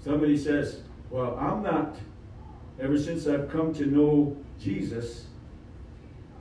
Somebody 0.03 0.37
says, 0.37 0.81
Well, 1.09 1.35
I'm 1.37 1.61
not, 1.63 1.97
ever 2.79 2.97
since 2.97 3.27
I've 3.27 3.49
come 3.49 3.73
to 3.73 3.85
know 3.85 4.37
Jesus, 4.59 5.25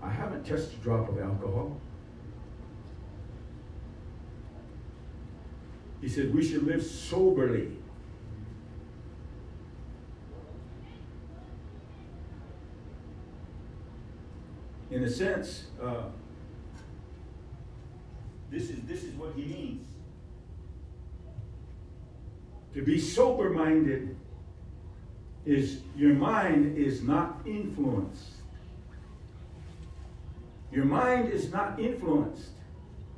I 0.03 0.11
haven't 0.11 0.45
touched 0.47 0.73
a 0.73 0.77
drop 0.77 1.09
of 1.09 1.19
alcohol. 1.19 1.81
He 6.01 6.09
said, 6.09 6.35
We 6.35 6.47
should 6.47 6.65
live 6.65 6.85
soberly. 6.85 7.73
In 14.95 15.03
a 15.03 15.11
sense, 15.11 15.65
uh, 15.83 16.05
this 18.49 18.71
is 18.71 18.79
this 18.87 19.03
is 19.03 19.13
what 19.15 19.33
he 19.35 19.43
means. 19.43 19.89
To 22.75 22.83
be 22.83 23.01
sober 23.01 23.51
minded 23.51 24.17
is 25.45 25.81
your 25.97 26.15
mind 26.15 26.79
is 26.79 27.03
not 27.03 27.41
influenced. 27.45 28.35
Your 30.71 30.85
mind 30.85 31.31
is 31.31 31.53
not 31.53 31.81
influenced. 31.81 32.51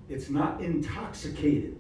It's 0.09 0.31
not 0.31 0.63
intoxicated. 0.63 1.79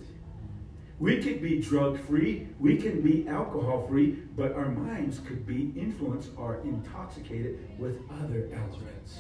We 0.98 1.22
could 1.22 1.40
be 1.42 1.60
drug 1.60 1.98
free, 2.00 2.48
we 2.58 2.76
can 2.76 3.02
be 3.02 3.28
alcohol 3.28 3.86
free, 3.86 4.18
but 4.34 4.52
our 4.52 4.70
minds 4.70 5.18
could 5.18 5.46
be 5.46 5.72
influenced 5.76 6.30
or 6.36 6.60
intoxicated 6.64 7.58
with 7.78 7.98
other 8.10 8.48
elements. 8.52 9.18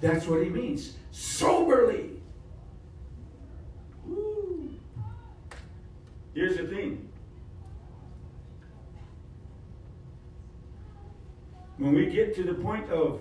That's 0.00 0.26
what 0.26 0.42
he 0.42 0.48
means. 0.48 0.96
Soberly. 1.12 2.10
Here's 6.34 6.58
the 6.58 6.66
thing. 6.66 7.08
When 11.78 11.94
we 11.94 12.06
get 12.06 12.34
to 12.36 12.42
the 12.42 12.54
point 12.54 12.90
of 12.90 13.20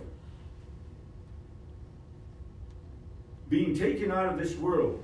being 3.50 3.74
taken 3.74 4.12
out 4.12 4.26
of 4.26 4.38
this 4.38 4.56
world, 4.56 5.02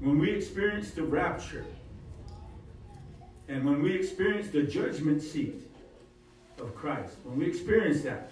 when 0.00 0.18
we 0.18 0.30
experience 0.30 0.90
the 0.90 1.02
rapture, 1.02 1.64
and 3.48 3.64
when 3.64 3.82
we 3.82 3.94
experience 3.94 4.48
the 4.48 4.62
judgment 4.62 5.22
seat 5.22 5.70
of 6.60 6.74
Christ, 6.74 7.14
when 7.24 7.38
we 7.38 7.46
experience 7.46 8.02
that, 8.02 8.30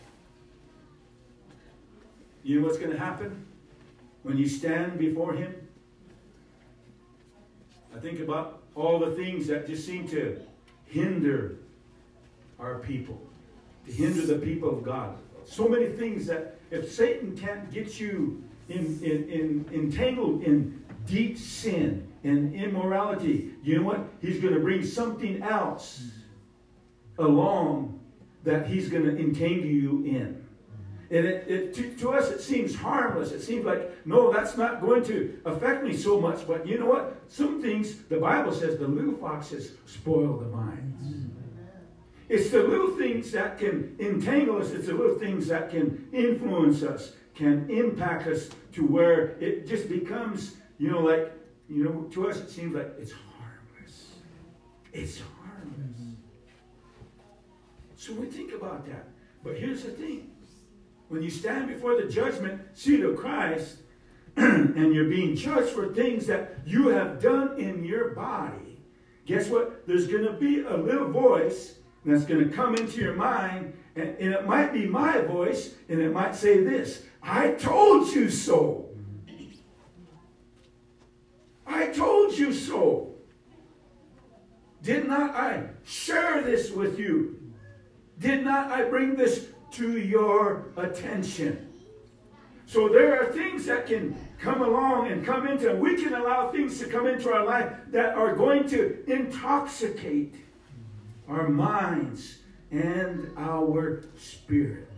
you 2.47 2.61
know 2.61 2.67
what's 2.67 2.79
going 2.79 2.93
to 2.93 2.99
happen 2.99 3.45
when 4.23 4.39
you 4.39 4.49
stand 4.49 4.99
before 4.99 5.33
Him? 5.33 5.55
I 7.95 7.99
think 7.99 8.21
about 8.21 8.63
all 8.77 9.01
the 9.01 9.11
things 9.13 9.49
that 9.49 9.67
just 9.67 9.85
seem 9.85 10.07
to 10.09 10.41
hinder 10.87 11.57
our 12.61 12.79
people, 12.79 13.21
to 13.87 13.93
hinder 13.93 14.25
the 14.25 14.39
people 14.39 14.69
of 14.69 14.85
God. 14.85 15.17
So 15.45 15.69
many 15.69 15.87
things 15.87 16.27
that 16.27 16.59
if 16.71 16.93
Satan 16.93 17.37
can't 17.37 17.73
get 17.73 17.99
you 17.99 18.45
in, 18.69 18.99
in, 19.03 19.29
in, 19.29 19.67
entangled 19.73 20.43
in 20.43 20.85
deep 21.07 21.39
sin 21.39 22.07
and 22.23 22.55
immorality, 22.55 23.55
you 23.65 23.79
know 23.79 23.83
what? 23.83 24.09
He's 24.21 24.41
going 24.41 24.55
to 24.55 24.61
bring 24.61 24.85
something 24.85 25.43
else 25.43 26.05
along 27.19 27.99
that 28.45 28.69
he's 28.69 28.89
going 28.89 29.05
to 29.05 29.17
entangle 29.17 29.67
you 29.67 30.05
in. 30.05 30.46
And 31.11 31.25
it, 31.25 31.49
it 31.49 31.75
to, 31.75 31.95
to, 31.97 32.13
us, 32.15 32.31
it 32.31 32.41
seems 32.41 32.75
harmless. 32.75 33.31
It 33.31 33.41
seems 33.41 33.65
like, 33.65 34.07
no, 34.07 34.33
that's 34.33 34.57
not 34.57 34.81
going 34.81 35.05
to 35.05 35.41
affect 35.45 35.85
me 35.85 35.97
so 35.97 36.21
much. 36.21 36.47
But 36.47 36.67
you 36.67 36.79
know 36.79 36.87
what? 36.87 37.17
Some 37.29 37.63
things, 37.63 38.03
the 38.05 38.19
Bible 38.19 38.53
says, 38.53 38.79
the 38.79 38.89
little 38.89 39.15
foxes 39.15 39.73
spoil 39.87 40.37
the 40.37 40.47
vines. 40.47 41.27
It's 42.29 42.51
the 42.51 42.63
little 42.63 42.97
things 42.97 43.31
that 43.33 43.59
can 43.59 43.95
entangle 44.01 44.61
us. 44.61 44.73
It's 44.73 44.89
the 44.89 44.95
little 44.95 45.19
things 45.19 45.47
that 45.47 45.71
can 45.71 46.09
influence 46.13 46.83
us, 46.83 47.13
can 47.37 47.71
impact 47.71 48.27
us 48.27 48.51
to 48.73 48.85
where 48.85 49.37
it 49.39 49.67
just 49.67 49.89
becomes, 49.89 50.57
you 50.79 50.91
know, 50.91 51.01
like, 51.01 51.33
you 51.69 51.85
know, 51.85 52.03
to 52.13 52.29
us 52.29 52.39
it 52.39 52.51
seems 52.51 52.75
like 52.75 52.93
it's 52.99 53.13
harmless. 53.13 54.15
It's 54.93 55.21
harmless. 55.21 56.17
So 57.97 58.13
we 58.15 58.27
think 58.27 58.53
about 58.53 58.87
that. 58.87 59.09
But 59.45 59.57
here's 59.57 59.85
the 59.85 59.91
thing 59.91 60.33
when 61.09 61.23
you 61.23 61.31
stand 61.31 61.69
before 61.69 62.01
the 62.01 62.09
judgment 62.09 62.61
seat 62.75 63.03
of 63.03 63.17
Christ 63.17 63.79
and 64.37 64.95
you're 64.95 65.09
being 65.09 65.37
judged 65.37 65.71
for 65.71 65.93
things 65.93 66.27
that 66.27 66.57
you 66.67 66.89
have 66.89 67.21
done 67.21 67.59
in 67.59 67.85
your 67.85 68.11
body, 68.11 68.81
guess 69.25 69.49
what? 69.49 69.87
There's 69.87 70.07
going 70.07 70.25
to 70.25 70.33
be 70.33 70.61
a 70.63 70.77
little 70.77 71.11
voice 71.11 71.77
that's 72.05 72.25
going 72.25 72.49
to 72.49 72.55
come 72.55 72.75
into 72.75 73.01
your 73.01 73.15
mind, 73.15 73.75
and, 73.97 74.17
and 74.19 74.35
it 74.35 74.47
might 74.47 74.73
be 74.73 74.87
my 74.87 75.21
voice, 75.23 75.75
and 75.89 76.01
it 76.01 76.13
might 76.13 76.35
say 76.35 76.63
this 76.63 77.03
I 77.23 77.53
told 77.53 78.09
you 78.09 78.31
so. 78.31 78.89
I 81.67 81.89
told 81.89 82.39
you 82.39 82.53
so. 82.53 83.15
Did 84.83 85.09
not 85.09 85.35
I 85.35 85.71
share 85.85 86.43
this 86.43 86.71
with 86.71 86.99
you? 86.99 87.53
Did 88.21 88.45
not 88.45 88.71
I 88.71 88.85
bring 88.85 89.17
this 89.17 89.49
to 89.77 89.99
your 89.99 90.66
attention? 90.77 91.72
So 92.66 92.89
there 92.89 93.22
are 93.22 93.33
things 93.33 93.66
that 93.66 93.87
can 93.87 94.16
come 94.39 94.61
along 94.62 95.09
and 95.09 95.24
come 95.24 95.47
into, 95.47 95.74
we 95.77 96.03
can 96.03 96.14
allow 96.14 96.51
things 96.51 96.79
to 96.81 96.87
come 96.87 97.07
into 97.07 97.33
our 97.33 97.45
life 97.45 97.72
that 97.93 98.14
are 98.14 98.35
going 98.35 98.68
to 98.70 99.05
intoxicate 99.11 100.35
our 101.29 101.49
minds 101.49 102.39
and 102.70 103.31
our 103.37 104.03
spirit. 104.18 104.89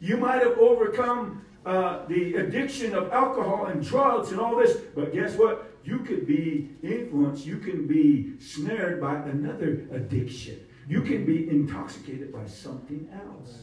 You 0.00 0.16
might 0.16 0.42
have 0.42 0.58
overcome 0.58 1.44
uh, 1.64 2.06
the 2.06 2.34
addiction 2.34 2.94
of 2.94 3.12
alcohol 3.12 3.66
and 3.66 3.84
drugs 3.84 4.30
and 4.30 4.40
all 4.40 4.56
this, 4.56 4.76
but 4.94 5.12
guess 5.12 5.36
what? 5.36 5.72
You 5.84 6.00
could 6.00 6.26
be 6.26 6.70
influenced, 6.82 7.46
you 7.46 7.58
can 7.58 7.86
be 7.86 8.40
snared 8.40 9.00
by 9.00 9.14
another 9.14 9.86
addiction. 9.92 10.65
You 10.88 11.02
can 11.02 11.24
be 11.24 11.48
intoxicated 11.48 12.32
by 12.32 12.46
something 12.46 13.08
else. 13.12 13.58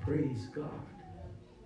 Praise 0.00 0.46
God. 0.54 0.68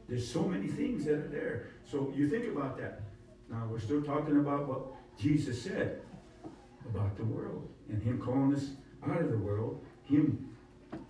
There's 0.09 0.26
so 0.26 0.42
many 0.42 0.68
things 0.68 1.05
that 1.05 1.14
are 1.14 1.28
there. 1.28 1.66
So 1.84 2.12
you 2.16 2.28
think 2.28 2.46
about 2.46 2.78
that. 2.78 3.03
Now 3.51 3.66
we're 3.70 3.78
still 3.78 4.03
talking 4.03 4.38
about 4.38 4.66
what 4.66 4.80
Jesus 5.18 5.61
said 5.61 6.01
about 6.88 7.16
the 7.16 7.24
world 7.24 7.68
and 7.90 8.03
Him 8.03 8.18
calling 8.18 8.55
us 8.55 8.70
out 9.07 9.20
of 9.20 9.30
the 9.30 9.38
world, 9.38 9.84
Him 10.05 10.55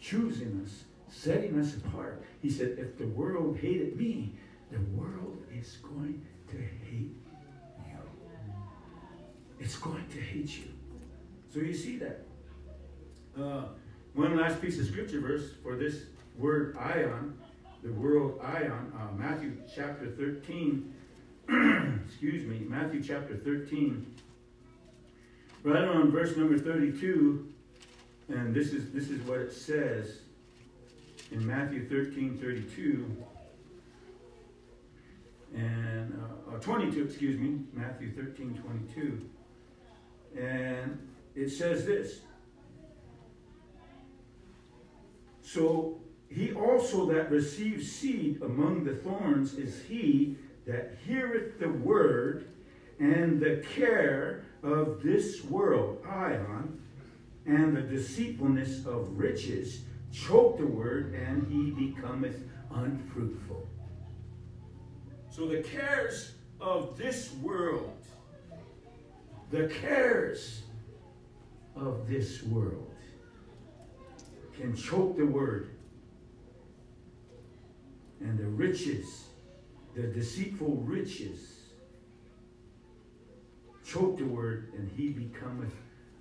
choosing 0.01 0.61
us, 0.64 0.84
setting 1.09 1.61
us 1.61 1.76
apart. 1.76 2.24
He 2.41 2.51
said, 2.51 2.76
if 2.78 2.99
the 2.99 3.07
world 3.07 3.59
hated 3.59 3.97
me, 3.97 4.34
the 4.72 4.80
world 4.97 5.45
is 5.53 5.78
going 5.82 6.26
to 6.51 6.57
hate 6.57 7.14
you. 7.86 8.01
It's 9.61 9.76
going 9.76 10.07
to 10.09 10.20
hate 10.20 10.59
you. 10.59 10.68
So 11.53 11.61
you 11.61 11.74
see 11.74 11.99
that. 11.99 12.28
Uh, 13.41 13.62
one 14.14 14.36
last 14.36 14.61
piece 14.61 14.80
of 14.80 14.86
scripture 14.86 15.20
verse 15.20 15.51
for 15.62 15.76
this 15.76 16.07
word 16.36 16.74
aion, 16.76 17.34
the 17.84 17.93
world 17.93 18.41
aion, 18.41 18.93
uh, 18.97 19.12
Matthew 19.16 19.53
chapter 19.72 20.07
13. 20.07 20.95
excuse 22.07 22.45
me, 22.45 22.66
Matthew 22.68 23.03
chapter 23.03 23.36
13. 23.36 24.14
Right 25.62 25.84
on 25.84 26.11
verse 26.11 26.36
number 26.36 26.59
32, 26.59 27.53
and 28.28 28.55
this 28.55 28.72
is 28.72 28.91
this 28.91 29.09
is 29.09 29.20
what 29.22 29.39
it 29.39 29.53
says 29.53 30.20
in 31.30 31.47
Matthew 31.47 31.89
13, 31.89 32.39
32 32.39 33.24
and 35.55 36.20
uh, 36.51 36.57
uh, 36.57 36.59
22, 36.61 37.05
excuse 37.05 37.39
me, 37.39 37.61
Matthew 37.72 38.12
13, 38.12 38.61
22. 38.62 39.30
And 40.39 41.09
it 41.34 41.51
says 41.51 41.86
this. 41.86 42.20
So 45.49 45.97
he 46.29 46.53
also 46.53 47.07
that 47.07 47.31
receives 47.31 47.91
seed 47.91 48.43
among 48.43 48.85
the 48.85 48.97
thorns 48.97 49.55
is 49.55 49.83
he 49.83 50.37
that 50.66 50.99
heareth 51.07 51.59
the 51.59 51.70
word, 51.70 52.49
and 53.01 53.41
the 53.41 53.65
care 53.75 54.45
of 54.62 55.03
this 55.03 55.43
world, 55.45 56.03
aion, 56.05 56.77
and 57.47 57.75
the 57.75 57.81
deceitfulness 57.81 58.85
of 58.85 59.09
riches 59.19 59.85
choke 60.12 60.59
the 60.59 60.66
word, 60.66 61.15
and 61.15 61.47
he 61.51 61.70
becometh 61.70 62.43
unfruitful. 62.70 63.66
So 65.31 65.49
the 65.49 65.62
cares 65.62 66.33
of 66.61 66.99
this 66.99 67.33
world, 67.41 68.05
the 69.51 69.69
cares 69.69 70.65
of 71.75 72.07
this 72.07 72.43
world 72.43 72.93
can 74.59 74.74
choke 74.74 75.16
the 75.16 75.26
word. 75.26 75.70
And 78.20 78.39
the 78.39 78.47
riches, 78.47 79.26
the 79.94 80.02
deceitful 80.02 80.82
riches, 80.85 81.40
choke 83.85 84.18
the 84.18 84.24
word, 84.24 84.72
and 84.76 84.90
he 84.97 85.10
becometh 85.10 85.72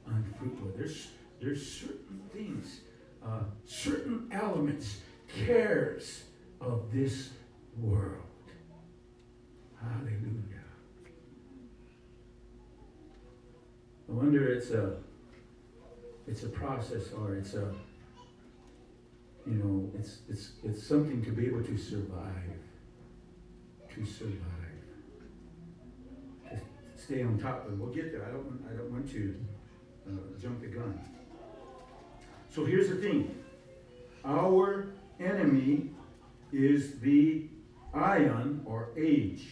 unfruitful. 0.05 0.71
There's, 0.77 1.07
there's 1.41 1.69
certain 1.69 2.21
things, 2.31 2.81
uh, 3.25 3.43
certain 3.65 4.29
elements, 4.31 4.97
cares 5.27 6.23
of 6.61 6.91
this 6.93 7.31
world. 7.77 8.23
Hallelujah. 9.81 10.63
I 14.09 14.11
wonder 14.11 14.47
it's 14.47 14.71
a 14.71 14.97
it's 16.27 16.43
a 16.43 16.49
process 16.49 17.11
or 17.13 17.35
it's 17.35 17.53
a 17.53 17.73
you 19.47 19.55
know 19.55 19.89
it's 19.97 20.19
it's 20.29 20.51
it's 20.63 20.85
something 20.85 21.23
to 21.23 21.31
be 21.31 21.47
able 21.47 21.63
to 21.63 21.77
survive 21.77 22.57
to 23.97 24.05
survive. 24.05 24.43
To 26.51 27.03
stay 27.03 27.23
on 27.23 27.39
top 27.39 27.67
of 27.67 27.79
we'll 27.79 27.93
get 27.93 28.11
there. 28.11 28.25
I 28.25 28.31
don't 28.31 28.63
i 28.69 28.75
don't 28.75 28.91
want 28.91 29.09
to 29.11 29.35
uh, 30.07 30.39
jump 30.39 30.61
the 30.61 30.67
gun. 30.67 30.99
So 32.49 32.65
here's 32.65 32.89
the 32.89 32.95
thing. 32.95 33.35
Our 34.23 34.87
enemy 35.19 35.91
is 36.51 36.99
the 36.99 37.47
aion 37.93 38.65
or 38.65 38.89
age. 38.97 39.47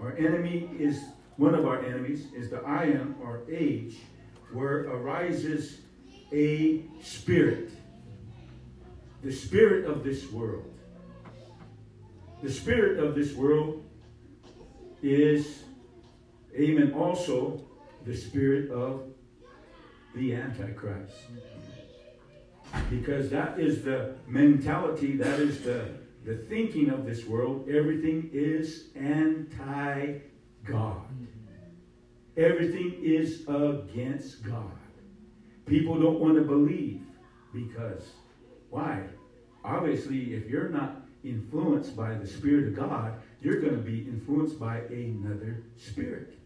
Our 0.00 0.16
enemy 0.16 0.68
is 0.78 1.00
one 1.36 1.54
of 1.54 1.66
our 1.66 1.84
enemies 1.84 2.26
is 2.34 2.50
the 2.50 2.58
aion 2.58 3.14
or 3.22 3.42
age 3.50 3.96
where 4.52 4.88
arises 4.88 5.81
a 6.32 6.82
spirit 7.02 7.70
the 9.22 9.32
spirit 9.32 9.84
of 9.84 10.02
this 10.02 10.30
world 10.30 10.64
the 12.42 12.50
spirit 12.50 12.98
of 12.98 13.14
this 13.14 13.34
world 13.34 13.84
is 15.02 15.62
amen 16.54 16.92
also 16.94 17.62
the 18.04 18.16
spirit 18.16 18.70
of 18.70 19.02
the 20.14 20.34
antichrist 20.34 21.16
because 22.90 23.30
that 23.30 23.58
is 23.58 23.82
the 23.82 24.14
mentality 24.26 25.16
that 25.16 25.38
is 25.40 25.62
the 25.62 25.88
the 26.24 26.36
thinking 26.36 26.90
of 26.90 27.04
this 27.04 27.26
world 27.26 27.68
everything 27.68 28.30
is 28.32 28.88
anti 28.94 30.20
God. 30.64 31.02
Everything 32.36 32.94
is 33.02 33.42
against 33.48 34.42
God. 34.42 34.78
People 35.66 36.00
don't 36.00 36.20
want 36.20 36.34
to 36.36 36.42
believe 36.42 37.02
because, 37.52 38.10
why? 38.70 39.04
Obviously, 39.64 40.34
if 40.34 40.48
you're 40.48 40.68
not 40.68 41.02
influenced 41.24 41.96
by 41.96 42.14
the 42.14 42.26
Spirit 42.26 42.68
of 42.68 42.76
God, 42.76 43.14
you're 43.40 43.60
going 43.60 43.76
to 43.76 43.82
be 43.82 44.00
influenced 44.00 44.58
by 44.58 44.78
another 44.78 45.62
spirit. 45.76 46.38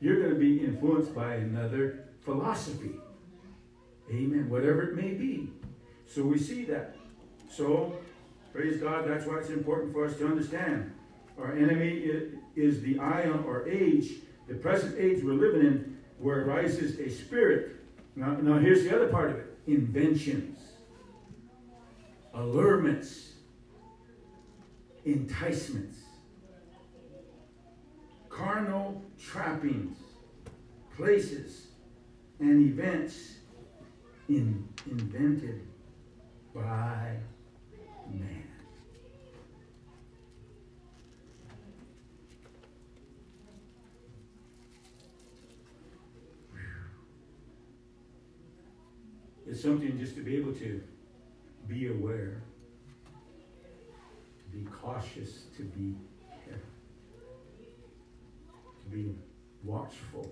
You're 0.00 0.20
going 0.20 0.34
to 0.34 0.40
be 0.40 0.64
influenced 0.64 1.14
by 1.14 1.36
another 1.36 2.04
philosophy. 2.24 2.92
Amen. 4.10 4.48
Whatever 4.48 4.82
it 4.82 4.94
may 4.94 5.10
be. 5.12 5.50
So 6.06 6.22
we 6.22 6.38
see 6.38 6.64
that. 6.66 6.96
So, 7.50 7.96
praise 8.52 8.80
God, 8.80 9.08
that's 9.08 9.26
why 9.26 9.38
it's 9.38 9.50
important 9.50 9.92
for 9.92 10.04
us 10.04 10.16
to 10.18 10.26
understand 10.26 10.92
Our 11.38 11.54
enemy 11.56 12.10
is 12.54 12.80
the 12.80 12.94
aion 12.94 13.44
or 13.44 13.68
age, 13.68 14.12
the 14.48 14.54
present 14.54 14.96
age 14.98 15.22
we're 15.22 15.34
living 15.34 15.60
in, 15.60 15.98
where 16.18 16.46
arises 16.46 16.98
a 16.98 17.10
spirit. 17.10 17.75
Now, 18.16 18.32
now 18.32 18.58
here's 18.58 18.82
the 18.84 18.96
other 18.96 19.08
part 19.08 19.30
of 19.30 19.36
it. 19.36 19.58
Inventions, 19.66 20.58
allurements, 22.32 23.34
enticements, 25.04 25.98
carnal 28.30 29.02
trappings, 29.22 29.98
places, 30.96 31.66
and 32.40 32.66
events 32.70 33.36
in, 34.30 34.66
invented 34.90 35.60
by 36.54 37.16
man. 38.10 38.45
It's 49.56 49.64
something 49.64 49.98
just 49.98 50.14
to 50.16 50.20
be 50.22 50.36
able 50.36 50.52
to 50.52 50.82
be 51.66 51.88
aware, 51.88 52.42
be 54.52 54.66
cautious, 54.70 55.44
to 55.56 55.62
be 55.62 55.94
careful, 56.44 56.68
to 58.84 58.90
be 58.90 59.14
watchful, 59.64 60.30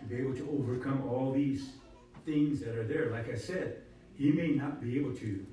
to 0.00 0.04
be 0.06 0.16
able 0.16 0.34
to 0.34 0.58
overcome 0.60 1.08
all 1.08 1.30
these 1.30 1.68
things 2.26 2.58
that 2.62 2.74
are 2.74 2.88
there. 2.88 3.10
Like 3.10 3.30
I 3.30 3.36
said, 3.36 3.82
he 4.14 4.32
may 4.32 4.48
not 4.48 4.82
be 4.82 4.98
able 4.98 5.14
to 5.14 5.46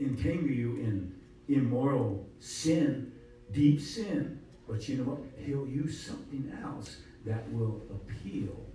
entangle 0.00 0.50
you 0.50 0.78
in 0.78 1.14
immoral 1.48 2.26
sin, 2.40 3.12
deep 3.52 3.80
sin, 3.80 4.40
but 4.66 4.88
you 4.88 4.96
know 4.96 5.04
what? 5.04 5.20
He'll 5.46 5.68
use 5.68 6.04
something 6.04 6.52
else 6.60 6.96
that 7.24 7.48
will 7.52 7.82
appeal 7.88 8.66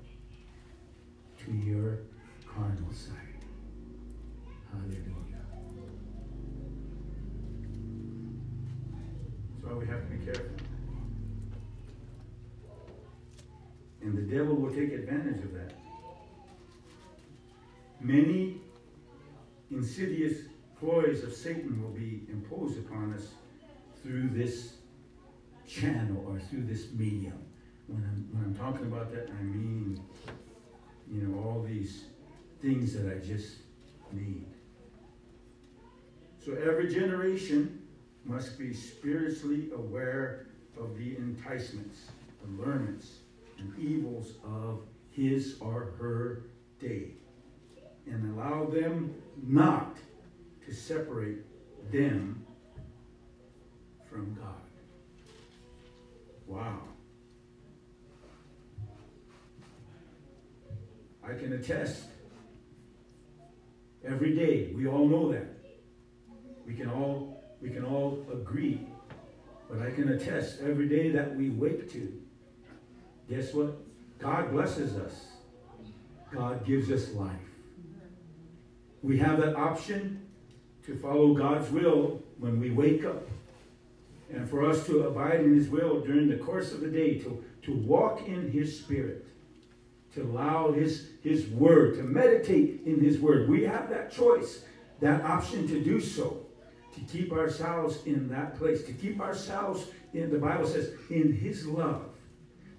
to 1.47 1.53
your 1.53 1.99
carnal 2.45 2.91
side. 2.91 3.15
Hallelujah. 4.69 5.05
That's 9.53 9.63
why 9.63 9.73
we 9.73 9.87
have 9.87 10.01
to 10.01 10.07
be 10.07 10.25
careful. 10.25 10.51
And 14.01 14.17
the 14.17 14.35
devil 14.35 14.55
will 14.55 14.71
take 14.71 14.91
advantage 14.91 15.41
of 15.45 15.53
that. 15.53 15.71
Many 18.01 18.57
insidious 19.71 20.47
ploys 20.77 21.23
of 21.23 21.33
Satan 21.33 21.81
will 21.81 21.91
be 21.91 22.23
imposed 22.29 22.77
upon 22.77 23.13
us 23.13 23.27
through 24.03 24.29
this 24.29 24.73
channel 25.65 26.25
or 26.27 26.39
through 26.39 26.65
this 26.65 26.91
medium. 26.91 27.39
When 27.87 28.03
I'm, 28.03 28.27
when 28.33 28.43
I'm 28.43 28.55
talking 28.55 28.85
about 28.87 29.13
that, 29.13 29.29
I 29.29 29.43
mean, 29.43 30.01
you 31.11 31.21
know, 31.21 31.39
all 31.39 31.63
these 31.63 32.05
things 32.61 32.93
that 32.93 33.11
I 33.11 33.19
just 33.19 33.57
need. 34.11 34.45
So 36.43 36.53
every 36.53 36.93
generation 36.93 37.87
must 38.23 38.57
be 38.57 38.73
spiritually 38.73 39.69
aware 39.75 40.47
of 40.79 40.97
the 40.97 41.17
enticements, 41.17 41.99
the 42.41 42.63
allurements, 42.63 43.19
and 43.57 43.77
evils 43.79 44.33
of 44.43 44.81
his 45.11 45.57
or 45.59 45.93
her 45.99 46.43
day, 46.79 47.11
and 48.05 48.37
allow 48.37 48.65
them 48.65 49.13
not 49.45 49.97
to 50.65 50.73
separate 50.73 51.39
them 51.91 52.45
from 54.09 54.33
God. 54.35 54.53
Wow. 56.45 56.79
I 61.29 61.33
can 61.33 61.53
attest 61.53 62.03
every 64.05 64.33
day. 64.33 64.71
We 64.73 64.87
all 64.87 65.07
know 65.07 65.31
that. 65.31 65.47
We 66.65 66.73
can 66.73 66.89
all 66.89 67.43
we 67.61 67.69
can 67.69 67.83
all 67.83 68.25
agree. 68.31 68.87
But 69.69 69.81
I 69.81 69.91
can 69.91 70.09
attest 70.09 70.61
every 70.61 70.87
day 70.87 71.11
that 71.11 71.35
we 71.35 71.49
wake 71.49 71.91
to. 71.91 72.21
Guess 73.29 73.53
what? 73.53 73.77
God 74.19 74.51
blesses 74.51 74.95
us. 74.95 75.25
God 76.31 76.65
gives 76.65 76.89
us 76.91 77.13
life. 77.13 77.35
We 79.01 79.17
have 79.19 79.41
that 79.41 79.55
option 79.55 80.27
to 80.85 80.97
follow 80.97 81.33
God's 81.33 81.69
will 81.69 82.21
when 82.39 82.59
we 82.59 82.71
wake 82.71 83.03
up. 83.03 83.27
And 84.33 84.49
for 84.49 84.69
us 84.69 84.85
to 84.87 85.07
abide 85.07 85.41
in 85.41 85.55
His 85.55 85.69
will 85.69 86.01
during 86.01 86.29
the 86.29 86.37
course 86.37 86.71
of 86.71 86.81
the 86.81 86.87
day, 86.87 87.17
to, 87.19 87.43
to 87.63 87.73
walk 87.73 88.27
in 88.27 88.51
His 88.51 88.79
Spirit, 88.79 89.26
to 90.17 90.23
allow 90.23 90.71
His, 90.71 91.09
His 91.21 91.47
Word, 91.47 91.95
to 91.97 92.03
meditate 92.03 92.81
in 92.85 92.99
His 92.99 93.19
Word. 93.19 93.47
We 93.47 93.63
have 93.63 93.89
that 93.89 94.11
choice, 94.11 94.63
that 94.99 95.23
option 95.23 95.67
to 95.67 95.79
do 95.79 96.01
so, 96.01 96.45
to 96.95 97.01
keep 97.01 97.31
ourselves 97.31 98.03
in 98.05 98.27
that 98.29 98.57
place, 98.57 98.83
to 98.85 98.93
keep 98.93 99.21
ourselves 99.21 99.85
in, 100.13 100.31
the 100.31 100.39
Bible 100.39 100.65
says, 100.65 100.91
in 101.11 101.31
His 101.31 101.67
love, 101.67 102.05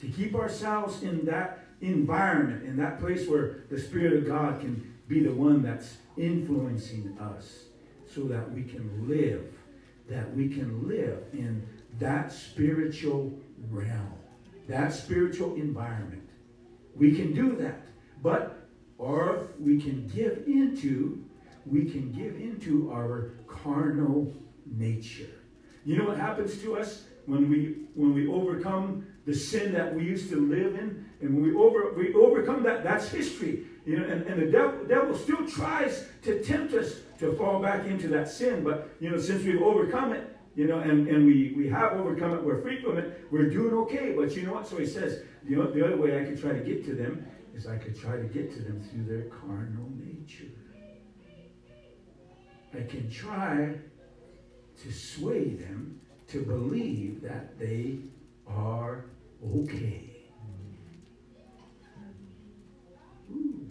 to 0.00 0.08
keep 0.08 0.34
ourselves 0.34 1.02
in 1.02 1.24
that 1.26 1.60
environment, 1.80 2.64
in 2.64 2.76
that 2.76 2.98
place 2.98 3.28
where 3.28 3.64
the 3.70 3.78
Spirit 3.78 4.14
of 4.14 4.26
God 4.26 4.60
can 4.60 4.94
be 5.06 5.20
the 5.20 5.32
one 5.32 5.62
that's 5.62 5.98
influencing 6.16 7.16
us 7.20 7.66
so 8.12 8.24
that 8.24 8.50
we 8.52 8.64
can 8.64 9.08
live, 9.08 9.44
that 10.08 10.34
we 10.34 10.48
can 10.48 10.88
live 10.88 11.22
in 11.32 11.64
that 12.00 12.32
spiritual 12.32 13.32
realm, 13.70 14.12
that 14.66 14.92
spiritual 14.92 15.54
environment. 15.54 16.27
We 16.98 17.14
can 17.14 17.32
do 17.32 17.56
that. 17.56 17.86
But, 18.22 18.68
or 18.98 19.48
we 19.58 19.80
can 19.80 20.08
give 20.08 20.44
into, 20.46 21.24
we 21.64 21.84
can 21.84 22.12
give 22.12 22.36
into 22.36 22.90
our 22.92 23.32
carnal 23.46 24.34
nature. 24.66 25.30
You 25.84 25.96
know 25.98 26.04
what 26.04 26.18
happens 26.18 26.60
to 26.62 26.76
us 26.76 27.04
when 27.26 27.48
we 27.48 27.76
when 27.94 28.14
we 28.14 28.26
overcome 28.26 29.06
the 29.26 29.34
sin 29.34 29.72
that 29.72 29.94
we 29.94 30.02
used 30.02 30.30
to 30.30 30.36
live 30.36 30.74
in, 30.74 31.06
and 31.20 31.34
when 31.34 31.42
we 31.42 31.54
over 31.54 31.92
we 31.94 32.12
overcome 32.14 32.62
that, 32.64 32.82
that's 32.82 33.08
history. 33.08 33.66
You 33.86 33.98
know, 33.98 34.04
and, 34.04 34.22
and 34.26 34.42
the 34.42 34.50
devil, 34.50 34.84
devil 34.86 35.16
still 35.16 35.46
tries 35.46 36.06
to 36.22 36.42
tempt 36.42 36.74
us 36.74 36.96
to 37.20 37.32
fall 37.36 37.60
back 37.62 37.86
into 37.86 38.08
that 38.08 38.28
sin. 38.28 38.64
But 38.64 38.90
you 39.00 39.10
know, 39.10 39.18
since 39.18 39.44
we've 39.44 39.62
overcome 39.62 40.12
it, 40.12 40.37
you 40.58 40.66
know, 40.66 40.80
and, 40.80 41.06
and 41.06 41.24
we, 41.24 41.54
we 41.56 41.68
have 41.68 41.92
overcome 41.92 42.34
it, 42.34 42.42
we're 42.42 42.60
free 42.60 42.82
from 42.82 42.98
it, 42.98 43.24
we're 43.30 43.48
doing 43.48 43.72
okay. 43.74 44.12
But 44.16 44.34
you 44.34 44.42
know 44.42 44.54
what? 44.54 44.66
So 44.66 44.76
he 44.76 44.86
says, 44.86 45.22
know, 45.56 45.70
the 45.70 45.86
other 45.86 45.96
way 45.96 46.20
I 46.20 46.24
could 46.24 46.40
try 46.40 46.52
to 46.52 46.58
get 46.58 46.84
to 46.86 46.96
them 46.96 47.24
is 47.54 47.68
I 47.68 47.76
could 47.76 47.96
try 47.96 48.16
to 48.16 48.24
get 48.24 48.52
to 48.54 48.62
them 48.62 48.82
through 48.82 49.04
their 49.04 49.28
carnal 49.28 49.88
nature. 49.94 50.50
I 52.74 52.82
can 52.90 53.08
try 53.08 53.76
to 54.82 54.92
sway 54.92 55.50
them 55.50 56.00
to 56.26 56.42
believe 56.42 57.22
that 57.22 57.56
they 57.56 58.00
are 58.48 59.04
okay. 59.60 60.10
Ooh. 63.30 63.64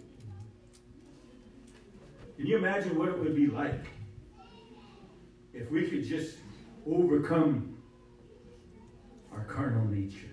Can 2.38 2.46
you 2.46 2.56
imagine 2.56 2.98
what 2.98 3.10
it 3.10 3.20
would 3.20 3.36
be 3.36 3.48
like 3.48 3.88
if 5.54 5.70
we 5.70 5.90
could 5.90 6.06
just 6.06 6.38
overcome 6.94 7.78
our 9.32 9.44
carnal 9.46 9.86
nature? 9.86 10.28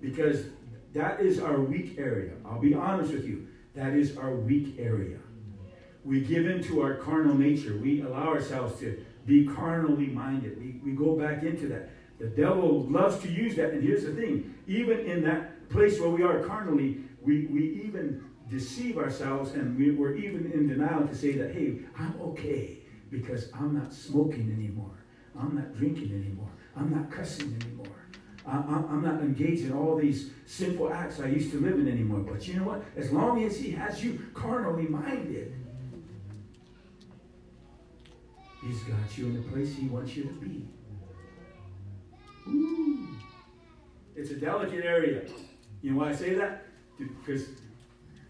Because 0.00 0.44
that 0.92 1.20
is 1.20 1.40
our 1.40 1.60
weak 1.60 1.96
area. 1.98 2.32
I'll 2.44 2.60
be 2.60 2.74
honest 2.74 3.12
with 3.12 3.24
you. 3.24 3.46
That 3.74 3.94
is 3.94 4.16
our 4.16 4.34
weak 4.34 4.76
area. 4.78 5.18
We 6.04 6.22
give 6.22 6.46
into 6.46 6.82
our 6.82 6.94
carnal 6.94 7.34
nature. 7.34 7.76
We 7.76 8.02
allow 8.02 8.28
ourselves 8.28 8.80
to 8.80 9.04
be 9.26 9.46
carnally 9.46 10.06
minded. 10.06 10.58
We, 10.58 10.80
we 10.84 10.96
go 10.96 11.14
back 11.14 11.42
into 11.42 11.68
that. 11.68 11.90
The 12.18 12.26
devil 12.26 12.84
loves 12.84 13.18
to 13.22 13.30
use 13.30 13.56
that. 13.56 13.70
And 13.70 13.82
here's 13.82 14.04
the 14.04 14.14
thing 14.14 14.54
even 14.66 15.00
in 15.00 15.22
that 15.24 15.68
place 15.68 16.00
where 16.00 16.10
we 16.10 16.22
are 16.22 16.40
carnally, 16.40 17.02
we, 17.22 17.46
we 17.46 17.82
even 17.84 18.24
deceive 18.48 18.98
ourselves 18.98 19.52
and 19.52 19.78
we, 19.78 19.92
we're 19.92 20.16
even 20.16 20.50
in 20.52 20.66
denial 20.66 21.06
to 21.06 21.14
say 21.14 21.32
that, 21.32 21.54
hey, 21.54 21.78
I'm 21.96 22.20
okay 22.20 22.79
because 23.10 23.50
I'm 23.52 23.74
not 23.74 23.92
smoking 23.92 24.52
anymore. 24.56 25.04
I'm 25.38 25.54
not 25.54 25.76
drinking 25.76 26.12
anymore. 26.12 26.50
I'm 26.76 26.90
not 26.94 27.10
cussing 27.10 27.56
anymore. 27.62 27.86
I, 28.46 28.56
I'm 28.56 29.02
not 29.02 29.20
engaged 29.20 29.66
in 29.66 29.72
all 29.72 29.96
these 29.96 30.30
sinful 30.46 30.92
acts 30.92 31.20
I 31.20 31.26
used 31.26 31.50
to 31.52 31.60
live 31.60 31.74
in 31.74 31.88
anymore. 31.88 32.20
But 32.20 32.46
you 32.48 32.54
know 32.54 32.64
what? 32.64 32.82
As 32.96 33.12
long 33.12 33.44
as 33.44 33.58
he 33.58 33.70
has 33.72 34.02
you 34.02 34.26
carnally 34.34 34.84
minded, 34.84 35.54
he's 38.62 38.80
got 38.84 39.18
you 39.18 39.26
in 39.26 39.36
the 39.36 39.48
place 39.50 39.74
he 39.74 39.86
wants 39.86 40.16
you 40.16 40.24
to 40.24 40.32
be. 40.32 40.68
Ooh. 42.48 43.08
It's 44.16 44.30
a 44.30 44.36
delicate 44.36 44.84
area. 44.84 45.22
You 45.82 45.92
know 45.92 45.98
why 45.98 46.10
I 46.10 46.14
say 46.14 46.34
that? 46.34 46.66
Because 46.98 47.48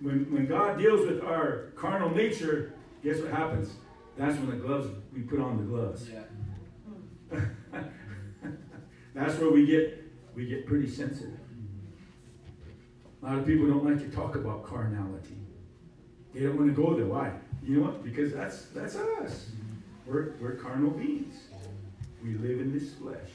when, 0.00 0.32
when 0.32 0.46
God 0.46 0.78
deals 0.78 1.06
with 1.06 1.22
our 1.22 1.72
carnal 1.76 2.10
nature, 2.10 2.74
guess 3.02 3.18
what 3.18 3.30
happens? 3.30 3.70
That's 4.20 4.36
when 4.36 4.50
the 4.50 4.56
gloves, 4.56 4.86
we 5.14 5.22
put 5.22 5.40
on 5.40 5.56
the 5.56 5.62
gloves. 5.62 6.06
Yeah. 7.32 7.40
That's 9.14 9.38
where 9.38 9.50
we 9.50 9.64
get 9.64 10.04
we 10.34 10.44
get 10.44 10.66
pretty 10.66 10.90
sensitive. 10.90 11.38
A 13.22 13.26
lot 13.26 13.38
of 13.38 13.46
people 13.46 13.66
don't 13.66 13.82
like 13.82 13.98
to 13.98 14.14
talk 14.14 14.34
about 14.34 14.66
carnality. 14.66 15.38
They 16.34 16.40
don't 16.40 16.58
want 16.58 16.68
to 16.68 16.82
go 16.82 16.94
there. 16.94 17.06
Why? 17.06 17.32
You 17.64 17.78
know 17.78 17.86
what? 17.86 18.04
Because 18.04 18.34
that's 18.34 18.66
that's 18.74 18.94
us. 18.94 19.46
We're 20.06 20.34
we're 20.38 20.56
carnal 20.56 20.90
beings. 20.90 21.36
We 22.22 22.34
live 22.34 22.60
in 22.60 22.78
this 22.78 22.92
flesh. 22.92 23.30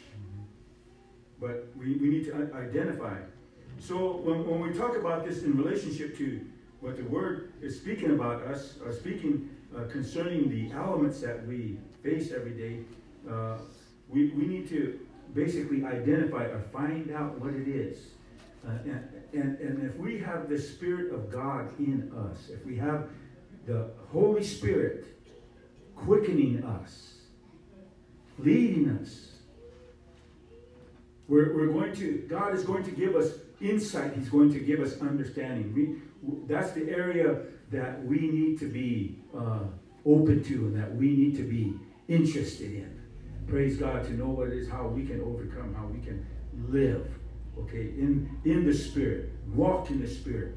But 1.42 1.68
we, 1.76 1.94
we 1.94 2.10
need 2.10 2.26
to 2.26 2.52
identify. 2.54 3.18
So 3.80 4.18
when, 4.18 4.48
when 4.48 4.60
we 4.60 4.78
talk 4.78 4.96
about 4.96 5.26
this 5.26 5.42
in 5.42 5.58
relationship 5.58 6.16
to 6.20 6.42
what 6.80 6.96
the 6.96 7.04
word 7.04 7.54
is 7.60 7.76
speaking 7.76 8.12
about 8.12 8.44
us, 8.44 8.76
or 8.86 8.94
speaking 8.94 9.50
uh, 9.50 9.55
concerning 9.84 10.50
the 10.50 10.72
elements 10.76 11.22
that 11.22 11.46
we 11.46 11.78
face 12.04 12.32
every 12.32 12.52
day, 12.52 12.80
uh, 13.30 13.58
we, 14.10 14.30
we 14.30 14.46
need 14.46 14.70
to 14.70 15.00
basically 15.34 15.84
identify 15.84 16.44
or 16.46 16.62
find 16.72 17.12
out 17.12 17.40
what 17.40 17.54
it 17.54 17.68
is. 17.68 17.98
Uh, 18.66 18.72
and, 18.86 19.10
and, 19.34 19.60
and 19.60 19.90
if 19.90 19.98
we 19.98 20.18
have 20.20 20.50
the 20.50 20.58
Spirit 20.58 21.14
of 21.14 21.30
God 21.32 21.78
in 21.78 22.12
us, 22.32 22.50
if 22.50 22.66
we 22.66 22.78
have 22.78 23.10
the 23.68 23.90
Holy 24.12 24.44
Spirit 24.44 25.06
quickening 25.96 26.64
us, 26.64 27.16
leading 28.40 28.98
us, 29.02 29.32
we're, 31.28 31.56
we're 31.56 31.74
going 31.74 31.94
to, 31.96 32.26
God 32.30 32.56
is 32.56 32.64
going 32.64 32.84
to 32.84 32.92
give 32.92 33.16
us 33.16 33.34
insight. 33.62 34.14
He's 34.14 34.30
going 34.30 34.54
to 34.54 34.60
give 34.60 34.80
us 34.80 35.02
understanding. 35.02 35.74
We, 35.74 36.44
that's 36.48 36.72
the 36.72 36.90
area 36.90 37.42
that 37.72 38.04
we 38.06 38.20
need 38.20 38.60
to 38.60 38.68
be 38.68 39.18
uh, 39.38 39.60
open 40.06 40.44
to 40.44 40.54
and 40.54 40.76
that 40.76 40.96
we 40.96 41.16
need 41.16 41.36
to 41.38 41.44
be 41.44 41.74
interested 42.08 42.72
in. 42.72 43.02
Praise 43.48 43.78
God 43.78 44.04
to 44.06 44.14
know 44.14 44.30
what 44.30 44.50
it 44.50 44.54
is, 44.54 44.70
how 44.70 44.88
we 44.88 45.06
can 45.06 45.22
overcome, 45.22 45.74
how 45.74 45.86
we 45.88 46.00
can 46.00 46.26
live, 46.70 47.08
okay, 47.60 47.90
in, 47.98 48.30
in 48.46 48.66
the 48.66 48.74
Spirit, 48.74 49.32
walk 49.54 49.90
in 49.90 50.02
the 50.02 50.08
Spirit, 50.08 50.56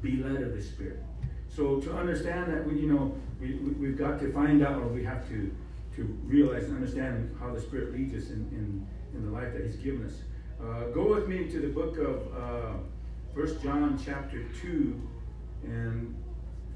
be 0.00 0.16
led 0.22 0.42
of 0.42 0.54
the 0.54 0.62
Spirit. 0.62 1.02
So 1.48 1.80
to 1.80 1.94
understand 1.94 2.52
that, 2.52 2.66
we, 2.66 2.80
you 2.80 2.92
know, 2.92 3.14
we, 3.40 3.54
we, 3.54 3.72
we've 3.72 3.98
got 3.98 4.18
to 4.20 4.32
find 4.32 4.64
out, 4.64 4.80
or 4.80 4.88
we 4.88 5.04
have 5.04 5.28
to, 5.28 5.54
to 5.96 6.02
realize 6.24 6.64
and 6.64 6.76
understand 6.76 7.36
how 7.38 7.52
the 7.52 7.60
Spirit 7.60 7.92
leads 7.92 8.14
us 8.14 8.30
in, 8.30 8.40
in, 8.52 8.86
in 9.14 9.24
the 9.24 9.30
life 9.30 9.52
that 9.52 9.64
He's 9.64 9.76
given 9.76 10.06
us. 10.06 10.14
Uh, 10.60 10.88
go 10.94 11.14
with 11.14 11.28
me 11.28 11.48
to 11.48 11.60
the 11.60 11.68
book 11.68 11.98
of 11.98 12.26
uh, 12.34 12.76
1 13.34 13.62
John 13.62 14.00
chapter 14.02 14.44
2 14.60 15.00
and 15.64 16.14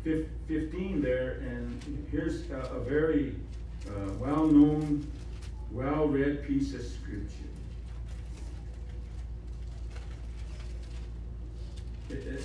15 0.05 1.03
there, 1.03 1.33
and 1.41 2.09
here's 2.11 2.49
a, 2.51 2.59
a 2.59 2.81
very 2.81 3.35
uh, 3.89 4.13
well-known, 4.15 5.07
well-read 5.73 6.47
piece 6.47 6.75
of 6.75 6.83
scripture. 6.83 7.33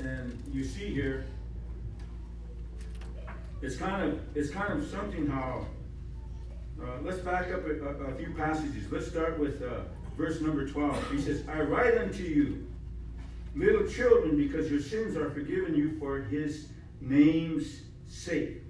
And 0.03 0.41
you 0.51 0.63
see 0.63 0.91
here, 0.91 1.25
it's 3.61 3.75
kind 3.75 4.11
of 4.11 4.19
it's 4.35 4.49
kind 4.49 4.73
of 4.73 4.89
something 4.89 5.27
how. 5.27 5.67
Uh, 6.81 6.85
let's 7.03 7.19
back 7.19 7.53
up 7.53 7.63
a, 7.67 7.85
a, 7.85 8.11
a 8.11 8.15
few 8.15 8.33
passages. 8.33 8.91
Let's 8.91 9.07
start 9.07 9.37
with 9.37 9.61
uh, 9.61 9.81
verse 10.17 10.41
number 10.41 10.67
12. 10.67 11.11
He 11.11 11.21
says, 11.21 11.43
I 11.47 11.61
write 11.61 11.95
unto 11.97 12.23
you, 12.23 12.67
little 13.55 13.87
children, 13.87 14.37
because 14.37 14.71
your 14.71 14.79
sins 14.79 15.15
are 15.15 15.29
forgiven 15.31 15.75
you 15.75 15.97
for 15.99 16.21
his 16.21 16.69
name's 17.01 17.81
sake. 18.07 18.63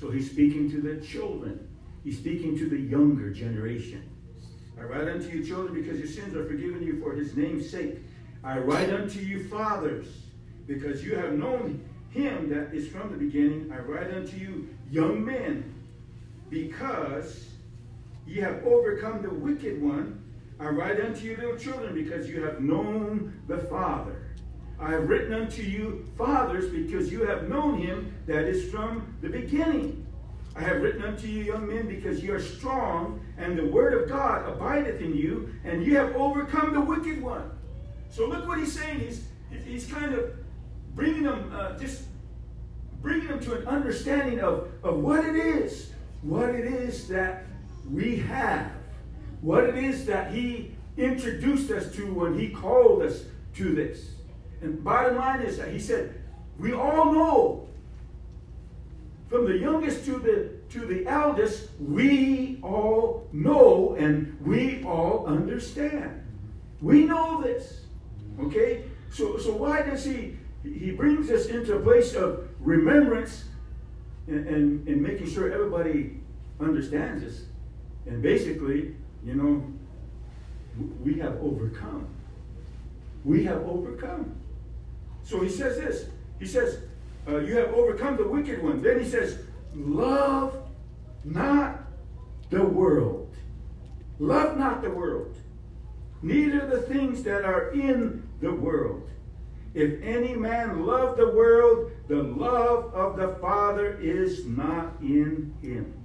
So 0.00 0.10
he's 0.10 0.30
speaking 0.30 0.70
to 0.70 0.80
the 0.80 1.04
children, 1.04 1.68
he's 2.04 2.18
speaking 2.18 2.56
to 2.58 2.68
the 2.68 2.78
younger 2.78 3.30
generation. 3.30 4.08
I 4.78 4.84
write 4.84 5.08
unto 5.08 5.28
you, 5.28 5.44
children, 5.44 5.74
because 5.74 5.98
your 5.98 6.08
sins 6.08 6.36
are 6.36 6.46
forgiven 6.46 6.82
you 6.82 7.00
for 7.00 7.12
his 7.12 7.36
name's 7.36 7.68
sake. 7.68 7.98
I 8.44 8.58
write 8.58 8.90
unto 8.90 9.18
you, 9.18 9.48
fathers, 9.48 10.06
because 10.68 11.04
you 11.04 11.16
have 11.16 11.32
known 11.32 11.84
him 12.10 12.48
that 12.50 12.72
is 12.72 12.86
from 12.86 13.10
the 13.10 13.16
beginning. 13.16 13.72
I 13.72 13.80
write 13.80 14.14
unto 14.14 14.36
you, 14.36 14.68
young 14.90 15.24
men, 15.24 15.74
because 16.48 17.44
ye 18.26 18.40
have 18.40 18.64
overcome 18.64 19.22
the 19.22 19.30
wicked 19.30 19.82
one. 19.82 20.22
I 20.60 20.68
write 20.68 21.00
unto 21.00 21.24
you, 21.24 21.36
little 21.36 21.56
children, 21.56 21.94
because 21.94 22.28
you 22.28 22.42
have 22.42 22.60
known 22.60 23.40
the 23.46 23.58
Father. 23.58 24.22
I 24.80 24.92
have 24.92 25.08
written 25.08 25.32
unto 25.32 25.62
you, 25.62 26.08
fathers, 26.16 26.70
because 26.70 27.10
you 27.10 27.24
have 27.26 27.48
known 27.48 27.78
him 27.78 28.14
that 28.26 28.44
is 28.44 28.70
from 28.70 29.16
the 29.20 29.28
beginning. 29.28 30.06
I 30.56 30.62
have 30.62 30.82
written 30.82 31.02
unto 31.02 31.28
you, 31.28 31.44
young 31.44 31.68
men, 31.68 31.86
because 31.86 32.22
you 32.22 32.34
are 32.34 32.40
strong, 32.40 33.20
and 33.36 33.56
the 33.56 33.66
word 33.66 33.94
of 33.94 34.08
God 34.08 34.48
abideth 34.48 35.00
in 35.00 35.16
you, 35.16 35.52
and 35.64 35.84
you 35.84 35.96
have 35.96 36.14
overcome 36.16 36.74
the 36.74 36.80
wicked 36.80 37.22
one. 37.22 37.50
So 38.10 38.26
look 38.26 38.46
what 38.46 38.58
he's 38.58 38.72
saying. 38.72 39.00
He's, 39.00 39.24
he's 39.64 39.86
kind 39.86 40.14
of 40.14 40.32
bringing 40.94 41.22
them, 41.22 41.52
uh, 41.54 41.78
just 41.78 42.02
bringing 43.00 43.28
them 43.28 43.38
to 43.40 43.58
an 43.58 43.66
understanding 43.68 44.40
of, 44.40 44.68
of 44.82 44.98
what 44.98 45.24
it 45.24 45.36
is, 45.36 45.92
what 46.22 46.50
it 46.50 46.66
is 46.66 47.06
that 47.08 47.44
we 47.88 48.16
have, 48.16 48.72
what 49.40 49.64
it 49.64 49.76
is 49.76 50.06
that 50.06 50.32
he 50.32 50.72
introduced 50.96 51.70
us 51.70 51.92
to 51.94 52.12
when 52.12 52.38
he 52.38 52.48
called 52.48 53.02
us 53.02 53.24
to 53.54 53.74
this. 53.74 54.10
And 54.60 54.82
bottom 54.82 55.16
line 55.16 55.42
is 55.42 55.58
that 55.58 55.68
he 55.68 55.78
said, 55.78 56.20
we 56.58 56.72
all 56.72 57.12
know, 57.12 57.68
from 59.28 59.46
the 59.46 59.58
youngest 59.58 60.04
to 60.06 60.18
the 60.18 60.58
to 60.70 60.86
the 60.86 61.06
eldest, 61.06 61.68
we 61.80 62.58
all 62.62 63.26
know 63.32 63.94
and 63.98 64.36
we 64.44 64.82
all 64.84 65.26
understand. 65.26 66.22
We 66.80 67.04
know 67.04 67.42
this. 67.42 67.82
Okay? 68.40 68.84
So 69.10 69.38
so 69.38 69.54
why 69.54 69.82
does 69.82 70.04
he 70.04 70.36
he 70.62 70.90
brings 70.90 71.30
us 71.30 71.46
into 71.46 71.76
a 71.76 71.80
place 71.80 72.14
of 72.14 72.48
remembrance 72.60 73.44
and, 74.28 74.46
and, 74.46 74.88
and 74.88 75.02
making 75.02 75.30
sure 75.30 75.52
everybody 75.52 76.20
understands 76.60 77.22
this. 77.22 77.44
And 78.06 78.22
basically, 78.22 78.94
you 79.24 79.34
know, 79.34 79.64
we 81.02 81.18
have 81.18 81.36
overcome. 81.42 82.06
We 83.24 83.44
have 83.44 83.62
overcome. 83.62 84.34
So 85.22 85.40
he 85.42 85.48
says 85.48 85.78
this. 85.78 86.06
He 86.38 86.46
says, 86.46 86.82
uh, 87.28 87.38
You 87.38 87.56
have 87.56 87.74
overcome 87.74 88.16
the 88.16 88.26
wicked 88.26 88.62
one. 88.62 88.80
Then 88.80 89.00
he 89.00 89.08
says, 89.08 89.38
Love 89.74 90.56
not 91.24 91.80
the 92.50 92.64
world. 92.64 93.34
Love 94.18 94.56
not 94.56 94.82
the 94.82 94.90
world. 94.90 95.36
Neither 96.22 96.66
the 96.66 96.82
things 96.82 97.22
that 97.24 97.44
are 97.44 97.70
in 97.70 98.28
the 98.40 98.52
world. 98.52 99.08
If 99.74 100.02
any 100.02 100.34
man 100.34 100.86
love 100.86 101.16
the 101.16 101.28
world, 101.28 101.92
the 102.08 102.22
love 102.22 102.92
of 102.94 103.16
the 103.16 103.36
Father 103.40 103.98
is 104.00 104.46
not 104.46 104.94
in 105.00 105.54
him. 105.60 105.97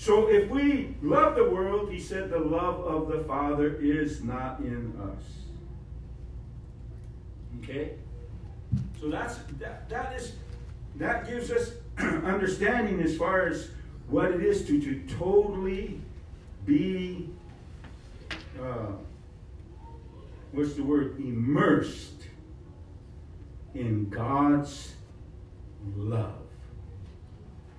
So 0.00 0.28
if 0.28 0.48
we 0.48 0.94
love 1.02 1.36
the 1.36 1.44
world, 1.44 1.92
he 1.92 2.00
said, 2.00 2.30
the 2.30 2.38
love 2.38 2.80
of 2.80 3.08
the 3.08 3.22
Father 3.24 3.76
is 3.76 4.24
not 4.24 4.60
in 4.60 4.98
us. 4.98 5.24
Okay? 7.58 7.96
So 8.98 9.10
that's 9.10 9.36
that, 9.58 9.90
that 9.90 10.14
is 10.14 10.36
that 10.96 11.28
gives 11.28 11.50
us 11.50 11.72
understanding 11.98 13.02
as 13.02 13.14
far 13.14 13.46
as 13.46 13.68
what 14.08 14.32
it 14.32 14.42
is 14.42 14.66
to, 14.68 14.80
to 14.80 15.02
totally 15.18 16.00
be 16.64 17.28
uh, 18.58 18.92
what's 20.52 20.72
the 20.76 20.82
word 20.82 21.18
immersed 21.18 22.22
in 23.74 24.08
God's 24.08 24.94
love. 25.94 26.39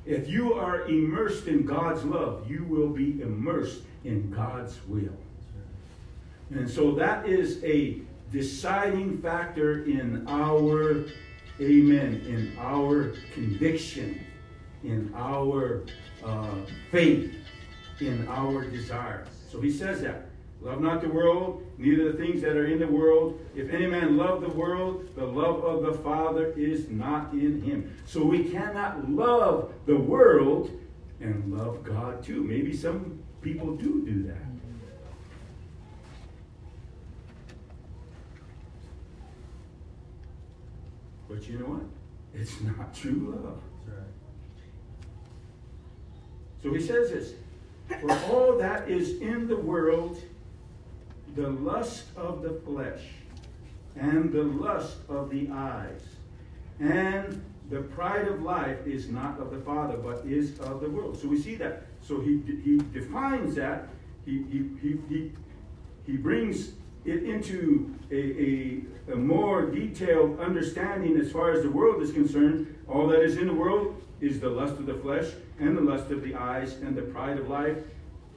If 0.06 0.28
you 0.28 0.53
are 0.53 0.88
immersed 0.88 1.48
in 1.48 1.65
God's 1.65 2.03
love, 2.03 2.49
you 2.49 2.64
will 2.64 2.90
be 2.90 3.22
immersed 3.22 3.82
in 4.03 4.32
God's 4.32 4.80
will. 4.88 5.18
And 6.49 6.69
so 6.69 6.91
that 6.95 7.28
is 7.28 7.64
a 7.64 8.02
deciding 8.32 9.22
factor 9.22 9.84
in 9.86 10.26
our, 10.28 11.06
amen, 11.60 12.23
in 12.28 12.56
our 12.60 13.14
conviction, 13.34 14.26
in 14.84 15.14
our 15.15 15.84
uh, 16.23 16.56
faith, 16.90 17.34
in 17.99 18.28
our 18.28 18.65
desires. 18.65 19.28
So 19.49 19.61
he 19.61 19.72
says 19.72 20.02
that. 20.02 20.31
Love 20.61 20.79
not 20.79 21.01
the 21.01 21.09
world, 21.09 21.65
neither 21.79 22.11
the 22.11 22.17
things 22.17 22.41
that 22.41 22.55
are 22.55 22.67
in 22.67 22.79
the 22.79 22.88
world. 22.88 23.39
If 23.55 23.71
any 23.71 23.88
man 23.88 24.15
love 24.15 24.41
the 24.41 24.49
world, 24.49 25.09
the 25.15 25.25
love 25.25 25.63
of 25.63 25.81
the 25.81 25.93
Father 26.03 26.53
is 26.55 26.88
not 26.89 27.33
in 27.33 27.61
him. 27.61 27.97
So 28.05 28.23
we 28.23 28.43
cannot 28.43 29.09
love 29.09 29.73
the 29.88 29.97
world 29.97 30.69
and 31.19 31.57
love 31.57 31.83
God 31.83 32.23
too. 32.23 32.43
Maybe 32.43 32.75
some 32.75 33.23
people 33.41 33.75
do 33.75 34.05
do 34.05 34.23
that. 34.27 34.38
But 41.27 41.47
you 41.47 41.57
know 41.57 41.65
what? 41.65 41.85
It's 42.35 42.61
not 42.61 42.93
true 42.93 43.39
love. 43.43 43.61
So 46.61 46.71
he 46.71 46.79
says 46.79 47.09
this 47.09 47.33
For 47.99 48.11
all 48.31 48.57
that 48.57 48.89
is 48.89 49.19
in 49.21 49.47
the 49.47 49.55
world, 49.55 50.21
the 51.36 51.49
lust 51.49 52.06
of 52.16 52.41
the 52.41 52.53
flesh, 52.66 53.02
and 53.95 54.32
the 54.32 54.44
lust 54.44 54.98
of 55.10 55.30
the 55.30 55.49
eyes, 55.52 56.02
and 56.80 57.44
the 57.70 57.82
pride 57.82 58.28
of 58.28 58.41
life 58.41 58.86
is 58.86 59.08
not 59.08 59.40
of 59.40 59.52
the 59.52 59.60
Father, 59.62 59.95
but 59.98 60.26
is 60.26 60.60
of 60.60 60.82
the 60.82 60.90
world. 60.90 61.18
So 61.20 61.28
we 61.30 61.40
see 61.40 61.56
that. 61.56 61.84
So 62.02 62.20
he, 62.20 62.41
he 62.64 62.78
defines 62.94 63.56
that. 63.56 63.88
He, 64.26 64.44
he, 64.52 64.70
he, 64.82 64.98
he, 65.08 65.32
he 66.06 66.18
brings 66.18 66.74
it 67.06 67.24
into 67.24 67.95
a, 68.12 68.16
a, 69.10 69.14
a 69.14 69.16
more 69.16 69.66
detailed 69.66 70.40
understanding 70.40 71.18
as 71.18 71.32
far 71.32 71.52
as 71.52 71.64
the 71.64 71.72
world 71.72 72.02
is 72.02 72.12
concerned. 72.12 72.76
All 72.90 73.08
that 73.08 73.22
is 73.22 73.38
in 73.38 73.48
the 73.48 73.53
world 73.53 74.02
is 74.20 74.40
the 74.40 74.49
lust 74.49 74.74
of 74.74 74.86
the 74.86 74.95
flesh, 74.95 75.28
and 75.60 75.78
the 75.78 75.82
lust 75.82 76.12
of 76.12 76.22
the 76.24 76.36
eyes, 76.36 76.74
and 76.74 76.95
the 76.95 77.02
pride 77.03 77.38
of 77.38 77.48
life. 77.48 77.78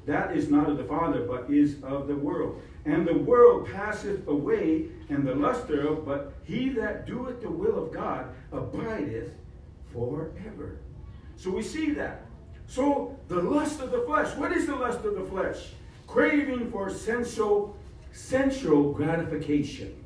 That 0.07 0.37
is 0.37 0.51
not 0.51 0.69
of 0.69 0.77
the 0.77 0.85
Father, 0.85 1.27
but 1.27 1.51
is 1.51 1.83
of 1.83 2.09
the 2.09 2.17
world. 2.17 2.61
And 2.85 3.07
the 3.07 3.17
world 3.17 3.69
passeth 3.73 4.27
away, 4.29 4.89
and 5.09 5.27
the 5.27 5.35
lust 5.35 5.67
thereof, 5.67 6.05
but 6.05 6.35
he 6.45 6.69
that 6.71 7.07
doeth 7.07 7.41
the 7.41 7.51
will 7.51 7.83
of 7.83 7.93
God 7.93 8.35
abideth 8.53 9.33
forever. 9.93 10.79
So 11.37 11.51
we 11.51 11.63
see 11.63 11.93
that. 11.93 12.27
So 12.67 13.19
the 13.29 13.41
lust 13.41 13.81
of 13.81 13.91
the 13.91 14.03
flesh. 14.03 14.35
What 14.37 14.53
is 14.53 14.67
the 14.67 14.77
lust 14.77 15.05
of 15.05 15.15
the 15.15 15.25
flesh? 15.25 15.71
Craving 16.07 16.71
for 16.71 16.91
sensual, 16.91 17.77
sensual 18.13 18.93
gratification. 18.93 20.05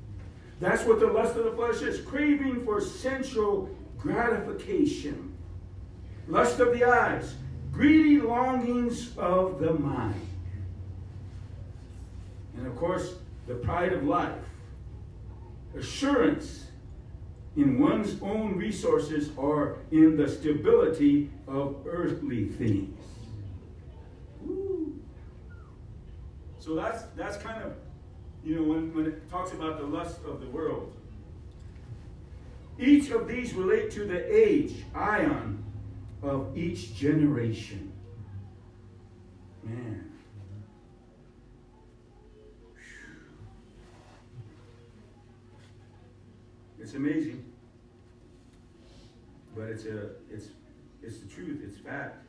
That's 0.61 0.85
what 0.85 1.01
the 1.01 1.07
lust 1.07 1.37
of 1.37 1.45
the 1.45 1.53
flesh 1.53 1.83
is. 1.83 2.01
Craving 2.01 2.65
for 2.65 2.81
sensual 2.81 3.69
gratification. 3.99 5.35
Lust 6.27 6.61
of 6.61 6.73
the 6.73 6.85
eyes. 6.85 7.35
Greedy 7.79 8.21
longings 8.21 9.17
of 9.19 9.61
the 9.61 9.73
mind. 9.73 10.21
And 12.57 12.67
of 12.67 12.75
course, 12.75 13.15
the 13.47 13.55
pride 13.55 13.93
of 13.93 14.03
life. 14.03 14.35
Assurance 15.77 16.65
in 17.55 17.79
one's 17.79 18.21
own 18.21 18.57
resources 18.57 19.31
or 19.37 19.79
in 19.93 20.17
the 20.17 20.29
stability 20.29 21.31
of 21.47 21.77
earthly 21.87 22.47
things. 22.47 22.99
Woo. 24.43 24.99
So 26.59 26.75
that's 26.75 27.05
that's 27.17 27.37
kind 27.37 27.63
of, 27.63 27.75
you 28.43 28.57
know, 28.57 28.65
when, 28.65 28.93
when 28.93 29.07
it 29.07 29.31
talks 29.31 29.53
about 29.53 29.79
the 29.79 29.87
lust 29.87 30.19
of 30.27 30.41
the 30.41 30.49
world. 30.49 30.93
Each 32.77 33.11
of 33.11 33.29
these 33.29 33.55
relate 33.55 33.93
to 33.93 34.05
the 34.05 34.37
age, 34.37 34.85
aion, 34.97 35.59
of 36.23 36.57
each 36.57 36.95
generation. 36.95 37.93
Man. 39.63 40.13
It's 46.81 46.95
amazing. 46.95 47.45
But 49.55 49.69
it's 49.69 49.85
a 49.85 50.11
it's 50.31 50.49
it's 51.03 51.19
the 51.19 51.29
truth, 51.29 51.61
it's 51.65 51.79
fact 51.79 52.25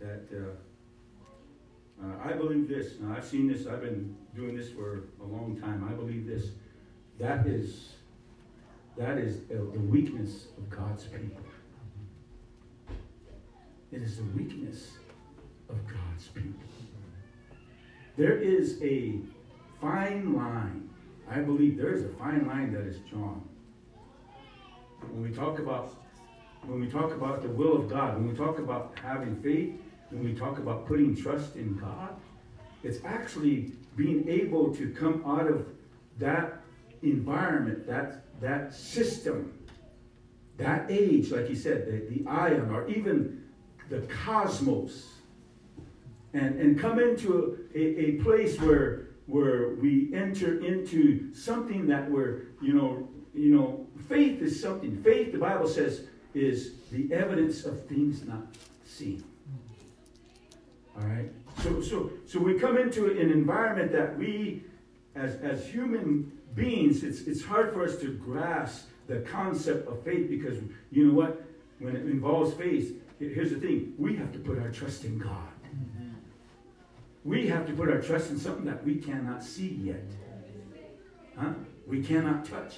that 0.00 0.28
uh, 0.32 2.04
uh, 2.04 2.14
I 2.24 2.32
believe 2.32 2.68
this. 2.68 3.00
Now 3.00 3.14
I've 3.16 3.24
seen 3.24 3.48
this, 3.48 3.66
I've 3.66 3.80
been 3.80 4.16
doing 4.34 4.56
this 4.56 4.70
for 4.70 5.04
a 5.20 5.24
long 5.24 5.58
time. 5.60 5.88
I 5.88 5.94
believe 5.94 6.26
this. 6.26 6.50
That 7.18 7.46
is 7.46 7.94
that 8.96 9.18
is 9.18 9.44
the 9.46 9.60
weakness 9.60 10.46
of 10.56 10.70
God's 10.70 11.04
people. 11.04 11.43
It 13.94 14.02
is 14.02 14.16
the 14.16 14.24
weakness 14.36 14.94
of 15.68 15.76
God's 15.86 16.26
people. 16.26 16.64
There 18.16 18.36
is 18.36 18.82
a 18.82 19.20
fine 19.80 20.34
line. 20.34 20.90
I 21.30 21.38
believe 21.38 21.78
there 21.78 21.92
is 21.92 22.04
a 22.04 22.08
fine 22.08 22.44
line 22.48 22.72
that 22.72 22.82
is 22.88 22.98
drawn. 23.08 23.48
When 25.12 25.22
we 25.22 25.30
talk 25.30 25.60
about 25.60 25.94
when 26.66 26.80
we 26.80 26.88
talk 26.88 27.12
about 27.12 27.42
the 27.42 27.48
will 27.48 27.76
of 27.76 27.88
God, 27.88 28.16
when 28.16 28.28
we 28.28 28.34
talk 28.34 28.58
about 28.58 28.98
having 29.00 29.40
faith, 29.42 29.80
when 30.10 30.24
we 30.24 30.34
talk 30.34 30.58
about 30.58 30.88
putting 30.88 31.14
trust 31.14 31.54
in 31.54 31.76
God, 31.76 32.16
it's 32.82 32.98
actually 33.04 33.74
being 33.94 34.28
able 34.28 34.74
to 34.74 34.90
come 34.90 35.22
out 35.24 35.46
of 35.46 35.68
that 36.18 36.62
environment, 37.02 37.86
that 37.86 38.24
that 38.40 38.74
system, 38.74 39.52
that 40.56 40.90
age, 40.90 41.30
like 41.30 41.46
he 41.46 41.54
said, 41.54 41.86
the, 41.86 42.12
the 42.12 42.24
aion, 42.24 42.72
or 42.72 42.88
even 42.88 43.43
the 43.88 44.00
cosmos, 44.24 45.08
and, 46.32 46.58
and 46.60 46.78
come 46.78 46.98
into 46.98 47.66
a, 47.74 47.78
a 47.78 48.12
place 48.22 48.60
where 48.60 49.08
where 49.26 49.70
we 49.76 50.12
enter 50.14 50.62
into 50.62 51.32
something 51.34 51.86
that 51.86 52.10
we're, 52.10 52.42
you 52.60 52.74
know, 52.74 53.08
you 53.32 53.54
know, 53.54 53.86
faith 54.06 54.42
is 54.42 54.60
something. 54.60 55.02
Faith, 55.02 55.32
the 55.32 55.38
Bible 55.38 55.66
says, 55.66 56.06
is 56.34 56.74
the 56.92 57.10
evidence 57.12 57.64
of 57.64 57.86
things 57.86 58.22
not 58.26 58.44
seen. 58.84 59.24
All 60.96 61.06
right? 61.06 61.30
So 61.62 61.80
so 61.80 62.10
so 62.26 62.38
we 62.38 62.58
come 62.58 62.76
into 62.76 63.06
an 63.06 63.30
environment 63.30 63.92
that 63.92 64.18
we 64.18 64.64
as 65.14 65.36
as 65.36 65.66
human 65.66 66.32
beings, 66.54 67.02
it's 67.02 67.22
it's 67.22 67.42
hard 67.42 67.72
for 67.72 67.84
us 67.84 67.96
to 67.98 68.12
grasp 68.12 68.88
the 69.06 69.20
concept 69.20 69.88
of 69.88 70.02
faith 70.02 70.28
because 70.28 70.58
you 70.90 71.06
know 71.06 71.14
what? 71.14 71.44
When 71.78 71.96
it 71.96 72.06
involves 72.06 72.54
faith, 72.54 73.00
here's 73.18 73.50
the 73.50 73.58
thing, 73.58 73.94
we 73.98 74.16
have 74.16 74.32
to 74.32 74.38
put 74.38 74.58
our 74.58 74.70
trust 74.70 75.04
in 75.04 75.18
God. 75.18 75.48
Mm-hmm. 75.66 76.10
We 77.24 77.48
have 77.48 77.66
to 77.66 77.72
put 77.72 77.88
our 77.88 78.00
trust 78.00 78.30
in 78.30 78.38
something 78.38 78.64
that 78.66 78.84
we 78.84 78.96
cannot 78.96 79.42
see 79.42 79.68
yet. 79.68 80.04
Huh? 81.36 81.52
We 81.86 82.02
cannot 82.02 82.44
touch. 82.44 82.76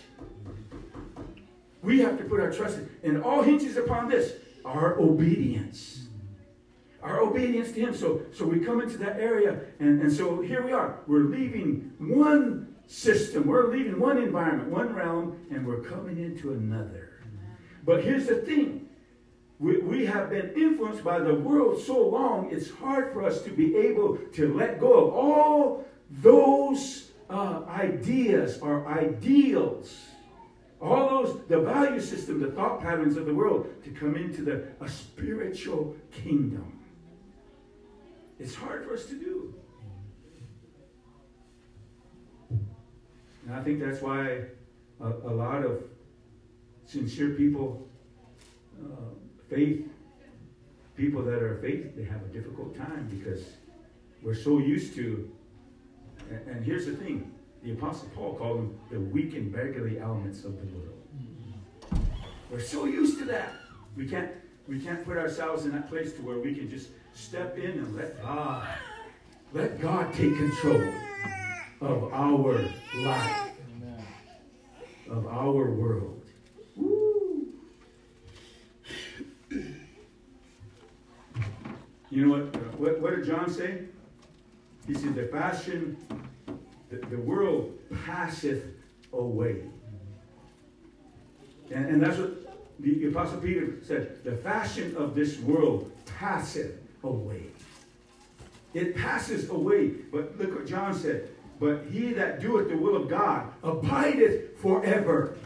We 1.83 2.01
have 2.01 2.19
to 2.19 2.25
put 2.25 2.41
our 2.41 2.53
trust 2.53 2.79
in. 2.79 2.91
And 3.03 3.23
all 3.23 3.43
hinges 3.43 3.77
upon 3.77 4.09
this 4.09 4.35
our 4.65 4.99
obedience. 4.99 6.01
Mm-hmm. 6.01 7.05
Our 7.05 7.21
obedience 7.21 7.73
to 7.73 7.81
Him. 7.81 7.95
So, 7.95 8.23
so 8.33 8.45
we 8.45 8.61
come 8.61 8.81
into 8.81 8.99
that 8.99 9.21
area, 9.21 9.61
and, 9.79 10.03
and 10.03 10.13
so 10.13 10.41
here 10.41 10.63
we 10.63 10.73
are. 10.73 11.01
We're 11.07 11.21
leaving 11.21 11.93
one 11.99 12.75
system, 12.89 13.47
we're 13.47 13.71
leaving 13.71 13.99
one 13.99 14.19
environment, 14.19 14.71
one 14.71 14.95
realm, 14.95 15.47
and 15.51 15.67
we're 15.67 15.83
coming 15.83 16.19
into 16.19 16.53
another. 16.53 17.21
Mm-hmm. 17.21 17.53
But 17.85 18.05
here's 18.05 18.27
the 18.27 18.37
thing 18.37 18.86
we, 19.59 19.79
we 19.79 20.07
have 20.07 20.31
been 20.31 20.53
influenced 20.55 21.03
by 21.03 21.19
the 21.19 21.35
world 21.35 21.81
so 21.81 22.07
long, 22.07 22.51
it's 22.51 22.71
hard 22.71 23.13
for 23.13 23.25
us 23.25 23.43
to 23.43 23.51
be 23.51 23.77
able 23.77 24.17
to 24.35 24.55
let 24.55 24.79
go 24.79 25.07
of 25.07 25.15
all 25.15 25.85
those 26.11 27.11
uh, 27.31 27.63
ideas 27.69 28.59
or 28.59 28.87
ideals, 28.87 29.97
all 30.81 31.09
those, 31.09 31.41
the 31.49 31.59
value 31.61 32.01
system, 32.01 32.41
the 32.41 32.51
thought 32.51 32.81
patterns 32.81 33.17
of 33.17 33.25
the 33.25 33.35
world 33.35 33.67
to 33.83 33.91
come 33.91 34.15
into 34.15 34.43
the, 34.43 34.65
a 34.81 34.89
spiritual 34.89 35.97
kingdom. 36.13 36.79
It's 38.39 38.55
hard 38.55 38.85
for 38.85 38.93
us 38.93 39.07
to 39.07 39.15
do. 39.15 39.55
And 42.51 43.55
I 43.55 43.63
think 43.63 43.81
that's 43.81 44.03
why 44.03 44.43
a, 45.01 45.07
a 45.07 45.33
lot 45.33 45.65
of 45.65 45.85
sincere 46.85 47.31
people, 47.31 47.89
uh, 48.85 49.15
faith, 49.49 49.89
people 50.97 51.23
that 51.23 51.43
are 51.43 51.59
faith, 51.61 51.97
they 51.97 52.05
have 52.05 52.23
a 52.23 52.29
difficult 52.29 52.77
time 52.77 53.09
because 53.11 53.45
we're 54.23 54.35
so 54.35 54.59
used 54.59 54.95
to. 54.97 55.31
And, 56.31 56.65
here's 56.65 56.87
the 56.87 56.97
thing 56.97 57.33
the 57.63 57.73
Apostle 57.73 58.09
Paul 58.15 58.35
called 58.35 58.59
them 58.59 58.79
the 58.91 59.01
weak 59.01 59.35
and 59.35 59.53
beggarly 59.53 59.99
elements 59.99 60.45
of 60.45 60.59
the 60.59 60.67
world. 60.77 61.03
Mm-hmm. 61.17 62.01
We're 62.51 62.61
so 62.61 62.85
used 62.87 63.19
to 63.19 63.25
that. 63.27 63.53
We 63.97 64.07
can't, 64.09 64.31
we 64.69 64.81
can't 64.81 65.05
put 65.05 65.17
ourselves 65.17 65.65
in 65.65 65.73
that 65.73 65.89
place 65.89 66.13
to 66.15 66.23
where 66.23 66.39
we 66.39 66.55
can 66.55 66.69
just 66.69 66.89
step 67.15 67.57
in 67.59 67.71
and 67.71 67.97
let 67.97 68.21
God, 68.23 68.69
let 69.53 69.81
God 69.81 70.13
take 70.13 70.37
control 70.37 70.93
of 71.81 72.13
our 72.13 72.65
life, 72.97 73.51
of 75.11 75.27
our 75.27 75.71
world. 75.71 76.23
Woo. 76.77 77.53
You 82.17 82.25
know 82.25 82.39
what, 82.39 82.81
what? 82.81 83.01
What 83.01 83.17
did 83.17 83.27
John 83.27 83.51
say? 83.51 83.81
He 84.87 84.95
said, 84.95 85.15
"The 85.15 85.27
fashion, 85.27 85.99
the, 86.89 86.97
the 87.09 87.19
world 87.19 87.79
passeth 88.07 88.65
away." 89.13 89.65
And, 91.71 91.85
and 91.85 92.03
that's 92.03 92.17
what 92.17 92.81
the 92.81 93.09
Apostle 93.09 93.39
Peter 93.41 93.75
said. 93.83 94.25
The 94.25 94.35
fashion 94.35 94.97
of 94.97 95.15
this 95.15 95.39
world 95.41 95.93
passeth 96.07 96.79
away. 97.05 97.49
It 98.73 98.97
passes 98.97 99.51
away. 99.51 99.89
But 100.11 100.39
look 100.39 100.55
what 100.55 100.67
John 100.67 100.95
said. 100.95 101.29
But 101.61 101.85
he 101.91 102.15
that 102.15 102.41
doeth 102.41 102.71
the 102.71 102.79
will 102.79 102.97
of 102.97 103.11
God 103.11 103.53
abideth 103.63 104.59
forever. 104.63 105.37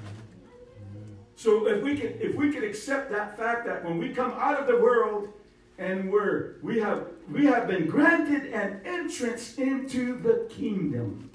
So 1.34 1.66
if 1.66 1.82
we 1.82 1.96
can 1.96 2.12
if 2.20 2.36
we 2.36 2.52
can 2.52 2.62
accept 2.62 3.10
that 3.10 3.36
fact 3.36 3.66
that 3.66 3.84
when 3.84 3.98
we 3.98 4.10
come 4.10 4.30
out 4.36 4.60
of 4.60 4.68
the 4.68 4.76
world 4.76 5.32
and 5.80 6.12
we're 6.12 6.56
we 6.62 6.78
have 6.78 7.06
we 7.32 7.46
have 7.46 7.66
been 7.66 7.86
granted 7.86 8.52
an 8.52 8.82
entrance 8.84 9.54
into 9.56 10.18
the 10.20 10.46
kingdom. 10.50 11.30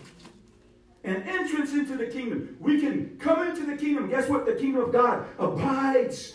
An 1.04 1.24
entrance 1.24 1.74
into 1.74 1.98
the 1.98 2.08
kingdom. 2.08 2.56
We 2.60 2.80
can 2.80 3.18
come 3.20 3.48
into 3.48 3.66
the 3.66 3.76
kingdom. 3.76 4.10
Guess 4.10 4.30
what? 4.30 4.46
The 4.46 4.54
kingdom 4.54 4.84
of 4.84 4.92
God 4.92 5.28
abides 5.38 6.34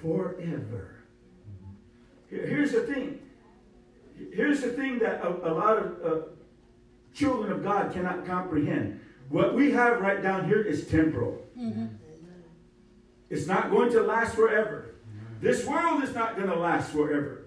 forever. 0.00 0.96
Here's 2.28 2.72
the 2.72 2.82
thing. 2.82 3.20
Here's 4.32 4.60
the 4.60 4.70
thing 4.70 4.98
that 5.00 5.24
a, 5.24 5.28
a 5.28 5.52
lot 5.52 5.78
of 5.78 5.84
uh, 6.04 6.26
children 7.14 7.52
of 7.52 7.62
God 7.62 7.92
cannot 7.92 8.24
comprehend. 8.26 9.00
What 9.28 9.54
we 9.54 9.70
have 9.72 10.00
right 10.00 10.22
down 10.22 10.46
here 10.46 10.62
is 10.62 10.86
temporal. 10.86 11.42
Mm-hmm. 11.58 11.86
It's 13.30 13.46
not 13.46 13.70
going 13.70 13.90
to 13.92 14.02
last 14.02 14.34
forever. 14.34 14.94
This 15.40 15.66
world 15.66 16.04
is 16.04 16.14
not 16.14 16.36
going 16.36 16.48
to 16.48 16.56
last 16.56 16.90
forever. 16.90 17.41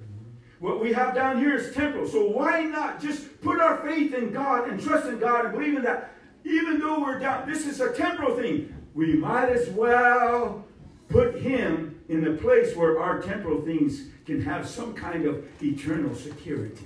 What 0.59 0.81
we 0.81 0.93
have 0.93 1.13
down 1.13 1.39
here 1.39 1.55
is 1.55 1.75
temporal. 1.75 2.07
So 2.07 2.27
why 2.27 2.63
not 2.63 3.01
just 3.01 3.41
put 3.41 3.59
our 3.59 3.77
faith 3.85 4.13
in 4.13 4.31
God 4.31 4.69
and 4.69 4.81
trust 4.81 5.07
in 5.07 5.19
God 5.19 5.45
and 5.45 5.53
believe 5.53 5.75
in 5.75 5.83
that 5.83 6.11
even 6.45 6.79
though 6.79 7.01
we're 7.01 7.19
down, 7.19 7.49
this 7.49 7.65
is 7.65 7.81
a 7.81 7.91
temporal 7.91 8.37
thing. 8.37 8.73
We 8.93 9.13
might 9.13 9.49
as 9.49 9.67
well 9.69 10.63
put 11.09 11.41
him 11.41 11.99
in 12.07 12.23
the 12.23 12.33
place 12.33 12.75
where 12.75 12.99
our 12.99 13.21
temporal 13.21 13.61
things 13.61 14.03
can 14.25 14.41
have 14.41 14.67
some 14.67 14.93
kind 14.93 15.25
of 15.25 15.45
eternal 15.61 16.15
security. 16.15 16.85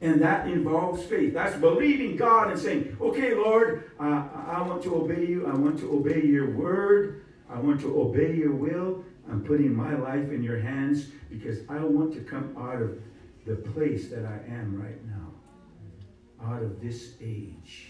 And 0.00 0.20
that 0.20 0.46
involves 0.46 1.02
faith. 1.04 1.32
That's 1.32 1.56
believing 1.56 2.16
God 2.16 2.50
and 2.50 2.60
saying, 2.60 2.96
okay, 3.00 3.34
Lord, 3.34 3.90
uh, 3.98 4.28
I 4.46 4.60
want 4.62 4.82
to 4.82 4.94
obey 4.94 5.26
you. 5.26 5.46
I 5.46 5.54
want 5.54 5.78
to 5.78 5.90
obey 5.92 6.22
your 6.22 6.50
word. 6.50 7.24
I 7.48 7.58
want 7.58 7.80
to 7.80 8.00
obey 8.00 8.34
your 8.34 8.52
will. 8.52 9.02
I'm 9.30 9.42
putting 9.42 9.74
my 9.74 9.94
life 9.94 10.30
in 10.30 10.42
your 10.42 10.58
hands 10.58 11.06
because 11.30 11.60
I 11.68 11.78
want 11.78 12.12
to 12.14 12.20
come 12.20 12.54
out 12.58 12.82
of 12.82 12.98
the 13.46 13.56
place 13.56 14.08
that 14.08 14.24
I 14.24 14.40
am 14.52 14.80
right 14.80 15.04
now, 15.06 16.46
out 16.46 16.62
of 16.62 16.80
this 16.80 17.14
age. 17.20 17.88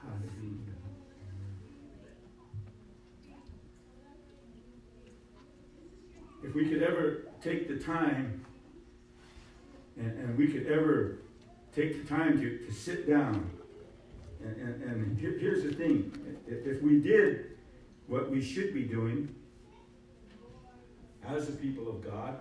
Hallelujah. 0.00 0.58
If 6.44 6.54
we 6.54 6.68
could 6.68 6.82
ever 6.82 7.28
take 7.42 7.68
the 7.68 7.78
time 7.78 8.44
and, 9.96 10.18
and 10.18 10.38
we 10.38 10.48
could 10.48 10.66
ever 10.66 11.18
take 11.74 12.02
the 12.02 12.08
time 12.08 12.40
to, 12.40 12.58
to 12.58 12.72
sit 12.72 13.08
down, 13.08 13.50
and, 14.40 14.56
and, 14.56 14.82
and 14.82 15.18
here, 15.18 15.36
here's 15.38 15.64
the 15.64 15.72
thing 15.72 16.12
if 16.46 16.80
we 16.80 17.00
did 17.00 17.58
what 18.06 18.30
we 18.30 18.40
should 18.40 18.72
be 18.72 18.84
doing 18.84 19.34
as 21.28 21.46
the 21.46 21.52
people 21.52 21.88
of 21.88 22.02
God, 22.04 22.38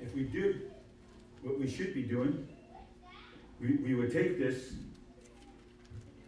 if 0.00 0.14
we 0.14 0.24
did 0.24 0.70
what 1.42 1.58
we 1.58 1.68
should 1.68 1.94
be 1.94 2.02
doing, 2.02 2.46
we, 3.60 3.76
we 3.76 3.94
would 3.94 4.12
take 4.12 4.38
this 4.38 4.72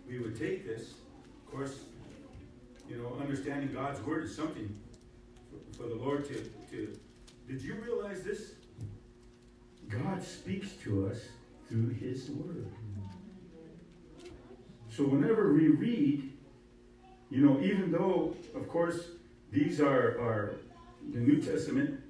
we 0.08 0.18
would 0.18 0.38
take 0.38 0.66
this. 0.66 0.92
Of 0.92 1.52
course, 1.52 1.80
you 2.88 2.96
know, 2.96 3.12
understanding 3.20 3.70
God's 3.72 4.00
word 4.00 4.24
is 4.24 4.34
something 4.34 4.74
for, 5.50 5.82
for 5.82 5.88
the 5.88 5.94
Lord 5.94 6.26
to, 6.28 6.34
to. 6.70 6.98
Did 7.46 7.62
you 7.62 7.74
realize 7.74 8.22
this? 8.22 8.52
God 9.88 10.22
speaks 10.22 10.72
to 10.84 11.08
us 11.08 11.18
through 11.68 11.90
his 11.90 12.30
word. 12.30 12.66
So 14.90 15.04
whenever 15.04 15.52
we 15.52 15.68
read, 15.68 16.32
you 17.30 17.44
know, 17.44 17.60
even 17.60 17.92
though, 17.92 18.34
of 18.54 18.68
course, 18.68 19.00
these 19.52 19.80
are, 19.80 20.18
are 20.18 20.56
the 21.12 21.18
New 21.18 21.40
Testament, 21.40 22.00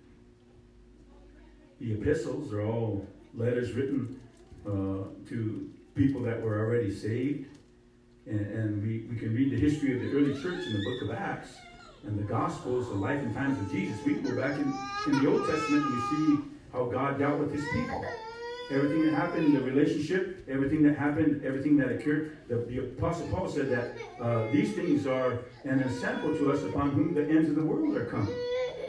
the 1.81 1.93
epistles 1.93 2.53
are 2.53 2.65
all 2.65 3.07
letters 3.35 3.73
written 3.73 4.21
uh, 4.67 5.05
to 5.29 5.71
people 5.95 6.23
that 6.23 6.41
were 6.41 6.59
already 6.59 6.95
saved. 6.95 7.47
And, 8.27 8.41
and 8.41 8.83
we, 8.83 9.07
we 9.11 9.17
can 9.17 9.35
read 9.35 9.53
the 9.53 9.59
history 9.59 9.95
of 9.95 10.03
the 10.03 10.11
early 10.17 10.35
church 10.35 10.67
in 10.67 10.73
the 10.73 10.85
book 10.85 11.03
of 11.03 11.11
Acts 11.17 11.57
and 12.05 12.19
the 12.19 12.25
Gospels, 12.25 12.89
the 12.89 12.95
life 12.95 13.21
and 13.21 13.35
times 13.35 13.59
of 13.59 13.71
Jesus. 13.71 13.99
We 14.05 14.15
can 14.15 14.23
go 14.23 14.37
back 14.37 14.59
in, 14.59 14.73
in 15.13 15.23
the 15.23 15.31
Old 15.31 15.49
Testament 15.49 15.85
and 15.85 15.95
we 15.95 16.01
see 16.17 16.45
how 16.73 16.85
God 16.87 17.19
dealt 17.19 17.39
with 17.39 17.53
his 17.53 17.65
people. 17.73 18.05
Everything 18.71 19.07
that 19.07 19.15
happened 19.15 19.57
the 19.57 19.63
relationship, 19.63 20.47
everything 20.47 20.83
that 20.83 20.99
happened, 20.99 21.43
everything 21.43 21.79
that 21.79 21.91
occurred. 21.91 22.37
The, 22.49 22.57
the 22.57 22.79
Apostle 22.81 23.27
Paul 23.29 23.49
said 23.49 23.71
that 23.71 23.93
uh, 24.21 24.51
these 24.53 24.75
things 24.75 25.07
are 25.07 25.39
an 25.65 25.81
example 25.81 26.37
to 26.37 26.53
us 26.53 26.63
upon 26.65 26.91
whom 26.91 27.15
the 27.15 27.27
ends 27.27 27.49
of 27.49 27.57
the 27.57 27.65
world 27.65 27.97
are 27.97 28.05
coming. 28.05 28.35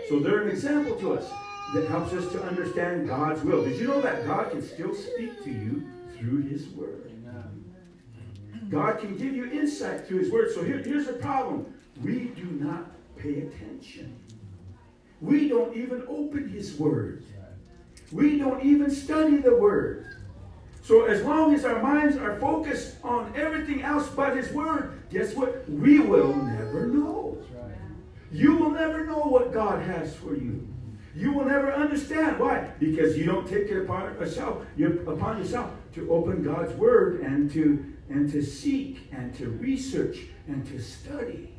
So 0.09 0.19
they're 0.19 0.41
an 0.41 0.49
example 0.49 0.95
to 0.97 1.13
us 1.13 1.31
that 1.73 1.87
helps 1.87 2.13
us 2.13 2.31
to 2.33 2.43
understand 2.43 3.07
God's 3.07 3.43
will. 3.43 3.63
Did 3.63 3.79
you 3.79 3.87
know 3.87 4.01
that 4.01 4.25
God 4.25 4.51
can 4.51 4.61
still 4.61 4.93
speak 4.93 5.43
to 5.43 5.51
you 5.51 5.87
through 6.17 6.41
his 6.41 6.67
word? 6.69 7.09
God 8.69 8.99
can 8.99 9.17
give 9.17 9.35
you 9.35 9.45
insight 9.51 10.07
through 10.07 10.19
His 10.19 10.31
Word. 10.31 10.51
So 10.53 10.63
here, 10.63 10.77
here's 10.77 11.07
the 11.07 11.13
problem 11.13 11.73
we 12.01 12.25
do 12.35 12.45
not 12.45 12.91
pay 13.17 13.41
attention. 13.41 14.15
We 15.21 15.49
don't 15.49 15.75
even 15.75 16.03
open 16.07 16.47
His 16.49 16.77
Word. 16.77 17.23
We 18.11 18.37
don't 18.37 18.63
even 18.63 18.89
study 18.89 19.37
the 19.37 19.55
Word. 19.55 20.05
So 20.83 21.05
as 21.05 21.23
long 21.23 21.53
as 21.53 21.65
our 21.65 21.81
minds 21.81 22.15
are 22.15 22.39
focused 22.39 22.95
on 23.03 23.33
everything 23.35 23.81
else 23.81 24.07
but 24.09 24.37
His 24.37 24.51
Word, 24.51 25.01
guess 25.09 25.35
what? 25.35 25.69
We 25.69 25.99
will 25.99 26.35
never 26.35 26.87
know. 26.87 27.37
You 28.31 28.55
will 28.57 28.71
never 28.71 29.05
know 29.05 29.19
what 29.19 29.53
God 29.53 29.81
has 29.83 30.15
for 30.15 30.35
you. 30.35 30.67
You 31.15 31.33
will 31.33 31.45
never 31.45 31.73
understand. 31.73 32.39
Why? 32.39 32.69
Because 32.79 33.17
you 33.17 33.25
don't 33.25 33.47
take 33.47 33.67
it 33.67 33.81
upon 33.81 34.13
yourself, 34.13 34.65
upon 35.07 35.39
yourself 35.39 35.71
to 35.93 36.11
open 36.11 36.43
God's 36.43 36.73
Word 36.75 37.21
and 37.21 37.51
to 37.51 37.85
and 38.09 38.31
to 38.31 38.41
seek 38.41 39.07
and 39.11 39.33
to 39.35 39.49
research 39.49 40.17
and 40.47 40.65
to 40.67 40.81
study 40.81 41.53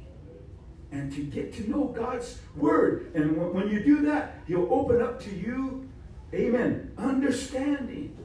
and 0.92 1.12
to 1.12 1.22
get 1.22 1.54
to 1.54 1.70
know 1.70 1.84
God's 1.84 2.38
word. 2.56 3.12
And 3.14 3.36
when 3.54 3.68
you 3.68 3.82
do 3.82 4.02
that, 4.06 4.40
He'll 4.46 4.72
open 4.72 5.00
up 5.00 5.22
to 5.22 5.30
you, 5.34 5.88
amen, 6.34 6.92
understanding, 6.98 8.16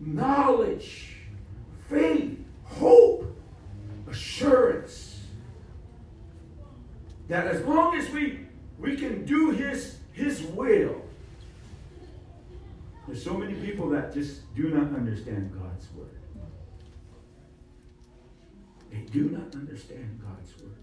knowledge, 0.00 1.16
faith, 1.88 2.38
hope, 2.64 3.36
assurance. 4.08 5.11
That 7.32 7.46
as 7.46 7.62
long 7.62 7.94
as 7.94 8.10
we, 8.10 8.40
we 8.78 8.94
can 8.94 9.24
do 9.24 9.52
His, 9.52 9.96
His 10.12 10.42
will, 10.42 11.00
there's 13.06 13.24
so 13.24 13.32
many 13.32 13.54
people 13.54 13.88
that 13.88 14.12
just 14.12 14.54
do 14.54 14.64
not 14.64 14.94
understand 14.94 15.50
God's 15.50 15.86
word. 15.94 16.20
They 18.90 18.98
do 19.10 19.30
not 19.30 19.54
understand 19.54 20.20
God's 20.20 20.62
word. 20.62 20.76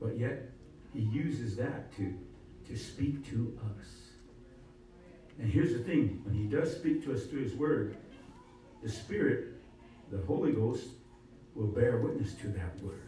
But 0.00 0.18
yet, 0.18 0.50
he 0.92 1.02
uses 1.02 1.54
that 1.58 1.96
to, 1.96 2.12
to 2.66 2.76
speak 2.76 3.24
to 3.30 3.56
us. 3.70 3.86
And 5.38 5.48
here's 5.48 5.74
the 5.74 5.84
thing 5.84 6.22
when 6.24 6.34
he 6.34 6.46
does 6.46 6.74
speak 6.74 7.04
to 7.04 7.14
us 7.14 7.26
through 7.26 7.44
his 7.44 7.54
word, 7.54 7.98
the 8.82 8.88
Spirit, 8.88 9.62
the 10.10 10.18
Holy 10.26 10.50
Ghost, 10.50 10.88
will 11.54 11.68
bear 11.68 11.98
witness 11.98 12.34
to 12.34 12.48
that 12.48 12.82
word. 12.82 13.07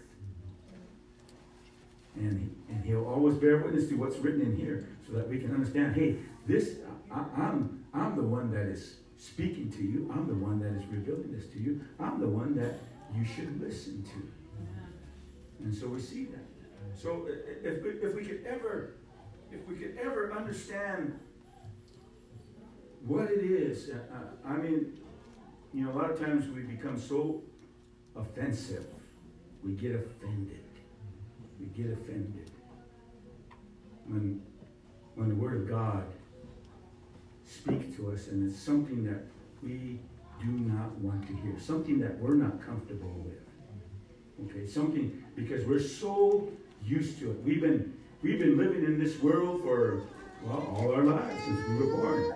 And, 2.16 2.55
and 2.69 2.85
he'll 2.85 3.07
always 3.07 3.37
bear 3.37 3.59
witness 3.59 3.89
to 3.89 3.95
what's 3.95 4.16
written 4.19 4.43
in 4.43 4.57
here 4.57 4.89
so 5.07 5.12
that 5.15 5.28
we 5.28 5.39
can 5.39 5.55
understand 5.55 5.95
hey, 5.95 6.16
this, 6.47 6.77
I, 7.11 7.24
I'm, 7.37 7.85
I'm 7.95 8.16
the 8.16 8.23
one 8.23 8.51
that 8.53 8.66
is 8.66 8.97
speaking 9.16 9.70
to 9.73 9.82
you. 9.82 10.11
I'm 10.12 10.27
the 10.27 10.35
one 10.35 10.59
that 10.61 10.73
is 10.73 10.87
revealing 10.91 11.32
this 11.32 11.47
to 11.53 11.59
you. 11.59 11.81
I'm 11.99 12.20
the 12.20 12.28
one 12.28 12.57
that 12.57 12.81
you 13.15 13.24
should 13.24 13.61
listen 13.61 14.03
to. 14.03 15.65
And 15.65 15.74
so 15.74 15.89
we 15.89 16.01
see 16.01 16.24
that. 16.27 16.45
So 16.95 17.27
uh, 17.28 17.32
uh, 17.32 17.70
if, 17.70 17.85
if 18.03 18.15
we 18.15 18.24
could 18.24 18.45
ever, 18.47 18.95
if 19.53 19.66
we 19.69 19.74
could 19.74 19.99
ever 20.03 20.32
understand 20.32 21.19
what 23.07 23.31
it 23.31 23.45
is, 23.45 23.91
uh, 23.91 23.95
uh, 24.15 24.49
I 24.49 24.57
mean, 24.57 24.99
you 25.73 25.85
know, 25.85 25.93
a 25.93 25.97
lot 25.97 26.11
of 26.11 26.19
times 26.19 26.49
we 26.49 26.62
become 26.62 26.99
so 26.99 27.43
offensive. 28.16 28.87
We 29.65 29.73
get 29.73 29.95
offended. 29.95 30.65
We 31.61 31.66
get 31.66 31.93
offended. 31.93 32.51
When, 34.07 34.43
when 35.15 35.28
the 35.28 35.35
Word 35.35 35.62
of 35.62 35.69
God 35.69 36.05
speak 37.45 37.95
to 37.97 38.12
us, 38.12 38.28
and 38.28 38.51
it's 38.51 38.59
something 38.59 39.05
that 39.05 39.24
we 39.62 40.01
do 40.41 40.51
not 40.51 40.93
want 40.99 41.27
to 41.27 41.37
hear, 41.37 41.59
something 41.61 42.01
that 42.01 42.19
we're 42.19 42.35
not 42.35 42.65
comfortable 42.65 43.24
with. 43.24 44.51
Okay, 44.51 44.66
something 44.66 45.23
because 45.37 45.66
we're 45.66 45.78
so 45.78 46.49
used 46.85 47.19
to 47.19 47.31
it. 47.32 47.43
We've 47.43 47.61
been 47.61 47.95
we've 48.23 48.39
been 48.39 48.57
living 48.57 48.85
in 48.85 48.99
this 48.99 49.20
world 49.20 49.62
for 49.62 50.05
well 50.43 50.74
all 50.74 50.95
our 50.95 51.05
lives 51.05 51.45
since 51.45 51.69
we 51.69 51.77
were 51.77 51.95
born, 51.95 52.32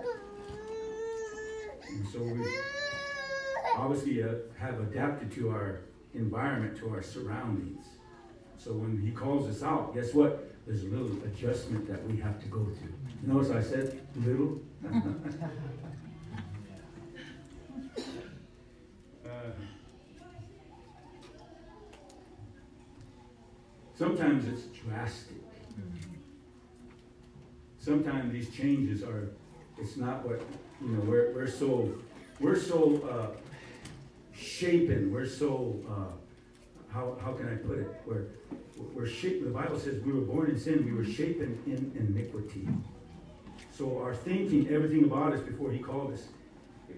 and 1.89 2.07
so 2.09 2.19
we 2.19 2.47
obviously 3.75 4.21
uh, 4.21 4.35
have 4.59 4.79
adapted 4.81 5.31
to 5.31 5.49
our 5.49 5.79
environment, 6.13 6.77
to 6.77 6.89
our 6.89 7.01
surroundings. 7.01 7.85
So 8.57 8.71
when 8.73 9.01
He 9.01 9.11
calls 9.11 9.47
us 9.49 9.63
out, 9.63 9.93
guess 9.93 10.13
what? 10.13 10.55
there's 10.65 10.83
a 10.83 10.87
little 10.87 11.11
adjustment 11.25 11.87
that 11.87 12.03
we 12.07 12.17
have 12.17 12.41
to 12.41 12.47
go 12.47 12.65
through. 12.65 12.93
Notice 13.23 13.51
I 13.51 13.61
said 13.61 14.07
little. 14.15 14.59
Uh, 19.25 19.49
sometimes 23.97 24.47
it's 24.47 24.65
drastic. 24.65 25.37
Sometimes 27.79 28.31
these 28.31 28.51
changes 28.51 29.01
are, 29.01 29.29
it's 29.79 29.97
not 29.97 30.23
what, 30.25 30.41
you 30.79 30.89
know, 30.89 30.99
we're, 31.01 31.33
we're 31.33 31.47
so, 31.47 31.91
we're 32.39 32.57
so 32.57 33.01
uh, 33.09 33.35
shapen, 34.31 35.11
we're 35.11 35.25
so, 35.25 35.75
uh, 35.89 36.13
how, 36.95 37.17
how 37.21 37.33
can 37.33 37.49
I 37.49 37.55
put 37.55 37.79
it? 37.79 37.87
We're, 38.07 38.27
we're 38.93 39.05
shaped, 39.05 39.43
the 39.43 39.49
Bible 39.49 39.77
says 39.77 40.01
we 40.01 40.13
were 40.13 40.21
born 40.21 40.49
in 40.49 40.57
sin, 40.57 40.85
we 40.85 40.93
were 40.93 41.05
shapen 41.05 41.61
in 41.65 41.91
iniquity. 41.95 42.69
So 43.71 43.99
our 44.01 44.15
thinking, 44.15 44.69
everything 44.69 45.03
about 45.03 45.33
us 45.33 45.41
before 45.41 45.71
he 45.71 45.79
called 45.79 46.13
us, 46.13 46.23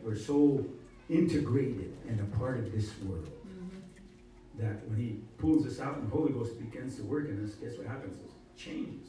we're 0.03 0.15
so 0.15 0.63
integrated 1.09 1.97
and 2.07 2.19
a 2.19 2.37
part 2.37 2.59
of 2.59 2.71
this 2.71 2.91
world 3.03 3.25
mm-hmm. 3.25 4.61
that 4.61 4.87
when 4.87 4.99
he 4.99 5.19
pulls 5.39 5.65
us 5.65 5.79
out 5.79 5.97
and 5.97 6.11
the 6.11 6.15
Holy 6.15 6.31
Ghost 6.31 6.59
begins 6.59 6.95
to 6.97 7.03
work 7.03 7.27
in 7.27 7.43
us, 7.43 7.55
guess 7.55 7.75
what 7.77 7.87
happens? 7.87 8.17
It 8.17 8.31
changes. 8.55 9.07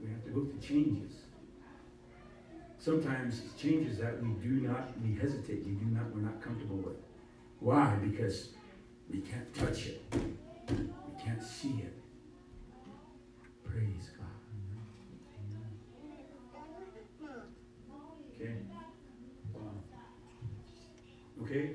We 0.00 0.08
have 0.08 0.24
to 0.24 0.30
go 0.30 0.44
through 0.44 0.60
changes. 0.60 1.12
Sometimes 2.78 3.42
it's 3.44 3.60
changes 3.60 3.98
that 3.98 4.22
we 4.22 4.28
do 4.34 4.66
not, 4.66 4.92
we 5.02 5.18
hesitate, 5.18 5.66
we 5.66 5.72
do 5.72 5.86
not, 5.86 6.14
we're 6.14 6.22
not 6.22 6.40
comfortable 6.40 6.76
with. 6.76 6.96
Why? 7.58 7.94
Because 7.96 8.50
we 9.10 9.20
can't 9.20 9.54
touch 9.54 9.86
it. 9.86 10.02
We 10.12 11.22
can't 11.22 11.42
see 11.42 11.82
it. 11.82 11.94
Praise 13.64 14.10
God. 14.16 14.26
Okay? 18.34 18.52
Wow. 19.52 19.60
Okay? 21.42 21.70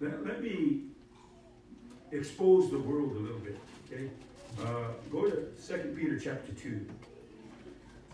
Let, 0.00 0.24
let 0.26 0.42
me 0.42 0.84
expose 2.12 2.70
the 2.70 2.78
world 2.78 3.16
a 3.16 3.20
little 3.20 3.38
bit. 3.38 3.58
Okay? 3.90 4.10
Uh, 4.60 4.92
go 5.10 5.28
to 5.28 5.48
2 5.66 5.96
Peter 5.96 6.18
chapter 6.18 6.52
2. 6.52 6.86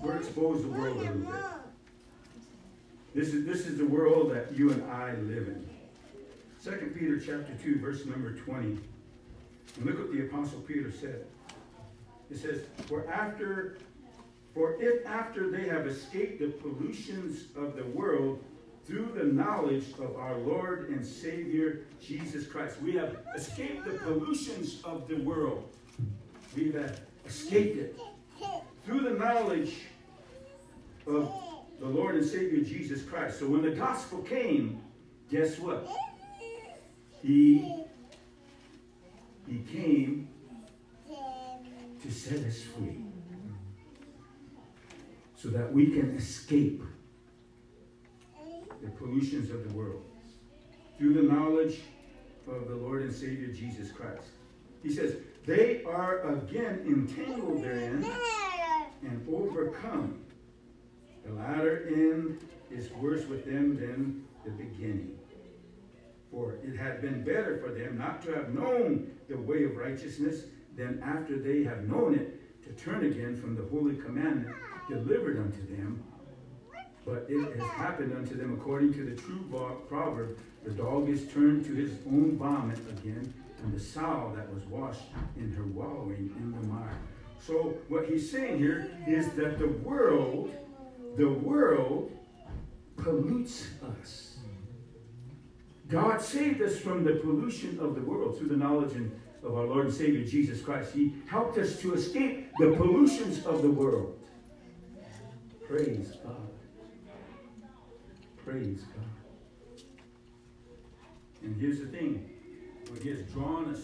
We're 0.00 0.16
expose 0.16 0.62
the 0.62 0.68
world 0.68 0.96
a 0.96 1.00
little 1.00 1.18
bit. 1.18 1.34
This 3.14 3.34
is, 3.34 3.44
this 3.44 3.66
is 3.66 3.76
the 3.76 3.84
world 3.84 4.32
that 4.32 4.56
you 4.56 4.70
and 4.70 4.90
I 4.90 5.12
live 5.14 5.48
in. 5.48 5.68
2 6.62 6.92
Peter 6.94 7.18
chapter 7.18 7.54
2, 7.62 7.78
verse 7.78 8.04
number 8.04 8.34
20. 8.34 8.78
And 9.76 9.86
look 9.86 9.98
what 9.98 10.12
the 10.12 10.26
Apostle 10.26 10.60
Peter 10.60 10.92
said. 10.92 11.24
It 12.30 12.36
says, 12.36 12.62
For 12.86 13.10
after 13.10 13.78
for 14.52 14.76
if 14.80 15.06
after 15.06 15.50
they 15.50 15.68
have 15.68 15.86
escaped 15.86 16.40
the 16.40 16.48
pollutions 16.48 17.44
of 17.56 17.76
the 17.76 17.84
world 17.84 18.44
through 18.84 19.12
the 19.16 19.24
knowledge 19.24 19.92
of 19.98 20.16
our 20.16 20.36
Lord 20.36 20.90
and 20.90 21.06
Savior 21.06 21.82
Jesus 22.02 22.46
Christ, 22.46 22.82
we 22.82 22.92
have 22.94 23.18
escaped 23.34 23.84
the 23.84 23.92
pollutions 23.98 24.82
of 24.84 25.08
the 25.08 25.16
world. 25.16 25.72
We've 26.56 26.76
escaped 27.24 27.78
it 27.78 27.98
through 28.84 29.00
the 29.00 29.10
knowledge 29.10 29.76
of 31.06 31.32
the 31.78 31.86
Lord 31.86 32.16
and 32.16 32.26
Savior 32.26 32.62
Jesus 32.62 33.02
Christ. 33.02 33.38
So 33.38 33.46
when 33.46 33.62
the 33.62 33.70
gospel 33.70 34.18
came, 34.22 34.82
guess 35.30 35.58
what? 35.58 35.88
He, 37.22 37.84
he 39.46 39.58
came 39.72 40.28
to 42.02 42.10
set 42.10 42.38
us 42.46 42.62
free 42.62 43.04
so 45.36 45.48
that 45.48 45.72
we 45.72 45.90
can 45.90 46.16
escape 46.16 46.82
the 48.82 48.90
pollutions 48.90 49.50
of 49.50 49.68
the 49.68 49.74
world 49.74 50.02
through 50.98 51.14
the 51.14 51.22
knowledge 51.22 51.80
of 52.46 52.68
the 52.68 52.74
Lord 52.74 53.02
and 53.02 53.12
Savior 53.12 53.52
Jesus 53.52 53.92
Christ. 53.92 54.28
He 54.82 54.90
says, 54.90 55.16
they 55.46 55.82
are 55.84 56.20
again 56.34 56.82
entangled 56.86 57.62
therein 57.62 58.10
and 59.02 59.26
overcome. 59.28 60.20
The 61.26 61.32
latter 61.32 61.86
end 61.88 62.40
is 62.70 62.90
worse 62.92 63.26
with 63.26 63.44
them 63.44 63.76
than 63.76 64.24
the 64.44 64.50
beginning. 64.50 65.19
For 66.30 66.54
it 66.62 66.76
had 66.76 67.00
been 67.00 67.24
better 67.24 67.58
for 67.58 67.72
them 67.72 67.98
not 67.98 68.22
to 68.22 68.34
have 68.34 68.54
known 68.54 69.10
the 69.28 69.36
way 69.36 69.64
of 69.64 69.76
righteousness 69.76 70.44
than 70.76 71.02
after 71.02 71.38
they 71.38 71.64
have 71.64 71.88
known 71.88 72.14
it 72.14 72.62
to 72.64 72.84
turn 72.84 73.04
again 73.04 73.36
from 73.36 73.56
the 73.56 73.64
holy 73.64 73.96
commandment 73.96 74.54
delivered 74.88 75.38
unto 75.38 75.66
them. 75.76 76.02
But 77.04 77.26
it 77.28 77.56
has 77.56 77.68
happened 77.70 78.12
unto 78.12 78.36
them 78.36 78.52
according 78.54 78.92
to 78.94 79.04
the 79.04 79.20
true 79.20 79.44
proverb 79.88 80.38
the 80.64 80.70
dog 80.70 81.08
is 81.08 81.26
turned 81.32 81.64
to 81.64 81.74
his 81.74 81.92
own 82.06 82.36
vomit 82.36 82.78
again, 82.90 83.32
and 83.62 83.74
the 83.74 83.80
sow 83.80 84.32
that 84.36 84.52
was 84.52 84.62
washed 84.64 85.06
in 85.36 85.50
her 85.52 85.64
wallowing 85.64 86.34
in 86.36 86.52
the 86.52 86.66
mire. 86.68 86.98
So, 87.40 87.74
what 87.88 88.06
he's 88.06 88.30
saying 88.30 88.58
here 88.58 88.90
is 89.06 89.30
that 89.32 89.58
the 89.58 89.68
world, 89.68 90.54
the 91.16 91.30
world 91.30 92.12
pollutes 92.98 93.68
us. 93.98 94.29
God 95.90 96.22
saved 96.22 96.62
us 96.62 96.78
from 96.78 97.04
the 97.04 97.14
pollution 97.14 97.78
of 97.80 97.96
the 97.96 98.00
world 98.00 98.38
through 98.38 98.48
the 98.48 98.56
knowledge 98.56 98.92
and 98.92 99.10
of 99.42 99.56
our 99.56 99.66
Lord 99.66 99.86
and 99.86 99.94
Savior 99.94 100.24
Jesus 100.24 100.60
Christ. 100.60 100.92
He 100.94 101.14
helped 101.26 101.58
us 101.58 101.80
to 101.80 101.94
escape 101.94 102.50
the 102.58 102.72
pollutions 102.76 103.44
of 103.44 103.62
the 103.62 103.70
world. 103.70 104.18
Praise 105.66 106.12
God. 106.22 106.50
Praise 108.44 108.82
God. 108.82 109.84
And 111.42 111.60
here's 111.60 111.80
the 111.80 111.86
thing. 111.86 112.28
What 112.88 113.02
he 113.02 113.10
has 113.10 113.22
drawn 113.32 113.74
us. 113.74 113.80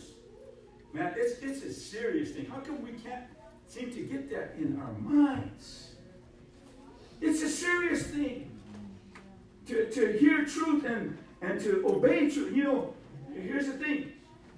Man, 0.93 1.15
it's, 1.17 1.41
it's 1.41 1.63
a 1.65 1.73
serious 1.73 2.33
thing. 2.33 2.47
How 2.47 2.61
come 2.61 2.83
we 2.83 2.93
can't 2.93 3.25
seem 3.67 3.91
to 3.93 4.03
get 4.03 4.31
that 4.31 4.55
in 4.59 4.81
our 4.81 4.93
minds? 4.93 5.95
It's 7.21 7.43
a 7.43 7.49
serious 7.49 8.07
thing. 8.07 8.51
To, 9.69 9.91
to 9.91 10.19
hear 10.19 10.45
truth 10.45 10.85
and, 10.85 11.19
and 11.43 11.61
to 11.61 11.87
obey 11.87 12.31
truth. 12.31 12.55
You 12.55 12.65
know, 12.65 12.95
here's 13.35 13.67
the 13.67 13.75
thing. 13.75 14.13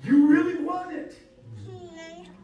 You 0.05 0.27
really 0.29 0.63
want 0.63 0.93
it. 0.93 1.17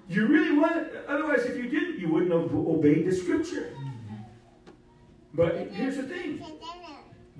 You 0.08 0.26
really 0.26 0.58
want 0.58 0.76
it. 0.76 1.04
Otherwise, 1.08 1.44
if 1.46 1.56
you 1.56 1.68
didn't, 1.68 1.98
you 1.98 2.08
wouldn't 2.12 2.32
have 2.32 2.54
obeyed 2.54 3.06
the 3.06 3.14
scripture. 3.14 3.74
But 5.32 5.68
here's 5.72 5.96
the 5.96 6.02
thing. 6.02 6.44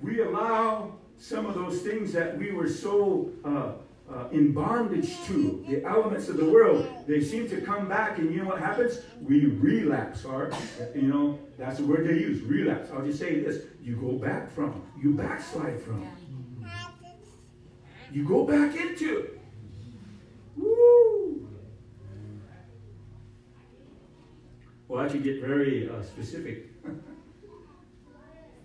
We 0.01 0.21
allow 0.21 0.95
some 1.17 1.45
of 1.45 1.55
those 1.55 1.81
things 1.81 2.11
that 2.13 2.37
we 2.37 2.51
were 2.51 2.67
so 2.67 3.29
uh, 3.45 3.73
uh, 4.13 4.27
in 4.31 4.51
bondage 4.51 5.15
to, 5.25 5.65
the 5.67 5.83
elements 5.83 6.29
of 6.29 6.37
the 6.37 6.45
world, 6.45 6.87
they 7.07 7.21
seem 7.21 7.49
to 7.49 7.61
come 7.61 7.87
back, 7.87 8.19
and 8.19 8.31
you 8.33 8.43
know 8.43 8.49
what 8.49 8.59
happens? 8.59 8.99
We 9.21 9.45
relapse, 9.45 10.25
or, 10.25 10.51
you 10.93 11.03
know, 11.03 11.39
that's 11.57 11.79
the 11.79 11.85
word 11.85 12.07
they 12.07 12.13
use, 12.13 12.41
relapse. 12.41 12.91
I'll 12.91 13.05
just 13.05 13.19
say 13.19 13.39
this 13.39 13.63
you 13.81 13.95
go 13.95 14.13
back 14.13 14.51
from, 14.51 14.83
you 15.01 15.13
backslide 15.13 15.81
from, 15.81 16.07
you 18.11 18.27
go 18.27 18.45
back 18.45 18.75
into 18.75 19.19
it. 19.19 19.41
Woo! 20.57 21.47
Well, 24.87 25.03
I 25.03 25.09
could 25.09 25.23
get 25.23 25.41
very 25.41 25.89
uh, 25.89 26.01
specific. 26.03 26.71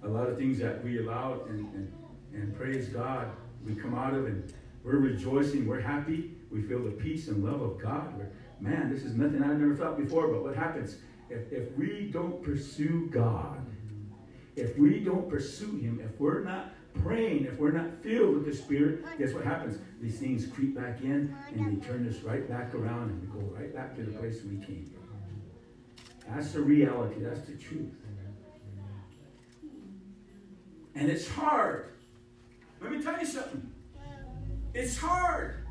a 0.03 0.09
lot 0.09 0.29
of 0.29 0.39
things 0.39 0.59
that 0.59 0.83
we 0.85 0.99
allow 0.99 1.41
and, 1.49 1.61
and, 1.75 1.93
and 2.35 2.57
praise 2.57 2.89
God, 2.89 3.31
we 3.65 3.75
come 3.75 3.95
out 3.95 4.15
of 4.15 4.27
and 4.27 4.53
we're 4.83 4.97
rejoicing, 4.97 5.67
we're 5.67 5.81
happy, 5.81 6.37
we 6.51 6.63
feel 6.63 6.83
the 6.83 6.91
peace 6.91 7.29
and 7.29 7.45
love 7.45 7.61
of 7.61 7.79
God. 7.79 8.17
We're, 8.17 8.31
man, 8.61 8.93
this 8.93 9.05
is 9.05 9.15
nothing 9.15 9.43
I've 9.43 9.59
never 9.59 9.77
felt 9.77 9.99
before, 9.99 10.29
but 10.29 10.43
what 10.43 10.57
happens? 10.57 10.97
If, 11.29 11.53
if 11.53 11.77
we 11.77 12.11
don't 12.13 12.43
pursue 12.43 13.09
God, 13.13 13.67
if 14.57 14.77
we 14.79 15.01
don't 15.01 15.29
pursue 15.29 15.77
Him, 15.77 16.01
if 16.03 16.19
we're 16.19 16.43
not 16.43 16.73
praying, 17.03 17.47
if 17.47 17.59
we're 17.59 17.73
not 17.73 18.03
filled 18.03 18.37
with 18.37 18.47
the 18.47 18.55
Spirit, 18.55 19.05
guess 19.19 19.33
what 19.33 19.45
happens? 19.45 19.79
These 20.01 20.19
things 20.19 20.47
creep 20.47 20.75
back 20.75 21.01
in 21.03 21.37
and 21.55 21.83
they 21.83 21.87
turn 21.87 22.09
us 22.09 22.23
right 22.23 22.49
back 22.49 22.75
around 22.75 23.11
and 23.11 23.21
we 23.21 23.41
go 23.41 23.47
right 23.55 23.75
back 23.75 23.95
to 23.97 24.03
the 24.03 24.13
place 24.13 24.39
we 24.45 24.65
came. 24.65 24.93
That's 26.29 26.53
the 26.53 26.61
reality, 26.61 27.21
that's 27.21 27.41
the 27.41 27.57
truth. 27.57 27.93
And 30.95 31.11
it's 31.11 31.29
hard. 31.29 31.95
Let 32.81 32.93
me 32.93 33.03
tell 33.03 33.19
you 33.19 33.27
something. 33.27 33.71
It's 34.75 34.97
hard. 34.97 35.67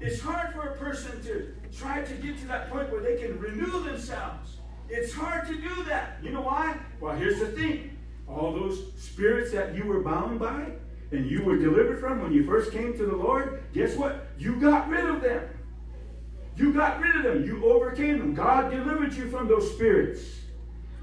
It's 0.00 0.20
hard 0.20 0.54
for 0.54 0.60
a 0.60 0.76
person 0.76 1.22
to 1.24 1.54
try 1.76 2.02
to 2.02 2.14
get 2.14 2.38
to 2.38 2.46
that 2.48 2.70
point 2.70 2.90
where 2.90 3.02
they 3.02 3.16
can 3.16 3.38
renew 3.38 3.82
themselves. 3.82 4.56
It's 4.88 5.12
hard 5.12 5.46
to 5.46 5.54
do 5.54 5.84
that. 5.84 6.18
You 6.22 6.30
know 6.30 6.40
why? 6.40 6.76
Well, 7.00 7.14
here's 7.16 7.38
the 7.38 7.46
thing. 7.46 7.96
All 8.30 8.52
those 8.52 8.92
spirits 8.96 9.52
that 9.52 9.74
you 9.74 9.84
were 9.84 10.00
bound 10.00 10.38
by 10.38 10.72
and 11.10 11.28
you 11.28 11.42
were 11.42 11.56
delivered 11.56 11.98
from 11.98 12.22
when 12.22 12.32
you 12.32 12.46
first 12.46 12.70
came 12.72 12.92
to 12.96 13.04
the 13.04 13.16
Lord, 13.16 13.64
guess 13.74 13.96
what? 13.96 14.28
You 14.38 14.60
got 14.60 14.88
rid 14.88 15.04
of 15.04 15.20
them. 15.20 15.48
You 16.56 16.72
got 16.72 17.00
rid 17.00 17.16
of 17.16 17.22
them. 17.24 17.44
You 17.44 17.64
overcame 17.64 18.18
them. 18.18 18.34
God 18.34 18.70
delivered 18.70 19.14
you 19.14 19.28
from 19.28 19.48
those 19.48 19.72
spirits. 19.74 20.20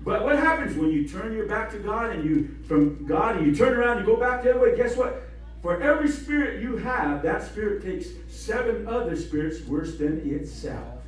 But 0.03 0.23
what 0.23 0.39
happens 0.39 0.77
when 0.77 0.91
you 0.91 1.07
turn 1.07 1.33
your 1.33 1.47
back 1.47 1.69
to 1.71 1.79
God 1.79 2.11
and 2.11 2.23
you 2.23 2.55
from 2.67 3.05
God 3.05 3.37
and 3.37 3.45
you 3.45 3.53
turn 3.53 3.73
around 3.73 3.97
and 3.97 4.05
go 4.05 4.15
back 4.15 4.43
the 4.43 4.51
other 4.51 4.59
way? 4.61 4.77
Guess 4.77 4.95
what? 4.95 5.23
For 5.61 5.81
every 5.81 6.07
spirit 6.07 6.61
you 6.61 6.77
have, 6.77 7.23
that 7.23 7.43
spirit 7.43 7.83
takes 7.83 8.07
seven 8.29 8.87
other 8.87 9.15
spirits 9.17 9.65
worse 9.67 9.97
than 9.97 10.21
itself. 10.31 11.01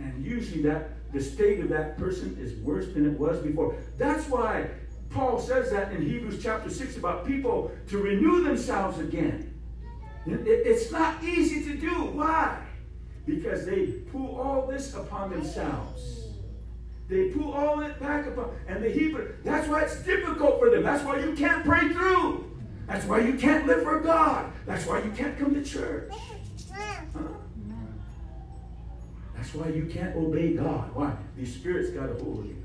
And 0.00 0.24
usually 0.24 0.62
that 0.62 0.90
the 1.12 1.22
state 1.22 1.60
of 1.60 1.68
that 1.70 1.96
person 1.98 2.36
is 2.40 2.54
worse 2.60 2.92
than 2.92 3.06
it 3.06 3.18
was 3.18 3.38
before. 3.40 3.76
That's 3.96 4.28
why 4.28 4.68
Paul 5.10 5.38
says 5.40 5.70
that 5.70 5.92
in 5.92 6.02
Hebrews 6.02 6.42
chapter 6.42 6.70
6 6.70 6.96
about 6.96 7.26
people 7.26 7.70
to 7.88 7.98
renew 7.98 8.44
themselves 8.44 8.98
again. 8.98 9.54
It's 10.26 10.92
not 10.92 11.22
easy 11.24 11.64
to 11.64 11.76
do. 11.78 12.04
Why? 12.04 12.58
Because 13.24 13.64
they 13.64 13.86
pull 14.12 14.38
all 14.38 14.66
this 14.66 14.94
upon 14.94 15.30
themselves. 15.30 16.26
They 17.08 17.30
pull 17.30 17.54
all 17.54 17.80
it 17.80 17.98
back 17.98 18.26
upon, 18.26 18.50
and 18.66 18.84
they 18.84 18.92
heap 18.92 19.16
it. 19.16 19.42
That's 19.42 19.66
why 19.66 19.82
it's 19.82 20.02
difficult 20.02 20.58
for 20.60 20.68
them. 20.68 20.82
That's 20.82 21.02
why 21.04 21.18
you 21.20 21.32
can't 21.32 21.64
pray 21.64 21.88
through. 21.88 22.44
That's 22.86 23.06
why 23.06 23.20
you 23.20 23.34
can't 23.34 23.66
live 23.66 23.82
for 23.82 24.00
God. 24.00 24.52
That's 24.66 24.84
why 24.86 25.02
you 25.02 25.10
can't 25.12 25.38
come 25.38 25.54
to 25.54 25.62
church. 25.64 26.12
Huh? 27.14 27.20
That's 29.48 29.64
why 29.64 29.72
you 29.72 29.86
can't 29.86 30.14
obey 30.14 30.52
God. 30.52 30.94
Why? 30.94 31.16
These 31.34 31.54
spirits 31.54 31.88
got 31.88 32.10
a 32.10 32.22
hold 32.22 32.40
of 32.40 32.46
you. 32.46 32.62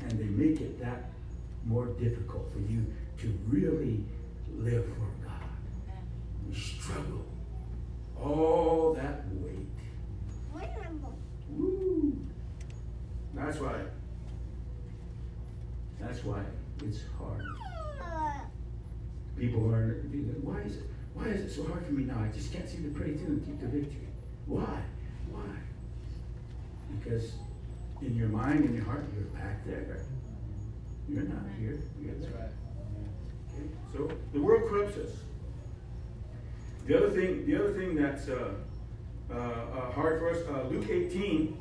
And 0.00 0.10
they 0.10 0.24
make 0.24 0.60
it 0.60 0.80
that 0.80 1.10
more 1.64 1.86
difficult 1.86 2.52
for 2.52 2.58
you 2.58 2.84
to 3.18 3.38
really 3.46 4.04
live 4.56 4.84
for 4.86 5.24
God. 5.24 5.94
You 6.48 6.52
struggle. 6.52 7.24
All 8.20 8.92
that 8.94 9.22
weight. 9.34 9.68
Woo. 11.50 12.26
That's 13.32 13.60
why. 13.60 13.82
That's 16.00 16.24
why 16.24 16.42
it's 16.84 17.02
hard. 17.16 17.44
People 19.38 19.72
are 19.72 20.02
why 20.42 20.58
is 20.62 20.78
it 20.78 20.82
why 21.14 21.26
is 21.26 21.42
it 21.42 21.54
so 21.54 21.64
hard 21.68 21.86
for 21.86 21.92
me 21.92 22.02
now? 22.02 22.18
I 22.18 22.34
just 22.34 22.52
can't 22.52 22.68
seem 22.68 22.82
to 22.82 22.98
pray 22.98 23.14
through 23.14 23.34
and 23.34 23.46
keep 23.46 23.60
the 23.60 23.68
victory. 23.68 24.08
Why? 24.46 24.82
Why? 25.32 26.98
Because 26.98 27.32
in 28.00 28.16
your 28.16 28.28
mind, 28.28 28.64
in 28.64 28.74
your 28.74 28.84
heart, 28.84 29.04
you're 29.14 29.24
back 29.40 29.64
there. 29.66 30.00
You're 31.08 31.24
not 31.24 31.44
here. 31.58 31.78
You're 32.00 32.14
there. 32.16 32.50
Okay? 33.54 33.68
So 33.92 34.10
the 34.32 34.40
world 34.40 34.68
corrupts 34.68 34.96
us. 34.98 35.10
The 36.86 36.96
other 36.96 37.10
thing, 37.10 37.46
the 37.46 37.56
other 37.56 37.72
thing 37.74 37.94
that's 37.94 38.28
uh, 38.28 38.54
uh, 39.30 39.34
uh, 39.34 39.90
hard 39.92 40.18
for 40.18 40.30
us, 40.30 40.38
uh, 40.48 40.68
Luke 40.68 40.88
18. 40.90 41.58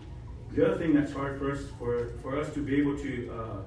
The 0.54 0.68
other 0.68 0.78
thing 0.78 0.94
that's 0.94 1.14
hard 1.14 1.40
for 1.40 1.52
us, 1.52 1.62
for, 1.80 2.10
for 2.22 2.38
us 2.38 2.54
to 2.54 2.60
be 2.60 2.76
able 2.76 2.98
to 2.98 3.32
uh, 3.32 3.62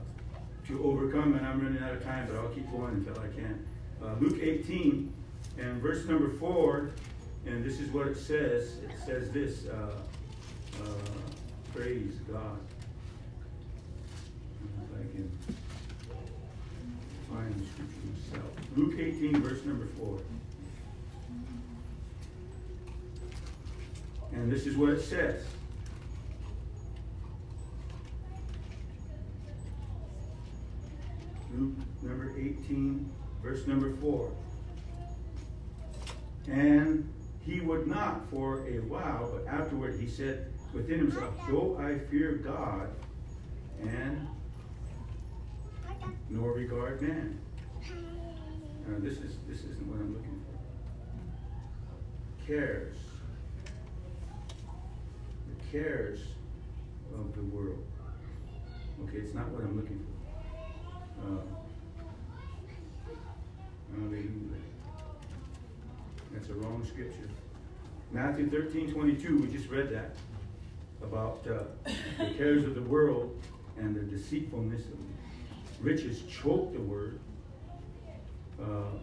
to 0.67 0.83
overcome, 0.85 1.35
and 1.35 1.47
I'm 1.47 1.61
running 1.61 1.83
out 1.83 1.93
of 1.93 2.03
time, 2.03 2.27
but 2.27 2.37
I'll 2.37 2.49
keep 2.49 2.71
going 2.71 2.95
until 2.95 3.19
I 3.21 3.29
can. 3.29 3.67
Uh, 4.03 4.15
Luke 4.21 4.39
18 4.41 5.13
and 5.59 5.83
verse 5.83 6.07
number 6.07 6.31
four, 6.39 6.91
and 7.47 7.65
this 7.65 7.81
is 7.81 7.91
what 7.91 8.07
it 8.09 8.17
says. 8.17 8.79
It 8.79 8.91
says 9.05 9.31
this. 9.31 9.67
Uh, 9.67 9.91
uh, 10.83 10.87
praise 11.75 12.15
God. 12.31 12.59
If 14.63 14.99
I 14.99 15.03
can 15.15 15.39
find 17.31 17.55
the 17.55 17.67
scripture 17.67 17.95
myself. 18.33 18.51
Luke 18.77 18.95
18, 18.99 19.43
verse 19.43 19.65
number 19.65 19.87
4. 19.99 20.21
And 24.33 24.51
this 24.51 24.67
is 24.67 24.77
what 24.77 24.91
it 24.91 25.01
says. 25.01 25.45
Luke 31.57 31.75
number 32.03 32.33
18, 32.37 33.11
verse 33.43 33.67
number 33.67 33.95
4. 33.97 34.31
And 36.49 37.09
he 37.47 37.61
would 37.61 37.87
not 37.87 38.29
for 38.31 38.67
a 38.67 38.81
while, 38.81 39.31
but 39.33 39.47
afterward 39.47 39.99
he 40.01 40.07
said 40.07 40.51
within 40.73 40.99
himself, 40.99 41.35
Though 41.49 41.79
I 41.79 41.99
fear 42.11 42.33
God 42.33 42.89
and 43.83 44.27
nor 46.31 46.53
regard 46.53 47.03
man. 47.03 47.39
Now 48.87 48.97
this 48.99 49.19
is 49.19 49.37
this 49.47 49.61
isn't 49.61 49.87
what 49.87 50.01
I'm 50.01 50.15
looking 50.15 50.43
for. 50.47 52.47
Cares 52.47 52.97
The 55.49 55.79
cares 55.79 56.21
of 57.15 57.35
the 57.35 57.43
world. 57.43 57.85
Okay, 59.05 59.19
it's 59.19 59.35
not 59.35 59.49
what 59.49 59.63
I'm 59.63 59.77
looking 59.77 60.01
for. 60.01 61.27
Uh. 61.27 61.41
That's 66.35 66.49
a 66.49 66.55
wrong 66.55 66.85
scripture. 66.85 67.29
Matthew 68.11 68.51
13, 68.51 68.93
22, 68.93 69.39
we 69.39 69.47
just 69.47 69.71
read 69.71 69.89
that 69.91 70.17
about 71.01 71.47
uh, 71.49 71.91
the 72.19 72.35
cares 72.37 72.65
of 72.65 72.75
the 72.75 72.83
world 72.83 73.41
and 73.79 73.95
the 73.95 74.01
deceitfulness 74.01 74.83
of 74.87 74.99
riches 75.81 76.23
choke 76.23 76.73
the 76.73 76.81
word. 76.81 77.21
Uh, 78.61 78.99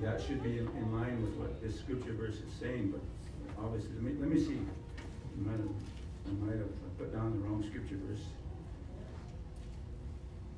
that 0.00 0.22
should 0.22 0.42
be 0.42 0.58
in, 0.58 0.68
in, 0.68 0.92
line 0.92 1.22
with 1.22 1.34
what 1.34 1.62
this 1.62 1.78
scripture 1.78 2.14
verse 2.14 2.36
is 2.36 2.52
saying, 2.58 2.90
but 2.90 3.62
obviously, 3.62 3.90
let 3.94 4.02
me, 4.02 4.12
let 4.18 4.30
me 4.30 4.40
see. 4.40 4.58
I 4.58 5.48
might 5.48 5.58
have, 5.58 5.68
I 6.26 6.46
might 6.46 6.56
have 6.56 6.98
put 6.98 7.12
down 7.12 7.32
the 7.32 7.38
wrong 7.46 7.62
scripture 7.68 7.98
verse. 8.08 8.24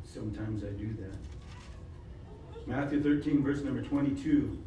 Sometimes 0.04 0.62
I 0.62 0.68
do 0.68 0.96
that. 1.00 1.16
Matthew 2.66 3.02
13, 3.02 3.42
verse 3.42 3.62
number 3.62 3.82
22. 3.82 4.62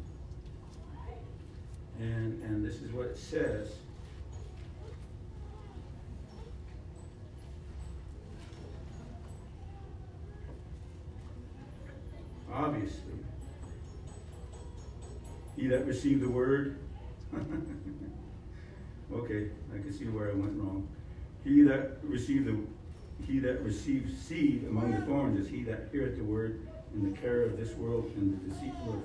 And, 2.00 2.42
and 2.42 2.64
this 2.64 2.80
is 2.80 2.90
what 2.92 3.06
it 3.06 3.18
says. 3.18 3.68
Obviously, 12.52 13.00
he 15.56 15.68
that 15.68 15.86
received 15.86 16.22
the 16.22 16.28
word 16.28 16.78
Okay, 19.12 19.50
I 19.74 19.78
can 19.78 19.92
see 19.92 20.04
where 20.04 20.30
I 20.30 20.34
went 20.34 20.52
wrong. 20.56 20.88
He 21.44 21.62
that 21.62 21.98
received 22.02 22.46
the 22.46 22.56
he 23.26 23.38
that 23.40 23.62
receives 23.62 24.16
seed 24.16 24.64
among 24.68 24.92
the 24.92 25.02
thorns 25.02 25.38
is 25.38 25.48
he 25.48 25.62
that 25.64 25.88
heareth 25.92 26.16
the 26.16 26.24
word 26.24 26.66
in 26.94 27.12
the 27.12 27.18
care 27.18 27.42
of 27.42 27.58
this 27.58 27.74
world 27.74 28.10
and 28.16 28.32
the 28.32 28.48
deceitful, 28.48 29.02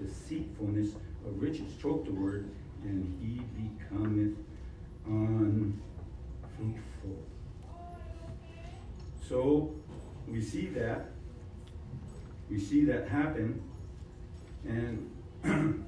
deceitfulness 0.00 0.94
of 1.28 1.40
riches 1.42 1.72
choke 1.80 2.04
the 2.04 2.12
word, 2.12 2.50
and 2.82 3.16
he 3.20 3.40
becometh 3.62 4.36
unfruitful. 5.06 5.74
So 9.28 9.74
we 10.26 10.40
see 10.40 10.66
that. 10.68 11.10
We 12.50 12.58
see 12.58 12.84
that 12.86 13.08
happen. 13.08 13.62
And 14.66 15.10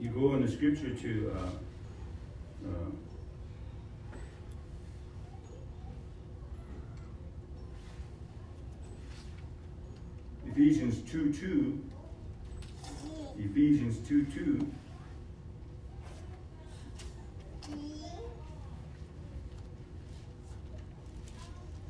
you 0.00 0.10
go 0.10 0.34
in 0.34 0.46
the 0.46 0.50
scripture 0.50 0.94
to 0.94 1.36
uh, 1.36 1.50
uh, 2.68 2.90
Ephesians 10.46 11.00
2 11.10 11.32
2. 11.32 11.89
Ephesians 13.42 14.06
2 14.06 14.24
2. 14.26 14.72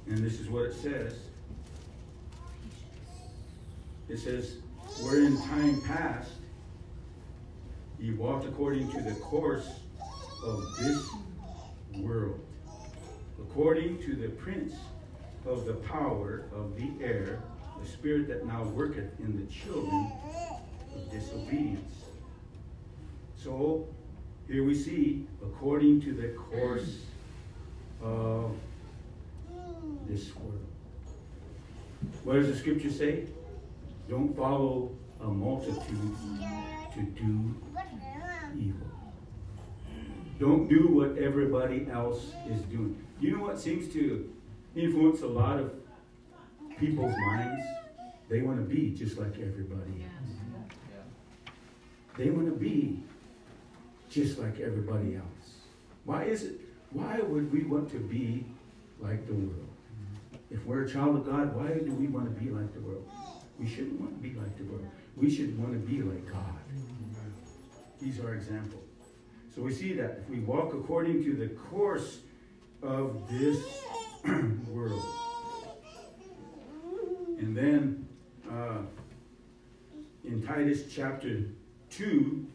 And 0.06 0.18
this 0.18 0.40
is 0.40 0.48
what 0.48 0.66
it 0.66 0.74
says. 0.74 1.14
It 4.08 4.18
says, 4.18 4.56
Where 5.02 5.20
in 5.20 5.40
time 5.42 5.80
past 5.82 6.30
ye 7.98 8.12
walked 8.12 8.46
according 8.46 8.90
to 8.92 9.00
the 9.00 9.14
course 9.14 9.68
of 10.44 10.76
this 10.78 11.08
world, 11.96 12.40
according 13.40 14.00
to 14.02 14.14
the 14.14 14.28
prince 14.28 14.74
of 15.46 15.66
the 15.66 15.74
power 15.74 16.44
of 16.54 16.76
the 16.76 16.90
air, 17.04 17.42
the 17.82 17.88
spirit 17.88 18.28
that 18.28 18.46
now 18.46 18.62
worketh 18.64 19.18
in 19.18 19.38
the 19.38 19.52
children 19.52 20.12
of 20.94 21.10
disobedience. 21.10 22.04
So 23.36 23.88
here 24.46 24.64
we 24.64 24.74
see, 24.74 25.26
according 25.42 26.00
to 26.02 26.12
the 26.12 26.28
course 26.28 27.02
of 28.02 28.56
this 30.08 30.34
world. 30.36 30.66
What 32.24 32.34
does 32.34 32.48
the 32.48 32.56
scripture 32.56 32.90
say? 32.90 33.26
Don't 34.08 34.36
follow 34.36 34.90
a 35.20 35.26
multitude 35.26 36.16
to 36.94 37.02
do 37.02 37.54
evil. 38.58 38.86
Don't 40.38 40.68
do 40.68 40.88
what 40.88 41.18
everybody 41.18 41.86
else 41.90 42.32
is 42.48 42.60
doing. 42.62 42.96
You 43.20 43.36
know 43.36 43.42
what 43.44 43.60
seems 43.60 43.92
to 43.92 44.32
influence 44.74 45.20
a 45.20 45.26
lot 45.26 45.60
of 45.60 45.72
people's 46.78 47.14
minds? 47.26 47.64
They 48.28 48.40
want 48.40 48.58
to 48.58 48.64
be 48.64 48.90
just 48.90 49.18
like 49.18 49.34
everybody 49.34 50.04
else. 50.04 50.39
They 52.20 52.28
want 52.28 52.48
to 52.48 52.54
be 52.54 53.02
just 54.10 54.38
like 54.38 54.60
everybody 54.60 55.16
else. 55.16 55.54
Why 56.04 56.24
is 56.24 56.42
it? 56.42 56.60
Why 56.90 57.18
would 57.18 57.50
we 57.50 57.62
want 57.62 57.90
to 57.92 57.98
be 57.98 58.44
like 58.98 59.26
the 59.26 59.32
world? 59.32 59.70
If 60.50 60.62
we're 60.66 60.82
a 60.82 60.90
child 60.90 61.16
of 61.16 61.24
God, 61.24 61.56
why 61.56 61.68
do 61.68 61.94
we 61.94 62.08
want 62.08 62.26
to 62.26 62.38
be 62.38 62.50
like 62.50 62.74
the 62.74 62.80
world? 62.80 63.08
We 63.58 63.66
shouldn't 63.66 63.98
want 63.98 64.22
to 64.22 64.28
be 64.28 64.38
like 64.38 64.54
the 64.58 64.64
world. 64.64 64.86
We 65.16 65.34
should 65.34 65.58
want 65.58 65.72
to 65.72 65.78
be 65.78 66.02
like 66.02 66.30
God. 66.30 66.60
He's 68.04 68.20
our 68.20 68.34
example. 68.34 68.82
So 69.54 69.62
we 69.62 69.72
see 69.72 69.94
that 69.94 70.18
if 70.22 70.28
we 70.28 70.40
walk 70.40 70.74
according 70.74 71.24
to 71.24 71.34
the 71.34 71.48
course 71.48 72.18
of 72.82 73.16
this 73.30 73.64
world, 74.68 75.06
and 77.38 77.56
then 77.56 78.06
uh, 78.52 78.82
in 80.22 80.42
Titus 80.42 80.82
chapter 80.94 81.46
2, 81.90 82.46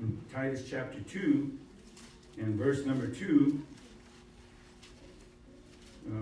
in 0.00 0.24
Titus 0.32 0.68
chapter 0.68 1.00
2, 1.00 1.58
and 2.38 2.54
verse 2.54 2.86
number 2.86 3.08
2, 3.08 3.62
uh, 6.08 6.12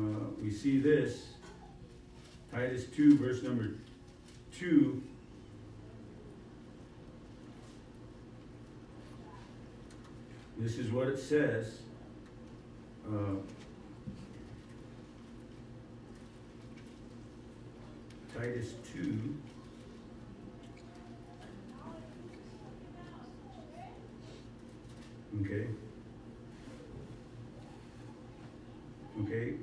we 0.43 0.51
see 0.51 0.79
this. 0.79 1.29
Titus 2.53 2.85
2, 2.87 3.19
verse 3.19 3.43
number 3.43 3.75
2. 4.59 5.03
This 10.59 10.79
is 10.79 10.91
what 10.91 11.09
it 11.09 11.19
says. 11.19 11.81
Uh, 13.07 13.37
Titus 18.35 18.73
2. 18.95 19.37
Okay. 25.43 25.67
Okay. 29.23 29.55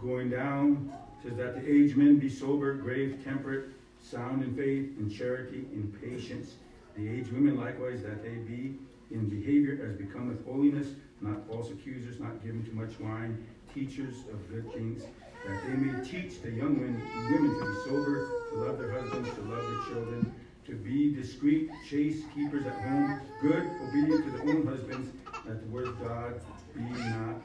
Going 0.00 0.30
down, 0.30 0.92
says 1.22 1.36
that 1.36 1.54
the 1.54 1.70
aged 1.70 1.96
men 1.96 2.18
be 2.18 2.28
sober, 2.28 2.74
grave, 2.74 3.20
temperate, 3.24 3.70
sound 4.00 4.42
in 4.42 4.54
faith, 4.54 4.98
in 4.98 5.10
charity, 5.10 5.66
in 5.72 5.92
patience. 6.00 6.54
The 6.96 7.08
aged 7.08 7.32
women 7.32 7.56
likewise, 7.56 8.02
that 8.02 8.22
they 8.22 8.36
be 8.36 8.78
in 9.10 9.28
behavior 9.28 9.86
as 9.86 9.96
becometh 9.96 10.44
holiness, 10.44 10.88
not 11.20 11.46
false 11.48 11.70
accusers, 11.70 12.20
not 12.20 12.42
given 12.42 12.64
to 12.64 12.72
much 12.72 12.98
wine, 13.00 13.44
teachers 13.74 14.14
of 14.32 14.48
good 14.50 14.72
things, 14.72 15.02
that 15.46 15.62
they 15.66 15.74
may 15.74 16.04
teach 16.04 16.42
the 16.42 16.50
young 16.50 16.78
women, 16.80 17.02
women 17.30 17.58
to 17.58 17.66
be 17.66 17.90
sober, 17.90 18.28
to 18.50 18.56
love 18.56 18.78
their 18.78 18.90
husbands, 18.90 19.28
to 19.34 19.40
love 19.42 19.62
their 19.62 19.94
children, 19.94 20.34
to 20.66 20.74
be 20.74 21.14
discreet, 21.14 21.70
chaste, 21.88 22.24
keepers 22.34 22.66
at 22.66 22.74
home, 22.74 23.20
good, 23.40 23.70
obedient 23.88 24.24
to 24.24 24.30
their 24.32 24.56
own 24.56 24.66
husbands, 24.66 25.10
that 25.46 25.60
the 25.60 25.66
word 25.68 25.86
of 25.88 26.00
God 26.02 26.40
be 26.74 26.80
not 26.80 27.40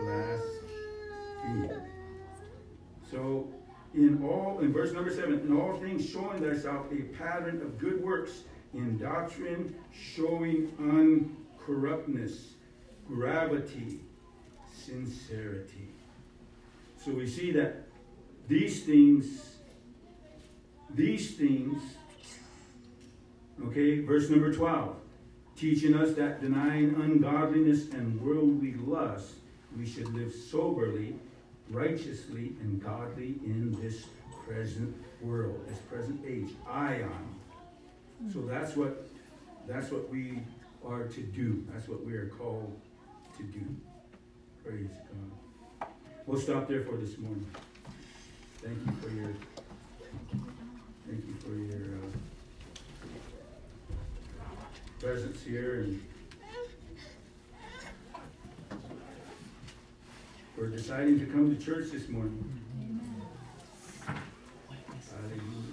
blasphemed. 0.00 1.82
So, 3.10 3.48
in 3.94 4.22
all, 4.22 4.58
in 4.60 4.72
verse 4.72 4.92
number 4.92 5.10
seven, 5.10 5.40
in 5.40 5.56
all 5.56 5.78
things 5.78 6.08
showing 6.08 6.42
thyself 6.42 6.86
a 6.92 7.02
pattern 7.16 7.62
of 7.62 7.78
good 7.78 8.02
works, 8.02 8.42
in 8.74 8.98
doctrine 8.98 9.74
showing 9.92 10.68
uncorruptness, 10.78 12.48
gravity, 13.06 14.00
sincerity. 14.74 15.88
So 17.02 17.12
we 17.12 17.26
see 17.26 17.50
that 17.52 17.86
these 18.46 18.84
things, 18.84 19.56
these 20.90 21.36
things, 21.36 21.80
okay, 23.66 24.00
verse 24.00 24.30
number 24.30 24.52
12, 24.52 24.96
teaching 25.56 25.94
us 25.94 26.14
that 26.14 26.40
denying 26.40 26.94
ungodliness 27.00 27.90
and 27.90 28.20
worldly 28.20 28.74
lust, 28.74 29.34
we 29.76 29.86
should 29.86 30.12
live 30.14 30.32
soberly, 30.32 31.16
righteously, 31.70 32.52
and 32.60 32.82
godly 32.82 33.38
in 33.44 33.76
this 33.80 34.06
present 34.46 34.94
world, 35.20 35.60
this 35.68 35.78
present 35.78 36.20
age, 36.26 36.50
aion. 36.68 37.10
So 38.32 38.40
that's 38.40 38.74
what 38.76 39.08
that's 39.66 39.90
what 39.90 40.08
we 40.08 40.40
are 40.84 41.04
to 41.04 41.20
do. 41.20 41.64
That's 41.72 41.88
what 41.88 42.04
we 42.04 42.14
are 42.14 42.28
called 42.38 42.80
to 43.36 43.42
do. 43.42 43.64
Praise 44.64 44.88
God. 44.90 45.88
We'll 46.26 46.40
stop 46.40 46.68
there 46.68 46.82
for 46.82 46.96
this 46.96 47.18
morning. 47.18 47.46
Thank 48.62 48.78
you 48.86 48.92
for 49.00 49.14
your 49.14 49.34
thank 51.06 51.24
you 51.26 51.34
for 51.40 51.54
your 51.54 51.98
uh, 51.98 52.37
presence 55.00 55.42
here 55.44 55.80
and 55.82 56.02
we're 60.56 60.66
deciding 60.66 61.20
to 61.20 61.26
come 61.26 61.56
to 61.56 61.64
church 61.64 61.92
this 61.92 62.08
morning. 62.08 62.44
Hallelujah. 64.04 65.72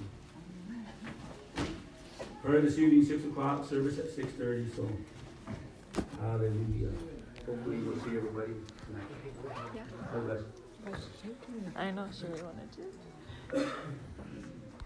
Prayer 2.44 2.62
this 2.62 2.78
evening, 2.78 3.04
six 3.04 3.24
o'clock, 3.26 3.68
service 3.68 3.98
at 3.98 4.12
six 4.12 4.32
thirty, 4.34 4.70
so 4.76 4.88
hallelujah. 6.22 6.92
Hopefully 7.48 7.78
we'll 7.78 7.96
see 8.04 8.18
everybody 8.18 8.54
tonight. 8.86 10.44
Bless. 10.84 11.02
I 11.76 11.90
know 11.90 12.08
she 12.12 12.26
wanted 12.44 12.72
to. 12.74 13.66